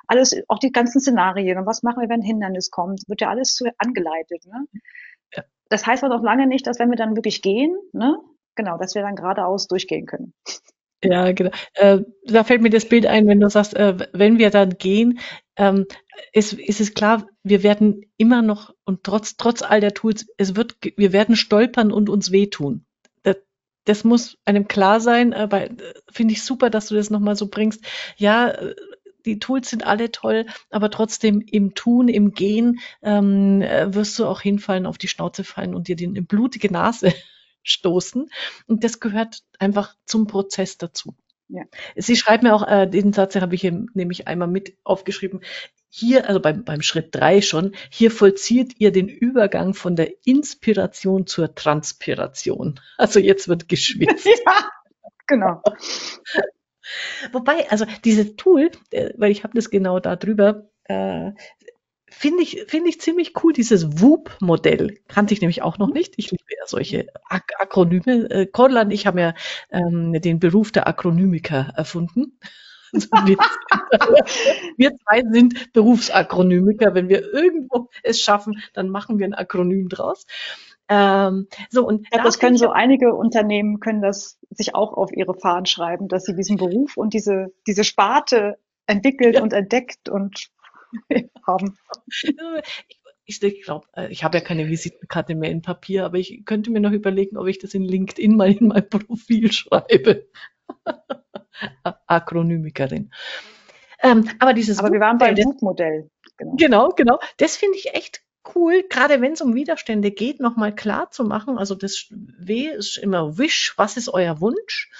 alles, 0.06 0.36
auch 0.48 0.58
die 0.58 0.72
ganzen 0.72 1.00
Szenarien. 1.00 1.58
Und 1.58 1.66
was 1.66 1.82
machen 1.82 2.00
wir, 2.00 2.08
wenn 2.08 2.20
ein 2.20 2.26
Hindernis 2.26 2.70
kommt? 2.70 3.02
Wird 3.08 3.20
ja 3.20 3.28
alles 3.28 3.54
zu 3.54 3.66
angeleitet. 3.78 4.46
Ne? 4.46 4.66
Ja. 5.34 5.42
Das 5.68 5.86
heißt 5.86 6.04
aber 6.04 6.16
noch 6.16 6.22
lange 6.22 6.46
nicht, 6.46 6.66
dass 6.66 6.78
wenn 6.78 6.90
wir 6.90 6.96
dann 6.96 7.16
wirklich 7.16 7.42
gehen, 7.42 7.76
ne? 7.92 8.18
genau, 8.54 8.78
dass 8.78 8.94
wir 8.94 9.02
dann 9.02 9.16
geradeaus 9.16 9.66
durchgehen 9.66 10.06
können. 10.06 10.32
Ja, 11.02 11.32
genau. 11.32 11.50
Äh, 11.74 12.00
da 12.24 12.44
fällt 12.44 12.62
mir 12.62 12.70
das 12.70 12.88
Bild 12.88 13.06
ein, 13.06 13.26
wenn 13.26 13.40
du 13.40 13.50
sagst, 13.50 13.76
äh, 13.76 14.08
wenn 14.12 14.38
wir 14.38 14.50
dann 14.50 14.70
gehen, 14.78 15.18
ähm, 15.56 15.86
ist, 16.32 16.52
ist 16.52 16.80
es 16.80 16.94
klar, 16.94 17.26
wir 17.42 17.62
werden 17.62 18.02
immer 18.16 18.42
noch 18.42 18.74
und 18.84 19.04
trotz, 19.04 19.36
trotz 19.36 19.62
all 19.62 19.80
der 19.80 19.94
Tools, 19.94 20.26
es 20.36 20.56
wird, 20.56 20.76
wir 20.96 21.12
werden 21.12 21.36
stolpern 21.36 21.92
und 21.92 22.08
uns 22.08 22.30
wehtun. 22.30 22.84
Das, 23.22 23.36
das 23.84 24.04
muss 24.04 24.38
einem 24.44 24.68
klar 24.68 25.00
sein, 25.00 25.32
aber 25.32 25.70
äh, 25.70 25.94
finde 26.10 26.32
ich 26.32 26.42
super, 26.42 26.70
dass 26.70 26.88
du 26.88 26.94
das 26.94 27.10
nochmal 27.10 27.36
so 27.36 27.48
bringst. 27.48 27.84
Ja, 28.16 28.48
äh, 28.48 28.74
die 29.24 29.38
Tools 29.40 29.68
sind 29.68 29.84
alle 29.84 30.12
toll, 30.12 30.46
aber 30.70 30.90
trotzdem 30.90 31.40
im 31.40 31.74
Tun, 31.74 32.08
im 32.08 32.32
Gehen 32.32 32.78
ähm, 33.02 33.60
äh, 33.60 33.92
wirst 33.92 34.18
du 34.18 34.26
auch 34.26 34.40
hinfallen, 34.40 34.86
auf 34.86 34.98
die 34.98 35.08
Schnauze 35.08 35.42
fallen 35.42 35.74
und 35.74 35.88
dir 35.88 35.96
die 35.96 36.06
blutige 36.06 36.72
Nase 36.72 37.12
stoßen. 37.64 38.30
Und 38.66 38.84
das 38.84 39.00
gehört 39.00 39.42
einfach 39.58 39.96
zum 40.04 40.28
Prozess 40.28 40.78
dazu. 40.78 41.16
Ja. 41.48 41.62
Sie 41.94 42.16
schreibt 42.16 42.42
mir 42.42 42.54
auch, 42.54 42.66
äh, 42.66 42.88
den 42.88 43.12
Satz 43.12 43.36
habe 43.36 43.54
ich 43.54 43.60
hier 43.60 43.86
nämlich 43.94 44.26
einmal 44.26 44.48
mit 44.48 44.76
aufgeschrieben. 44.82 45.40
Hier, 45.88 46.28
also 46.28 46.40
beim, 46.40 46.64
beim 46.64 46.82
Schritt 46.82 47.14
drei 47.14 47.40
schon, 47.40 47.74
hier 47.90 48.10
vollzieht 48.10 48.80
ihr 48.80 48.90
den 48.90 49.08
Übergang 49.08 49.72
von 49.72 49.96
der 49.96 50.12
Inspiration 50.24 51.26
zur 51.26 51.54
Transpiration. 51.54 52.80
Also 52.98 53.20
jetzt 53.20 53.48
wird 53.48 53.68
geschwitzt. 53.68 54.26
ja, 54.46 54.70
genau. 55.26 55.62
Wobei, 57.32 57.70
also 57.70 57.86
dieses 58.04 58.36
Tool, 58.36 58.70
äh, 58.90 59.10
weil 59.16 59.30
ich 59.30 59.44
habe 59.44 59.54
das 59.54 59.70
genau 59.70 60.00
da 60.00 60.16
drüber, 60.16 60.68
äh, 60.84 61.32
finde 62.18 62.42
ich, 62.42 62.64
finde 62.66 62.88
ich 62.88 63.00
ziemlich 63.00 63.32
cool, 63.42 63.52
dieses 63.52 64.00
WOOP-Modell. 64.00 64.98
Kannte 65.06 65.34
ich 65.34 65.40
nämlich 65.42 65.62
auch 65.62 65.76
noch 65.78 65.92
nicht. 65.92 66.14
Ich 66.16 66.30
liebe 66.30 66.44
ja 66.48 66.66
solche 66.66 67.08
Ak 67.28 67.52
Akronyme. 67.58 68.30
Äh, 68.30 68.46
Cordula 68.46 68.82
und 68.82 68.90
ich 68.90 69.06
haben 69.06 69.18
ja 69.18 69.34
ähm, 69.70 70.12
den 70.14 70.40
Beruf 70.40 70.72
der 70.72 70.86
Akronymiker 70.88 71.72
erfunden. 71.76 72.38
Also 72.92 73.08
wir, 73.26 73.36
wir, 74.78 74.96
zwei 74.96 75.22
sind 75.30 75.72
Berufsakronymiker. 75.72 76.94
Wenn 76.94 77.08
wir 77.08 77.30
irgendwo 77.34 77.90
es 78.04 78.20
schaffen, 78.20 78.62
dann 78.74 78.88
machen 78.88 79.18
wir 79.18 79.26
ein 79.26 79.34
Akronym 79.34 79.88
draus. 79.88 80.24
Ähm, 80.88 81.48
so 81.68 81.84
und 81.84 82.06
ja, 82.12 82.22
das 82.22 82.38
können 82.38 82.56
so 82.56 82.70
einige 82.70 83.12
Unternehmen 83.12 83.80
können 83.80 84.00
das 84.00 84.38
sich 84.50 84.74
auch 84.76 84.94
auf 84.94 85.10
ihre 85.12 85.34
Fahnen 85.34 85.66
schreiben, 85.66 86.06
dass 86.06 86.24
sie 86.24 86.36
diesen 86.36 86.56
Beruf 86.56 86.96
und 86.96 87.12
diese 87.12 87.52
diese 87.66 87.82
Sparte 87.82 88.56
entwickelt 88.86 89.34
ja. 89.34 89.42
und 89.42 89.52
entdeckt 89.52 90.08
und 90.08 90.48
haben. 91.46 91.76
Ich, 93.24 93.42
ich 93.42 93.62
glaube, 93.62 93.86
äh, 93.94 94.08
ich 94.08 94.24
habe 94.24 94.38
ja 94.38 94.44
keine 94.44 94.68
Visitenkarte 94.68 95.34
mehr 95.34 95.50
in 95.50 95.62
Papier, 95.62 96.04
aber 96.04 96.18
ich 96.18 96.44
könnte 96.44 96.70
mir 96.70 96.80
noch 96.80 96.92
überlegen, 96.92 97.36
ob 97.36 97.46
ich 97.46 97.58
das 97.58 97.74
in 97.74 97.82
LinkedIn 97.82 98.36
mal 98.36 98.52
in 98.52 98.68
mein 98.68 98.88
Profil 98.88 99.52
schreibe. 99.52 100.26
Akronymikerin. 102.06 103.10
Ähm, 104.02 104.28
aber 104.38 104.52
dieses 104.52 104.78
aber 104.78 104.92
wir 104.92 105.00
waren 105.00 105.18
beim 105.18 105.34
Buchmodell. 105.34 106.10
Genau. 106.36 106.54
genau, 106.56 106.88
genau. 106.90 107.18
Das 107.38 107.56
finde 107.56 107.78
ich 107.78 107.94
echt 107.94 108.22
cool, 108.54 108.84
gerade 108.88 109.20
wenn 109.20 109.32
es 109.32 109.40
um 109.40 109.54
Widerstände 109.54 110.10
geht, 110.10 110.40
nochmal 110.40 110.74
klar 110.74 111.10
zu 111.10 111.24
machen. 111.24 111.58
Also 111.58 111.74
das 111.74 112.06
W 112.10 112.68
ist 112.68 112.98
immer 112.98 113.38
Wish, 113.38 113.74
was 113.76 113.96
ist 113.96 114.08
euer 114.08 114.40
Wunsch? 114.40 114.90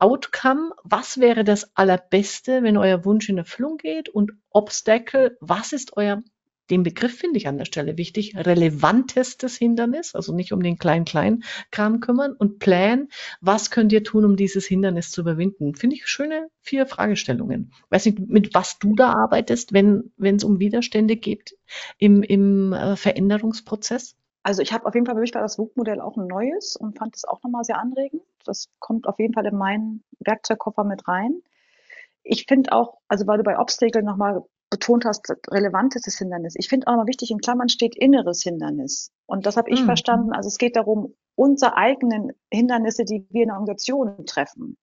Outcome, 0.00 0.72
was 0.82 1.20
wäre 1.20 1.44
das 1.44 1.76
Allerbeste, 1.76 2.62
wenn 2.62 2.76
euer 2.76 3.04
Wunsch 3.04 3.28
in 3.28 3.38
Erfüllung 3.38 3.76
geht? 3.76 4.08
Und 4.08 4.32
Obstacle, 4.50 5.36
was 5.40 5.72
ist 5.72 5.96
euer, 5.96 6.22
den 6.70 6.84
Begriff 6.84 7.16
finde 7.18 7.36
ich 7.36 7.48
an 7.48 7.58
der 7.58 7.64
Stelle 7.64 7.98
wichtig, 7.98 8.34
relevantestes 8.36 9.56
Hindernis, 9.56 10.14
also 10.14 10.34
nicht 10.34 10.52
um 10.52 10.62
den 10.62 10.78
Klein-Klein-Kram 10.78 12.00
kümmern. 12.00 12.32
Und 12.32 12.60
Plan, 12.60 13.08
was 13.40 13.70
könnt 13.70 13.92
ihr 13.92 14.04
tun, 14.04 14.24
um 14.24 14.36
dieses 14.36 14.66
Hindernis 14.66 15.10
zu 15.10 15.20
überwinden? 15.20 15.74
Finde 15.74 15.96
ich 15.96 16.06
schöne 16.06 16.48
vier 16.60 16.86
Fragestellungen. 16.86 17.72
Weiß 17.90 18.06
nicht, 18.06 18.20
mit 18.20 18.54
was 18.54 18.78
du 18.78 18.94
da 18.94 19.12
arbeitest, 19.12 19.72
wenn 19.72 20.12
es 20.18 20.44
um 20.44 20.60
Widerstände 20.60 21.16
geht 21.16 21.56
im, 21.98 22.22
im 22.22 22.72
äh, 22.72 22.96
Veränderungsprozess? 22.96 24.16
Also 24.42 24.62
ich 24.62 24.72
habe 24.72 24.86
auf 24.86 24.94
jeden 24.94 25.06
Fall, 25.06 25.14
für 25.14 25.20
mich 25.20 25.34
war 25.34 25.42
das 25.42 25.58
WUG-Modell 25.58 26.00
auch 26.00 26.16
ein 26.16 26.26
neues 26.26 26.76
und 26.76 26.98
fand 26.98 27.14
es 27.14 27.24
auch 27.24 27.42
nochmal 27.42 27.64
sehr 27.64 27.78
anregend. 27.78 28.22
Das 28.44 28.68
kommt 28.78 29.06
auf 29.06 29.18
jeden 29.18 29.34
Fall 29.34 29.46
in 29.46 29.56
meinen 29.56 30.02
Werkzeugkoffer 30.20 30.84
mit 30.84 31.06
rein. 31.06 31.42
Ich 32.22 32.46
finde 32.46 32.72
auch, 32.72 32.98
also 33.08 33.26
weil 33.26 33.38
du 33.38 33.44
bei 33.44 33.58
Obstacle 33.58 34.02
nochmal 34.02 34.42
betont 34.70 35.04
hast, 35.04 35.28
relevantes 35.50 36.16
Hindernis. 36.16 36.54
Ich 36.56 36.68
finde 36.68 36.86
auch 36.86 36.92
nochmal 36.92 37.08
wichtig, 37.08 37.30
in 37.30 37.38
Klammern 37.38 37.68
steht 37.68 37.96
inneres 37.96 38.42
Hindernis. 38.42 39.10
Und 39.26 39.44
das 39.44 39.56
habe 39.56 39.68
ich 39.70 39.82
mhm. 39.82 39.86
verstanden. 39.86 40.32
Also 40.32 40.46
es 40.46 40.58
geht 40.58 40.76
darum, 40.76 41.14
unsere 41.34 41.76
eigenen 41.76 42.32
Hindernisse, 42.52 43.04
die 43.04 43.26
wir 43.30 43.42
in 43.42 43.48
der 43.48 43.56
Organisation 43.56 44.24
treffen. 44.26 44.76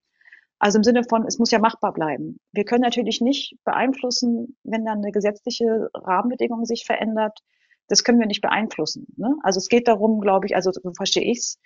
Also 0.59 0.77
im 0.77 0.83
Sinne 0.83 1.03
von, 1.03 1.25
es 1.25 1.37
muss 1.37 1.51
ja 1.51 1.59
machbar 1.59 1.93
bleiben. 1.93 2.39
Wir 2.51 2.65
können 2.65 2.81
natürlich 2.81 3.21
nicht 3.21 3.55
beeinflussen, 3.63 4.57
wenn 4.63 4.85
dann 4.85 4.99
eine 4.99 5.11
gesetzliche 5.11 5.89
Rahmenbedingung 5.93 6.65
sich 6.65 6.85
verändert, 6.85 7.39
das 7.87 8.03
können 8.03 8.19
wir 8.19 8.27
nicht 8.27 8.41
beeinflussen. 8.41 9.07
Ne? 9.15 9.35
Also 9.43 9.57
es 9.59 9.67
geht 9.67 9.87
darum, 9.87 10.21
glaube 10.21 10.45
ich, 10.45 10.55
also 10.55 10.71
so 10.71 10.81
verstehe 10.95 11.23
ich's. 11.23 11.59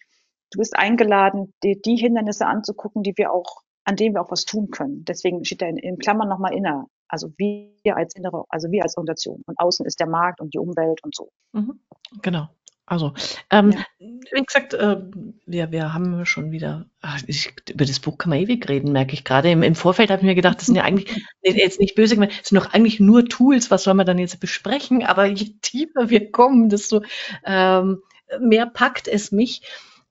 Du 0.52 0.60
bist 0.60 0.76
eingeladen, 0.76 1.54
dir 1.64 1.80
die 1.80 1.96
Hindernisse 1.96 2.46
anzugucken, 2.46 3.04
die 3.04 3.14
wir 3.16 3.32
auch, 3.32 3.62
an 3.86 3.96
denen 3.96 4.16
wir 4.16 4.22
auch 4.22 4.32
was 4.32 4.46
tun 4.46 4.70
können. 4.70 5.06
Deswegen 5.06 5.46
steht 5.46 5.62
da 5.62 5.68
in, 5.68 5.78
in 5.78 5.98
Klammern 5.98 6.28
nochmal 6.28 6.54
inner. 6.54 6.88
Also 7.08 7.30
wir 7.38 7.96
als 7.96 8.16
innere, 8.16 8.46
also 8.50 8.70
wir 8.72 8.84
als 8.84 8.98
Organisation. 8.98 9.44
Und 9.46 9.60
außen 9.60 9.86
ist 9.86 10.00
der 10.00 10.08
Markt 10.08 10.42
und 10.42 10.54
die 10.54 10.60
Umwelt 10.60 11.04
und 11.04 11.16
so. 11.16 11.30
Mhm. 11.54 11.80
Genau. 12.22 12.48
Also, 12.86 13.14
ähm, 13.50 13.72
ja. 13.72 13.80
wie 14.00 14.44
gesagt, 14.44 14.74
äh, 14.74 14.98
wir, 15.46 15.72
wir 15.72 15.94
haben 15.94 16.26
schon 16.26 16.52
wieder, 16.52 16.88
ach, 17.02 17.22
ich, 17.28 17.54
über 17.70 17.86
das 17.86 18.00
Buch 18.00 18.18
kann 18.18 18.32
man 18.32 18.40
ewig 18.40 18.68
reden, 18.68 18.92
merke 18.92 19.14
ich 19.14 19.24
gerade. 19.24 19.50
Im, 19.50 19.64
Im 19.64 19.76
Vorfeld 19.76 20.10
habe 20.10 20.22
ich 20.22 20.26
mir 20.26 20.36
gedacht, 20.36 20.58
das 20.58 20.66
sind 20.66 20.76
ja 20.76 20.84
eigentlich, 20.84 21.26
jetzt 21.42 21.80
nicht 21.80 21.96
böse 21.96 22.16
gemeint, 22.16 22.38
das 22.38 22.50
sind 22.50 22.58
doch 22.58 22.74
eigentlich 22.74 23.00
nur 23.00 23.26
Tools, 23.26 23.72
was 23.72 23.84
soll 23.84 23.94
man 23.94 24.06
dann 24.06 24.20
jetzt 24.20 24.40
besprechen? 24.40 25.04
Aber 25.04 25.26
je 25.26 25.54
tiefer 25.62 26.10
wir 26.10 26.32
kommen, 26.32 26.70
desto 26.70 27.02
ähm, 27.46 28.02
mehr 28.40 28.66
packt 28.66 29.08
es 29.08 29.32
mich. 29.32 29.62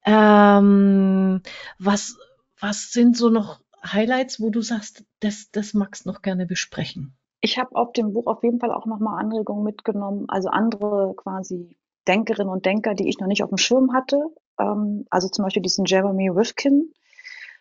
Ähm, 0.07 1.43
was, 1.79 2.17
was 2.61 2.93
sind 2.93 3.17
so 3.17 3.29
noch 3.29 3.61
Highlights, 3.85 4.41
wo 4.41 4.51
du 4.51 4.63
sagst, 4.63 5.05
das, 5.21 5.51
das 5.51 5.75
magst 5.75 6.05
du 6.05 6.11
noch 6.11 6.23
gerne 6.23 6.47
besprechen? 6.47 7.17
Ich 7.43 7.59
habe 7.59 7.75
auf 7.75 7.93
dem 7.93 8.13
Buch 8.13 8.27
auf 8.27 8.43
jeden 8.43 8.61
Fall 8.61 8.73
auch 8.73 8.87
nochmal 8.87 9.19
Anregungen 9.19 9.65
mitgenommen, 9.65 10.27
also 10.29 10.49
andere 10.49 11.15
quasi 11.17 11.77
Denkerinnen 12.11 12.53
und 12.53 12.67
Denker, 12.67 12.95
die 12.95 13.09
ich 13.09 13.21
noch 13.21 13.29
nicht 13.29 13.45
auf 13.45 13.51
dem 13.51 13.59
Schirm 13.59 13.93
hatte. 13.93 14.19
Ähm, 14.59 15.07
also 15.11 15.29
zum 15.29 15.45
Beispiel 15.45 15.63
diesen 15.63 15.85
Jeremy 15.85 16.29
Rifkin, 16.29 16.93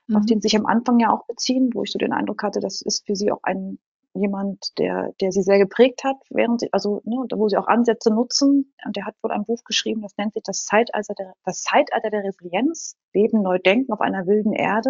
mhm. 0.08 0.16
auf 0.16 0.26
den 0.26 0.42
sich 0.42 0.58
am 0.58 0.66
Anfang 0.66 1.00
ja 1.00 1.12
auch 1.12 1.28
beziehen, 1.28 1.70
wo 1.74 1.84
ich 1.84 1.92
so 1.92 2.00
den 2.00 2.14
Eindruck 2.14 2.42
hatte, 2.42 2.60
das 2.60 2.82
ist 2.82 3.06
für 3.06 3.16
sie 3.16 3.32
auch 3.32 3.44
ein 3.44 3.78
jemand, 4.16 4.78
der, 4.80 5.14
der 5.22 5.32
sie 5.32 5.44
sehr 5.44 5.60
geprägt 5.60 6.04
hat, 6.04 6.18
während 6.32 6.62
sie, 6.62 6.74
also 6.74 7.02
ne, 7.06 7.16
wo 7.36 7.48
sie 7.48 7.58
auch 7.58 7.68
Ansätze 7.68 8.12
nutzen. 8.12 8.74
Und 8.84 8.96
der 8.96 9.06
hat 9.06 9.16
wohl 9.22 9.32
ein 9.32 9.46
Buch 9.46 9.64
geschrieben, 9.64 10.02
das 10.02 10.18
nennt 10.18 10.34
sich 10.34 10.42
das 10.44 10.66
Zeitalter 10.66 11.14
der, 11.14 11.34
das 11.46 11.62
Zeitalter 11.62 12.10
der 12.10 12.24
Resilienz, 12.24 12.98
Leben 13.14 13.44
neu 13.44 13.60
denken 13.60 13.94
auf 13.94 14.02
einer 14.02 14.26
wilden 14.26 14.54
Erde. 14.54 14.90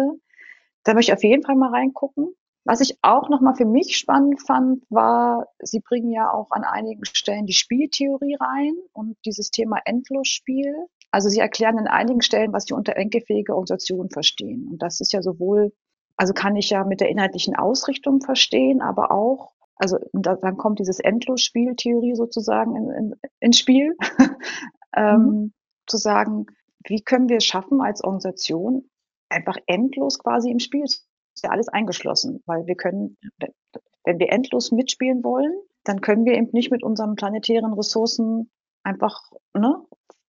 Da 0.84 0.94
möchte 0.94 1.12
ich 1.12 1.16
auf 1.16 1.22
jeden 1.22 1.42
Fall 1.42 1.56
mal 1.56 1.70
reingucken. 1.70 2.34
Was 2.64 2.80
ich 2.80 2.98
auch 3.02 3.30
nochmal 3.30 3.54
für 3.54 3.64
mich 3.64 3.96
spannend 3.96 4.42
fand, 4.46 4.84
war, 4.90 5.46
Sie 5.60 5.80
bringen 5.80 6.10
ja 6.10 6.30
auch 6.30 6.50
an 6.50 6.64
einigen 6.64 7.04
Stellen 7.06 7.46
die 7.46 7.54
Spieltheorie 7.54 8.36
rein 8.38 8.74
und 8.92 9.16
dieses 9.24 9.50
Thema 9.50 9.78
Endlosspiel. 9.84 10.74
Also 11.10 11.28
Sie 11.28 11.40
erklären 11.40 11.78
an 11.78 11.86
einigen 11.86 12.20
Stellen, 12.20 12.52
was 12.52 12.64
Sie 12.64 12.74
unter 12.74 12.96
enkelfähige 12.96 13.54
Organisationen 13.54 14.10
verstehen. 14.10 14.68
Und 14.70 14.82
das 14.82 15.00
ist 15.00 15.12
ja 15.12 15.22
sowohl, 15.22 15.72
also 16.16 16.34
kann 16.34 16.54
ich 16.54 16.70
ja 16.70 16.84
mit 16.84 17.00
der 17.00 17.08
inhaltlichen 17.08 17.56
Ausrichtung 17.56 18.20
verstehen, 18.20 18.82
aber 18.82 19.10
auch, 19.10 19.52
also 19.76 19.96
da, 20.12 20.36
dann 20.36 20.58
kommt 20.58 20.78
dieses 20.80 21.00
Endlosspieltheorie 21.00 22.14
sozusagen 22.14 22.76
in, 22.76 22.90
in, 22.90 23.14
ins 23.40 23.58
Spiel, 23.58 23.96
ähm, 24.94 25.16
mhm. 25.16 25.52
zu 25.86 25.96
sagen, 25.96 26.46
wie 26.84 27.00
können 27.00 27.30
wir 27.30 27.38
es 27.38 27.44
schaffen 27.46 27.80
als 27.80 28.04
Organisation, 28.04 28.90
einfach 29.30 29.56
endlos 29.66 30.18
quasi 30.18 30.50
im 30.50 30.58
Spiel 30.58 30.84
ist 31.40 31.44
ja 31.44 31.50
alles 31.50 31.68
eingeschlossen, 31.68 32.42
weil 32.44 32.66
wir 32.66 32.74
können, 32.74 33.16
wenn 34.04 34.18
wir 34.18 34.30
endlos 34.30 34.72
mitspielen 34.72 35.24
wollen, 35.24 35.52
dann 35.84 36.02
können 36.02 36.26
wir 36.26 36.34
eben 36.34 36.50
nicht 36.52 36.70
mit 36.70 36.82
unseren 36.82 37.14
planetären 37.14 37.72
Ressourcen 37.72 38.50
einfach 38.82 39.22
ne, 39.54 39.82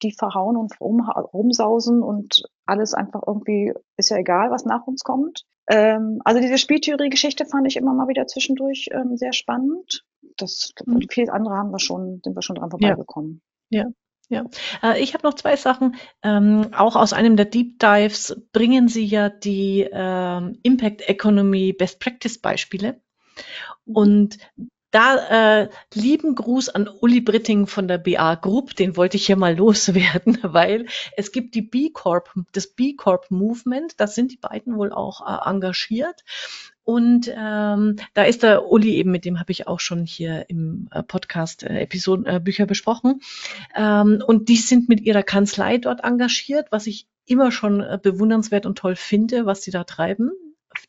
die 0.04 0.14
verhauen 0.14 0.56
und 0.56 0.80
rum, 0.80 1.02
rumsausen 1.34 2.02
und 2.02 2.44
alles 2.66 2.94
einfach 2.94 3.22
irgendwie, 3.28 3.74
ist 3.98 4.10
ja 4.10 4.18
egal, 4.18 4.52
was 4.52 4.64
nach 4.64 4.88
uns 4.88 5.04
kommt. 5.04 5.44
Ähm, 5.70 6.22
also 6.24 6.40
diese 6.42 6.58
Spieltheorie-Geschichte 6.58 7.46
fand 7.46 7.68
ich 7.68 7.76
immer 7.76 7.94
mal 7.94 8.08
wieder 8.08 8.26
zwischendurch 8.28 8.88
ähm, 8.94 9.18
sehr 9.18 9.34
spannend. 9.34 10.06
Das, 10.38 10.72
mhm. 10.86 11.02
Viel 11.10 11.30
andere 11.30 11.56
haben 11.56 11.72
wir 11.72 11.80
schon, 11.80 12.22
sind 12.24 12.36
wir 12.36 12.42
schon 12.42 12.56
dran 12.56 12.72
vorbeigekommen. 12.72 13.42
Ja. 13.70 13.84
ja. 13.84 13.90
Ja, 14.32 14.46
äh, 14.82 15.04
ich 15.04 15.14
habe 15.14 15.28
noch 15.28 15.34
zwei 15.34 15.58
Sachen. 15.58 15.98
Ähm, 16.24 16.70
auch 16.74 16.96
aus 16.96 17.12
einem 17.12 17.36
der 17.36 17.46
Deep 17.46 17.80
Dives 17.80 18.42
bringen 18.54 18.88
Sie 18.88 19.04
ja 19.04 19.28
die 19.28 19.86
ähm, 19.92 20.58
Impact 20.64 21.02
Economy 21.02 21.74
Best 21.74 22.00
Practice 22.00 22.40
Beispiele. 22.40 23.02
Und 23.84 24.38
da 24.92 25.62
äh, 25.62 25.70
lieben 25.94 26.36
Gruß 26.36 26.70
an 26.70 26.88
Uli 26.88 27.22
Britting 27.22 27.68
von 27.68 27.88
der 27.88 27.98
BA 27.98 28.36
Group, 28.36 28.76
den 28.76 28.98
wollte 28.98 29.18
ich 29.18 29.26
hier 29.26 29.38
mal 29.38 29.56
loswerden, 29.58 30.38
weil 30.44 30.86
es 31.18 31.32
gibt 31.32 31.56
die 31.56 31.62
B 31.62 31.90
Corp, 31.90 32.34
das 32.52 32.68
B 32.68 32.96
Corp 32.96 33.32
Movement, 33.32 34.00
da 34.00 34.08
sind 34.08 34.32
die 34.32 34.38
beiden 34.38 34.76
wohl 34.76 34.92
auch 34.92 35.22
äh, 35.22 35.50
engagiert 35.50 36.24
und 36.84 37.32
ähm, 37.34 37.98
da 38.14 38.24
ist 38.24 38.44
der 38.44 38.68
Uli 38.70 38.96
eben, 38.96 39.12
mit 39.12 39.24
dem 39.26 39.40
habe 39.40 39.52
ich 39.52 39.68
auch 39.68 39.80
schon 39.80 40.06
hier 40.06 40.50
im 40.50 40.90
äh, 40.92 41.04
Podcast 41.04 41.64
äh, 41.64 41.80
Episoden 41.80 42.26
äh, 42.26 42.40
Bücher 42.40 42.66
besprochen. 42.66 43.22
Ähm, 43.76 44.24
und 44.26 44.50
die 44.50 44.58
sind 44.58 44.90
mit 44.90 45.00
ihrer 45.02 45.24
Kanzlei 45.24 45.78
dort 45.78 46.04
engagiert, 46.04 46.72
was 46.72 46.88
ich 46.88 47.08
immer 47.26 47.52
schon 47.52 47.82
äh, 47.82 48.00
bewundernswert 48.02 48.66
und 48.66 48.78
toll 48.78 48.96
finde, 48.96 49.46
was 49.46 49.62
sie 49.62 49.72
da 49.72 49.84
treiben. 49.84 50.32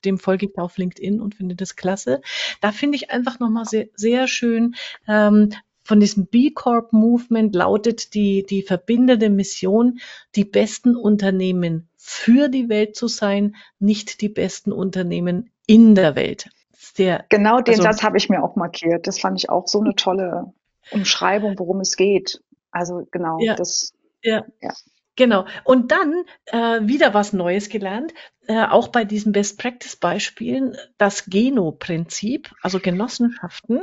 Dem 0.05 0.19
folge 0.19 0.47
ich 0.47 0.59
auf 0.59 0.79
LinkedIn 0.79 1.21
und 1.21 1.35
finde 1.35 1.55
das 1.55 1.77
klasse. 1.77 2.21
Da 2.61 2.73
finde 2.73 2.97
ich 2.97 3.11
einfach 3.11 3.39
nochmal 3.39 3.65
sehr, 3.65 3.89
sehr 3.95 4.29
schön, 4.29 4.75
ähm, 5.09 5.51
von 5.85 5.99
diesem 5.99 6.27
B 6.27 6.51
Corp 6.51 6.93
Movement 6.93 7.55
lautet 7.55 8.15
die, 8.15 8.45
die 8.49 8.63
verbindende 8.63 9.31
Mission, 9.31 9.99
die 10.37 10.45
besten 10.45 10.97
Unternehmen 10.97 11.89
für 11.97 12.49
die 12.49 12.69
Welt 12.69 12.97
zu 12.97 13.09
sein, 13.09 13.57
nicht 13.79 14.21
die 14.21 14.29
besten 14.29 14.73
Unternehmen 14.73 15.51
in 15.67 15.95
der 15.95 16.15
Welt. 16.15 16.51
Der, 16.99 17.25
genau 17.29 17.61
den 17.61 17.75
also, 17.75 17.83
Satz 17.83 18.03
habe 18.03 18.17
ich 18.17 18.29
mir 18.29 18.43
auch 18.43 18.55
markiert. 18.55 19.07
Das 19.07 19.19
fand 19.19 19.39
ich 19.39 19.51
auch 19.51 19.67
so 19.67 19.81
eine 19.81 19.95
tolle 19.95 20.53
Umschreibung, 20.91 21.59
worum 21.59 21.81
es 21.81 21.97
geht. 21.97 22.43
Also 22.71 23.07
genau, 23.11 23.39
ja, 23.41 23.55
das. 23.55 23.93
Ja. 24.23 24.45
ja. 24.61 24.73
Genau. 25.17 25.47
Und 25.65 25.93
dann 25.93 26.25
äh, 26.47 26.87
wieder 26.87 27.13
was 27.13 27.33
Neues 27.33 27.69
gelernt, 27.69 28.15
äh, 28.47 28.65
auch 28.65 28.89
bei 28.89 29.05
diesen 29.05 29.33
Best 29.33 29.59
Practice 29.59 29.97
Beispielen, 29.97 30.77
das 30.97 31.27
Geno-Prinzip, 31.27 32.51
also 32.63 32.81
Genossenschaften. 32.81 33.83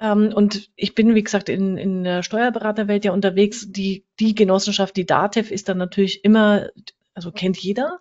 Ähm, 0.00 0.32
und 0.34 0.70
ich 0.74 0.94
bin, 0.94 1.14
wie 1.14 1.22
gesagt, 1.22 1.48
in, 1.48 1.76
in 1.76 2.02
der 2.02 2.22
Steuerberaterwelt 2.22 3.04
ja 3.04 3.12
unterwegs. 3.12 3.66
Die, 3.70 4.04
die 4.18 4.34
Genossenschaft, 4.34 4.96
die 4.96 5.06
DATEV, 5.06 5.50
ist 5.50 5.68
dann 5.68 5.78
natürlich 5.78 6.24
immer 6.24 6.70
also 7.14 7.30
kennt 7.30 7.56
jeder. 7.56 8.00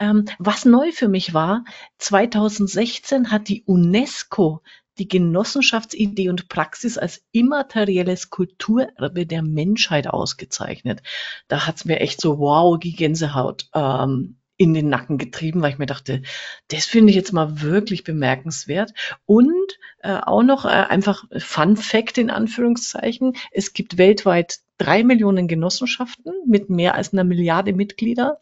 Ähm, 0.00 0.24
was 0.40 0.64
neu 0.64 0.90
für 0.90 1.06
mich 1.06 1.32
war, 1.32 1.64
2016 1.98 3.30
hat 3.30 3.48
die 3.48 3.62
UNESCO 3.64 4.62
die 4.98 5.08
Genossenschaftsidee 5.08 6.28
und 6.28 6.48
Praxis 6.48 6.98
als 6.98 7.22
immaterielles 7.32 8.30
Kulturerbe 8.30 9.26
der 9.26 9.42
Menschheit 9.42 10.06
ausgezeichnet. 10.06 11.02
Da 11.48 11.66
hat's 11.66 11.84
mir 11.84 12.00
echt 12.00 12.20
so 12.20 12.38
wow, 12.38 12.78
die 12.78 12.94
Gänsehaut 12.94 13.68
ähm, 13.74 14.38
in 14.58 14.74
den 14.74 14.88
Nacken 14.88 15.18
getrieben, 15.18 15.62
weil 15.62 15.72
ich 15.72 15.78
mir 15.78 15.86
dachte, 15.86 16.22
das 16.66 16.84
finde 16.84 17.10
ich 17.10 17.16
jetzt 17.16 17.32
mal 17.32 17.62
wirklich 17.62 18.02
bemerkenswert. 18.02 18.92
Und 19.24 19.78
äh, 20.02 20.18
auch 20.20 20.42
noch 20.42 20.64
äh, 20.64 20.68
einfach 20.68 21.24
Fun 21.38 21.76
Fact 21.76 22.18
in 22.18 22.28
Anführungszeichen, 22.28 23.34
es 23.52 23.72
gibt 23.72 23.98
weltweit 23.98 24.58
drei 24.78 25.04
Millionen 25.04 25.48
Genossenschaften 25.48 26.32
mit 26.46 26.70
mehr 26.70 26.94
als 26.94 27.12
einer 27.12 27.24
Milliarde 27.24 27.72
Mitglieder 27.72 28.40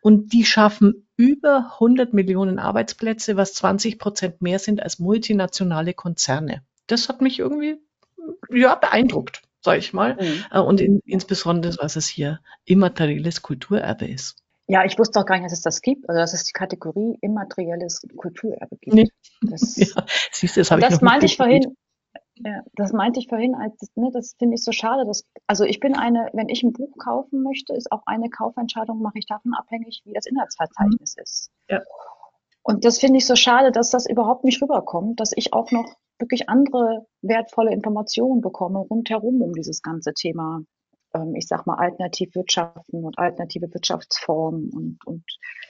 und 0.00 0.32
die 0.32 0.44
schaffen 0.44 1.06
über 1.16 1.72
100 1.74 2.12
Millionen 2.12 2.58
Arbeitsplätze, 2.58 3.36
was 3.36 3.54
20 3.54 3.98
Prozent 3.98 4.42
mehr 4.42 4.58
sind 4.58 4.82
als 4.82 4.98
multinationale 4.98 5.94
Konzerne. 5.94 6.62
Das 6.86 7.08
hat 7.08 7.20
mich 7.20 7.38
irgendwie 7.38 7.78
ja 8.50 8.74
beeindruckt, 8.74 9.42
sage 9.60 9.78
ich 9.78 9.92
mal. 9.92 10.16
Mhm. 10.20 10.44
Äh, 10.50 10.60
und 10.60 10.80
in, 10.80 11.00
insbesondere, 11.06 11.76
was 11.80 11.96
es 11.96 12.08
hier 12.08 12.40
immaterielles 12.64 13.42
Kulturerbe 13.42 14.06
ist. 14.06 14.36
Ja, 14.68 14.84
ich 14.84 14.98
wusste 14.98 15.20
auch 15.20 15.26
gar 15.26 15.36
nicht, 15.36 15.44
dass 15.44 15.52
es 15.52 15.62
das 15.62 15.80
gibt, 15.80 16.08
also 16.08 16.18
dass 16.18 16.34
es 16.34 16.42
die 16.42 16.52
Kategorie 16.52 17.16
immaterielles 17.20 18.02
Kulturerbe 18.16 18.76
gibt. 18.80 18.94
Nee. 18.94 19.08
Das, 19.40 19.76
ja, 19.76 20.04
siehst 20.32 20.56
du, 20.56 20.60
das 20.60 20.72
habe 20.72 20.80
ich 20.80 20.88
Das 20.88 21.00
meinte 21.00 21.26
ich 21.26 21.36
vorhin, 21.36 21.76
ja, 22.44 22.62
das 22.74 22.92
meinte 22.92 23.18
ich 23.18 23.28
vorhin, 23.28 23.54
als 23.54 23.90
ne, 23.94 24.10
das 24.12 24.34
finde 24.38 24.56
ich 24.56 24.64
so 24.64 24.72
schade. 24.72 25.06
Dass, 25.06 25.24
also 25.46 25.64
ich 25.64 25.80
bin 25.80 25.96
eine, 25.96 26.28
wenn 26.32 26.48
ich 26.48 26.62
ein 26.62 26.72
Buch 26.72 26.96
kaufen 26.98 27.42
möchte, 27.42 27.74
ist 27.74 27.90
auch 27.90 28.02
eine 28.06 28.28
Kaufentscheidung, 28.28 29.00
mache 29.00 29.18
ich 29.18 29.26
davon 29.26 29.54
abhängig, 29.54 30.02
wie 30.04 30.12
das 30.12 30.26
Inhaltsverzeichnis 30.26 31.16
mhm. 31.16 31.22
ist. 31.22 31.50
Ja. 31.70 31.82
Und 32.62 32.84
das 32.84 32.98
finde 32.98 33.18
ich 33.18 33.26
so 33.26 33.36
schade, 33.36 33.70
dass 33.70 33.90
das 33.90 34.06
überhaupt 34.08 34.44
nicht 34.44 34.60
rüberkommt, 34.60 35.20
dass 35.20 35.32
ich 35.34 35.52
auch 35.52 35.70
noch 35.70 35.94
wirklich 36.18 36.48
andere 36.48 37.06
wertvolle 37.22 37.72
Informationen 37.72 38.40
bekomme 38.40 38.80
rundherum 38.80 39.40
um 39.40 39.52
dieses 39.52 39.82
ganze 39.82 40.12
Thema, 40.12 40.62
ähm, 41.14 41.34
ich 41.36 41.46
sag 41.46 41.66
mal, 41.66 41.76
Alternativwirtschaften 41.76 43.04
und 43.04 43.18
alternative 43.18 43.72
Wirtschaftsformen 43.72 44.70
und, 44.70 44.98
und 45.06 45.24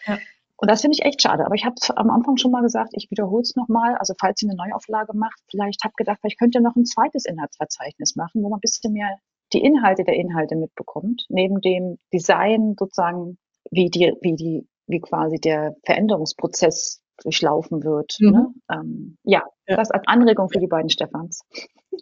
ja. 0.06 0.18
Und 0.58 0.70
das 0.70 0.80
finde 0.80 0.96
ich 0.98 1.04
echt 1.04 1.20
schade. 1.22 1.44
Aber 1.44 1.54
ich 1.54 1.64
habe 1.64 1.74
am 1.96 2.10
Anfang 2.10 2.36
schon 2.36 2.50
mal 2.50 2.62
gesagt, 2.62 2.92
ich 2.94 3.10
wiederhole 3.10 3.42
es 3.42 3.56
nochmal. 3.56 3.96
Also 3.96 4.14
falls 4.18 4.42
ihr 4.42 4.48
eine 4.48 4.56
Neuauflage 4.56 5.16
macht, 5.16 5.38
vielleicht 5.50 5.84
habt 5.84 5.96
gedacht, 5.96 6.18
vielleicht 6.20 6.38
könnt 6.38 6.54
ihr 6.54 6.62
noch 6.62 6.76
ein 6.76 6.86
zweites 6.86 7.26
Inhaltsverzeichnis 7.26 8.16
machen, 8.16 8.42
wo 8.42 8.48
man 8.48 8.58
ein 8.58 8.60
bisschen 8.60 8.92
mehr 8.92 9.18
die 9.52 9.62
Inhalte 9.62 10.04
der 10.04 10.14
Inhalte 10.14 10.56
mitbekommt, 10.56 11.24
neben 11.28 11.60
dem 11.60 11.98
Design 12.12 12.74
sozusagen, 12.78 13.38
wie 13.70 13.90
die, 13.90 14.14
wie 14.20 14.34
die, 14.34 14.66
wie 14.86 15.00
quasi 15.00 15.38
der 15.38 15.76
Veränderungsprozess 15.84 17.02
durchlaufen 17.22 17.84
wird. 17.84 18.16
Mhm. 18.20 18.30
Ne? 18.30 18.54
Ähm, 18.70 19.18
ja, 19.24 19.42
ja, 19.68 19.76
das 19.76 19.90
als 19.90 20.06
Anregung 20.06 20.48
für 20.50 20.58
die 20.58 20.66
beiden 20.66 20.90
Stefans. 20.90 21.42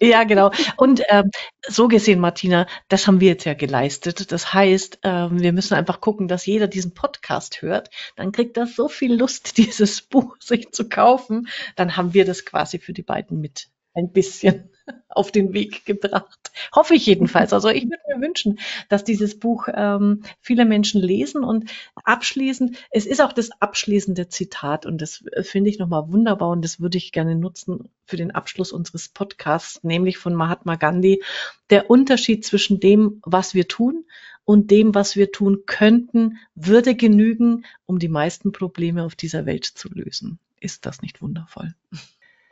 Ja, 0.01 0.25
genau. 0.25 0.51
Und 0.77 1.03
ähm, 1.09 1.31
so 1.67 1.89
gesehen, 1.89 2.21
Martina, 2.21 2.67
das 2.89 3.07
haben 3.07 3.21
wir 3.21 3.29
jetzt 3.29 3.45
ja 3.45 3.55
geleistet. 3.55 4.33
Das 4.33 4.53
heißt, 4.53 5.01
ähm, 5.03 5.41
wir 5.41 5.53
müssen 5.53 5.75
einfach 5.75 6.01
gucken, 6.01 6.29
dass 6.29 6.47
jeder 6.47 6.67
diesen 6.69 6.95
Podcast 6.95 7.63
hört. 7.63 7.91
Dann 8.17 8.33
kriegt 8.33 8.57
er 8.57 8.67
so 8.67 8.89
viel 8.89 9.15
Lust, 9.15 9.57
dieses 9.57 10.03
Buch 10.03 10.37
sich 10.41 10.73
zu 10.73 10.89
kaufen. 10.89 11.49
Dann 11.77 11.97
haben 11.97 12.15
wir 12.15 12.25
das 12.25 12.45
quasi 12.45 12.79
für 12.79 12.93
die 12.93 13.03
beiden 13.03 13.41
mit 13.41 13.69
ein 13.95 14.11
bisschen 14.13 14.71
auf 15.09 15.31
den 15.31 15.53
Weg 15.53 15.85
gebracht. 15.85 16.51
Hoffe 16.75 16.95
ich 16.95 17.07
jedenfalls. 17.07 17.53
Also 17.53 17.69
ich 17.69 17.85
würde 17.85 18.03
mir 18.09 18.21
wünschen, 18.21 18.59
dass 18.89 19.05
dieses 19.05 19.39
Buch 19.39 19.69
ähm, 19.73 20.23
viele 20.41 20.65
Menschen 20.65 21.01
lesen 21.01 21.45
und 21.45 21.71
abschließend, 22.05 22.77
es 22.91 23.07
ist 23.07 23.21
auch 23.21 23.33
das 23.33 23.51
abschließende 23.61 24.29
Zitat 24.29 24.87
und 24.87 25.01
das 25.01 25.25
äh, 25.33 25.43
finde 25.43 25.71
ich 25.71 25.79
nochmal 25.79 26.09
wunderbar 26.09 26.51
und 26.51 26.63
das 26.63 26.81
würde 26.81 26.99
ich 26.99 27.13
gerne 27.13 27.37
nutzen 27.37 27.89
für 28.07 28.17
den 28.17 28.31
Abschluss 28.31 28.73
unseres 28.73 29.09
Podcasts, 29.09 29.83
nämlich 29.83 30.19
von 30.19 30.35
Mahatma 30.35 30.77
Gandhi. 30.77 31.23
Der 31.71 31.91
Unterschied 31.91 32.45
zwischen 32.45 32.81
dem, 32.81 33.21
was 33.25 33.55
wir 33.55 33.69
tun 33.69 34.05
und 34.45 34.71
dem, 34.71 34.95
was 34.95 35.17
wir 35.17 35.33
tun 35.33 35.63
könnten, 35.67 36.39
würde 36.55 36.95
genügen, 36.95 37.65
um 37.87 37.99
die 37.99 38.09
meisten 38.09 38.53
Probleme 38.53 39.05
auf 39.05 39.15
dieser 39.15 39.47
Welt 39.47 39.65
zu 39.65 39.89
lösen. 39.89 40.39
Ist 40.61 40.87
das 40.87 41.03
nicht 41.03 41.23
wundervoll? 41.23 41.75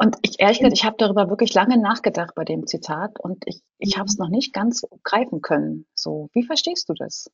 Und 0.02 0.16
ich 0.22 0.40
ehrlich 0.40 0.58
gesagt, 0.58 0.76
ich 0.76 0.84
habe 0.84 0.96
darüber 0.98 1.30
wirklich 1.30 1.54
lange 1.54 1.78
nachgedacht 1.78 2.34
bei 2.34 2.44
dem 2.44 2.66
Zitat 2.66 3.20
und 3.20 3.44
ich, 3.46 3.62
ich 3.78 3.98
habe 3.98 4.06
es 4.08 4.18
noch 4.18 4.28
nicht 4.28 4.52
ganz 4.52 4.84
greifen 5.04 5.42
können. 5.42 5.86
So, 5.94 6.28
wie 6.32 6.42
verstehst 6.42 6.88
du 6.88 6.94
das? 6.94 7.30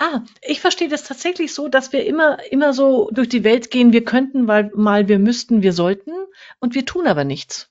Ah, 0.00 0.22
ich 0.40 0.60
verstehe 0.60 0.88
das 0.88 1.04
tatsächlich 1.04 1.54
so, 1.54 1.68
dass 1.68 1.92
wir 1.92 2.04
immer, 2.04 2.38
immer 2.50 2.72
so 2.72 3.08
durch 3.12 3.28
die 3.28 3.44
Welt 3.44 3.70
gehen, 3.70 3.92
wir 3.92 4.04
könnten, 4.04 4.48
weil 4.48 4.72
mal 4.74 5.06
wir 5.06 5.20
müssten, 5.20 5.62
wir 5.62 5.72
sollten 5.72 6.10
und 6.58 6.74
wir 6.74 6.84
tun 6.84 7.06
aber 7.06 7.22
nichts. 7.22 7.70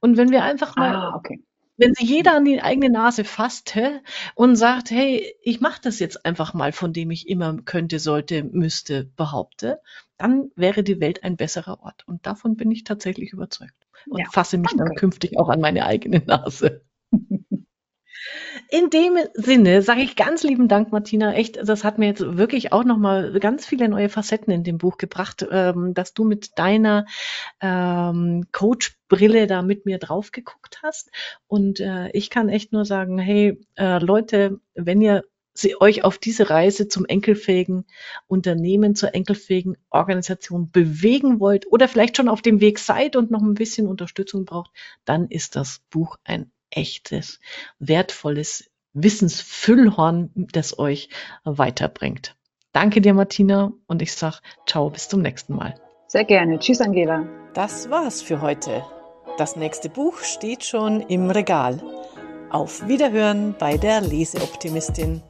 Und 0.00 0.18
wenn 0.18 0.30
wir 0.30 0.44
einfach 0.44 0.76
mal 0.76 0.94
Ah, 0.94 1.14
okay. 1.16 1.42
Wenn 1.76 1.94
sich 1.94 2.08
jeder 2.08 2.36
an 2.36 2.44
die 2.44 2.60
eigene 2.62 2.90
Nase 2.90 3.24
fasst 3.24 3.74
hä, 3.74 4.00
und 4.34 4.56
sagt, 4.56 4.90
hey, 4.90 5.34
ich 5.42 5.60
mache 5.60 5.80
das 5.82 5.98
jetzt 5.98 6.24
einfach 6.26 6.54
mal, 6.54 6.72
von 6.72 6.92
dem 6.92 7.10
ich 7.10 7.28
immer 7.28 7.56
könnte, 7.64 7.98
sollte, 7.98 8.44
müsste, 8.44 9.04
behaupte, 9.16 9.80
dann 10.16 10.50
wäre 10.56 10.82
die 10.84 11.00
Welt 11.00 11.24
ein 11.24 11.36
besserer 11.36 11.80
Ort. 11.82 12.06
Und 12.06 12.26
davon 12.26 12.56
bin 12.56 12.70
ich 12.70 12.84
tatsächlich 12.84 13.32
überzeugt. 13.32 13.74
Und 14.08 14.20
Ja, 14.20 14.26
fasse 14.30 14.58
mich 14.58 14.76
dann 14.76 14.88
danke. 14.88 14.94
künftig 14.94 15.38
auch 15.38 15.48
an 15.48 15.60
meine 15.60 15.86
eigene 15.86 16.20
Nase. 16.26 16.82
In 18.74 18.90
dem 18.90 19.16
Sinne 19.34 19.82
sage 19.82 20.00
ich 20.00 20.16
ganz 20.16 20.42
lieben 20.42 20.66
Dank, 20.66 20.90
Martina. 20.90 21.32
Echt, 21.34 21.60
das 21.62 21.84
hat 21.84 21.98
mir 21.98 22.06
jetzt 22.06 22.36
wirklich 22.36 22.72
auch 22.72 22.82
nochmal 22.82 23.38
ganz 23.38 23.64
viele 23.64 23.88
neue 23.88 24.08
Facetten 24.08 24.52
in 24.52 24.64
dem 24.64 24.78
Buch 24.78 24.98
gebracht, 24.98 25.46
ähm, 25.48 25.94
dass 25.94 26.12
du 26.12 26.24
mit 26.24 26.58
deiner 26.58 27.06
ähm, 27.60 28.48
Coach-Brille 28.50 29.46
da 29.46 29.62
mit 29.62 29.86
mir 29.86 29.98
drauf 29.98 30.32
geguckt 30.32 30.80
hast. 30.82 31.12
Und 31.46 31.78
äh, 31.78 32.08
ich 32.14 32.30
kann 32.30 32.48
echt 32.48 32.72
nur 32.72 32.84
sagen, 32.84 33.16
hey, 33.16 33.60
äh, 33.76 34.00
Leute, 34.00 34.58
wenn 34.74 35.00
ihr 35.00 35.22
sie 35.52 35.80
euch 35.80 36.02
auf 36.02 36.18
diese 36.18 36.50
Reise 36.50 36.88
zum 36.88 37.04
enkelfähigen 37.04 37.84
Unternehmen, 38.26 38.96
zur 38.96 39.14
enkelfähigen 39.14 39.76
Organisation 39.90 40.72
bewegen 40.72 41.38
wollt 41.38 41.70
oder 41.70 41.86
vielleicht 41.86 42.16
schon 42.16 42.28
auf 42.28 42.42
dem 42.42 42.60
Weg 42.60 42.80
seid 42.80 43.14
und 43.14 43.30
noch 43.30 43.42
ein 43.42 43.54
bisschen 43.54 43.86
Unterstützung 43.86 44.44
braucht, 44.46 44.72
dann 45.04 45.28
ist 45.28 45.54
das 45.54 45.80
Buch 45.90 46.16
ein 46.24 46.50
echtes, 46.76 47.40
wertvolles 47.78 48.70
Wissensfüllhorn, 48.92 50.30
das 50.34 50.78
euch 50.78 51.08
weiterbringt. 51.44 52.36
Danke 52.72 53.00
dir, 53.00 53.14
Martina, 53.14 53.72
und 53.86 54.02
ich 54.02 54.12
sag 54.12 54.40
ciao, 54.66 54.90
bis 54.90 55.08
zum 55.08 55.22
nächsten 55.22 55.54
Mal. 55.54 55.74
Sehr 56.08 56.24
gerne. 56.24 56.58
Tschüss, 56.58 56.80
Angela. 56.80 57.26
Das 57.54 57.90
war's 57.90 58.22
für 58.22 58.40
heute. 58.40 58.84
Das 59.36 59.56
nächste 59.56 59.88
Buch 59.88 60.18
steht 60.18 60.64
schon 60.64 61.00
im 61.00 61.30
Regal. 61.30 61.82
Auf 62.50 62.86
Wiederhören 62.86 63.56
bei 63.58 63.76
der 63.76 64.00
Leseoptimistin. 64.00 65.22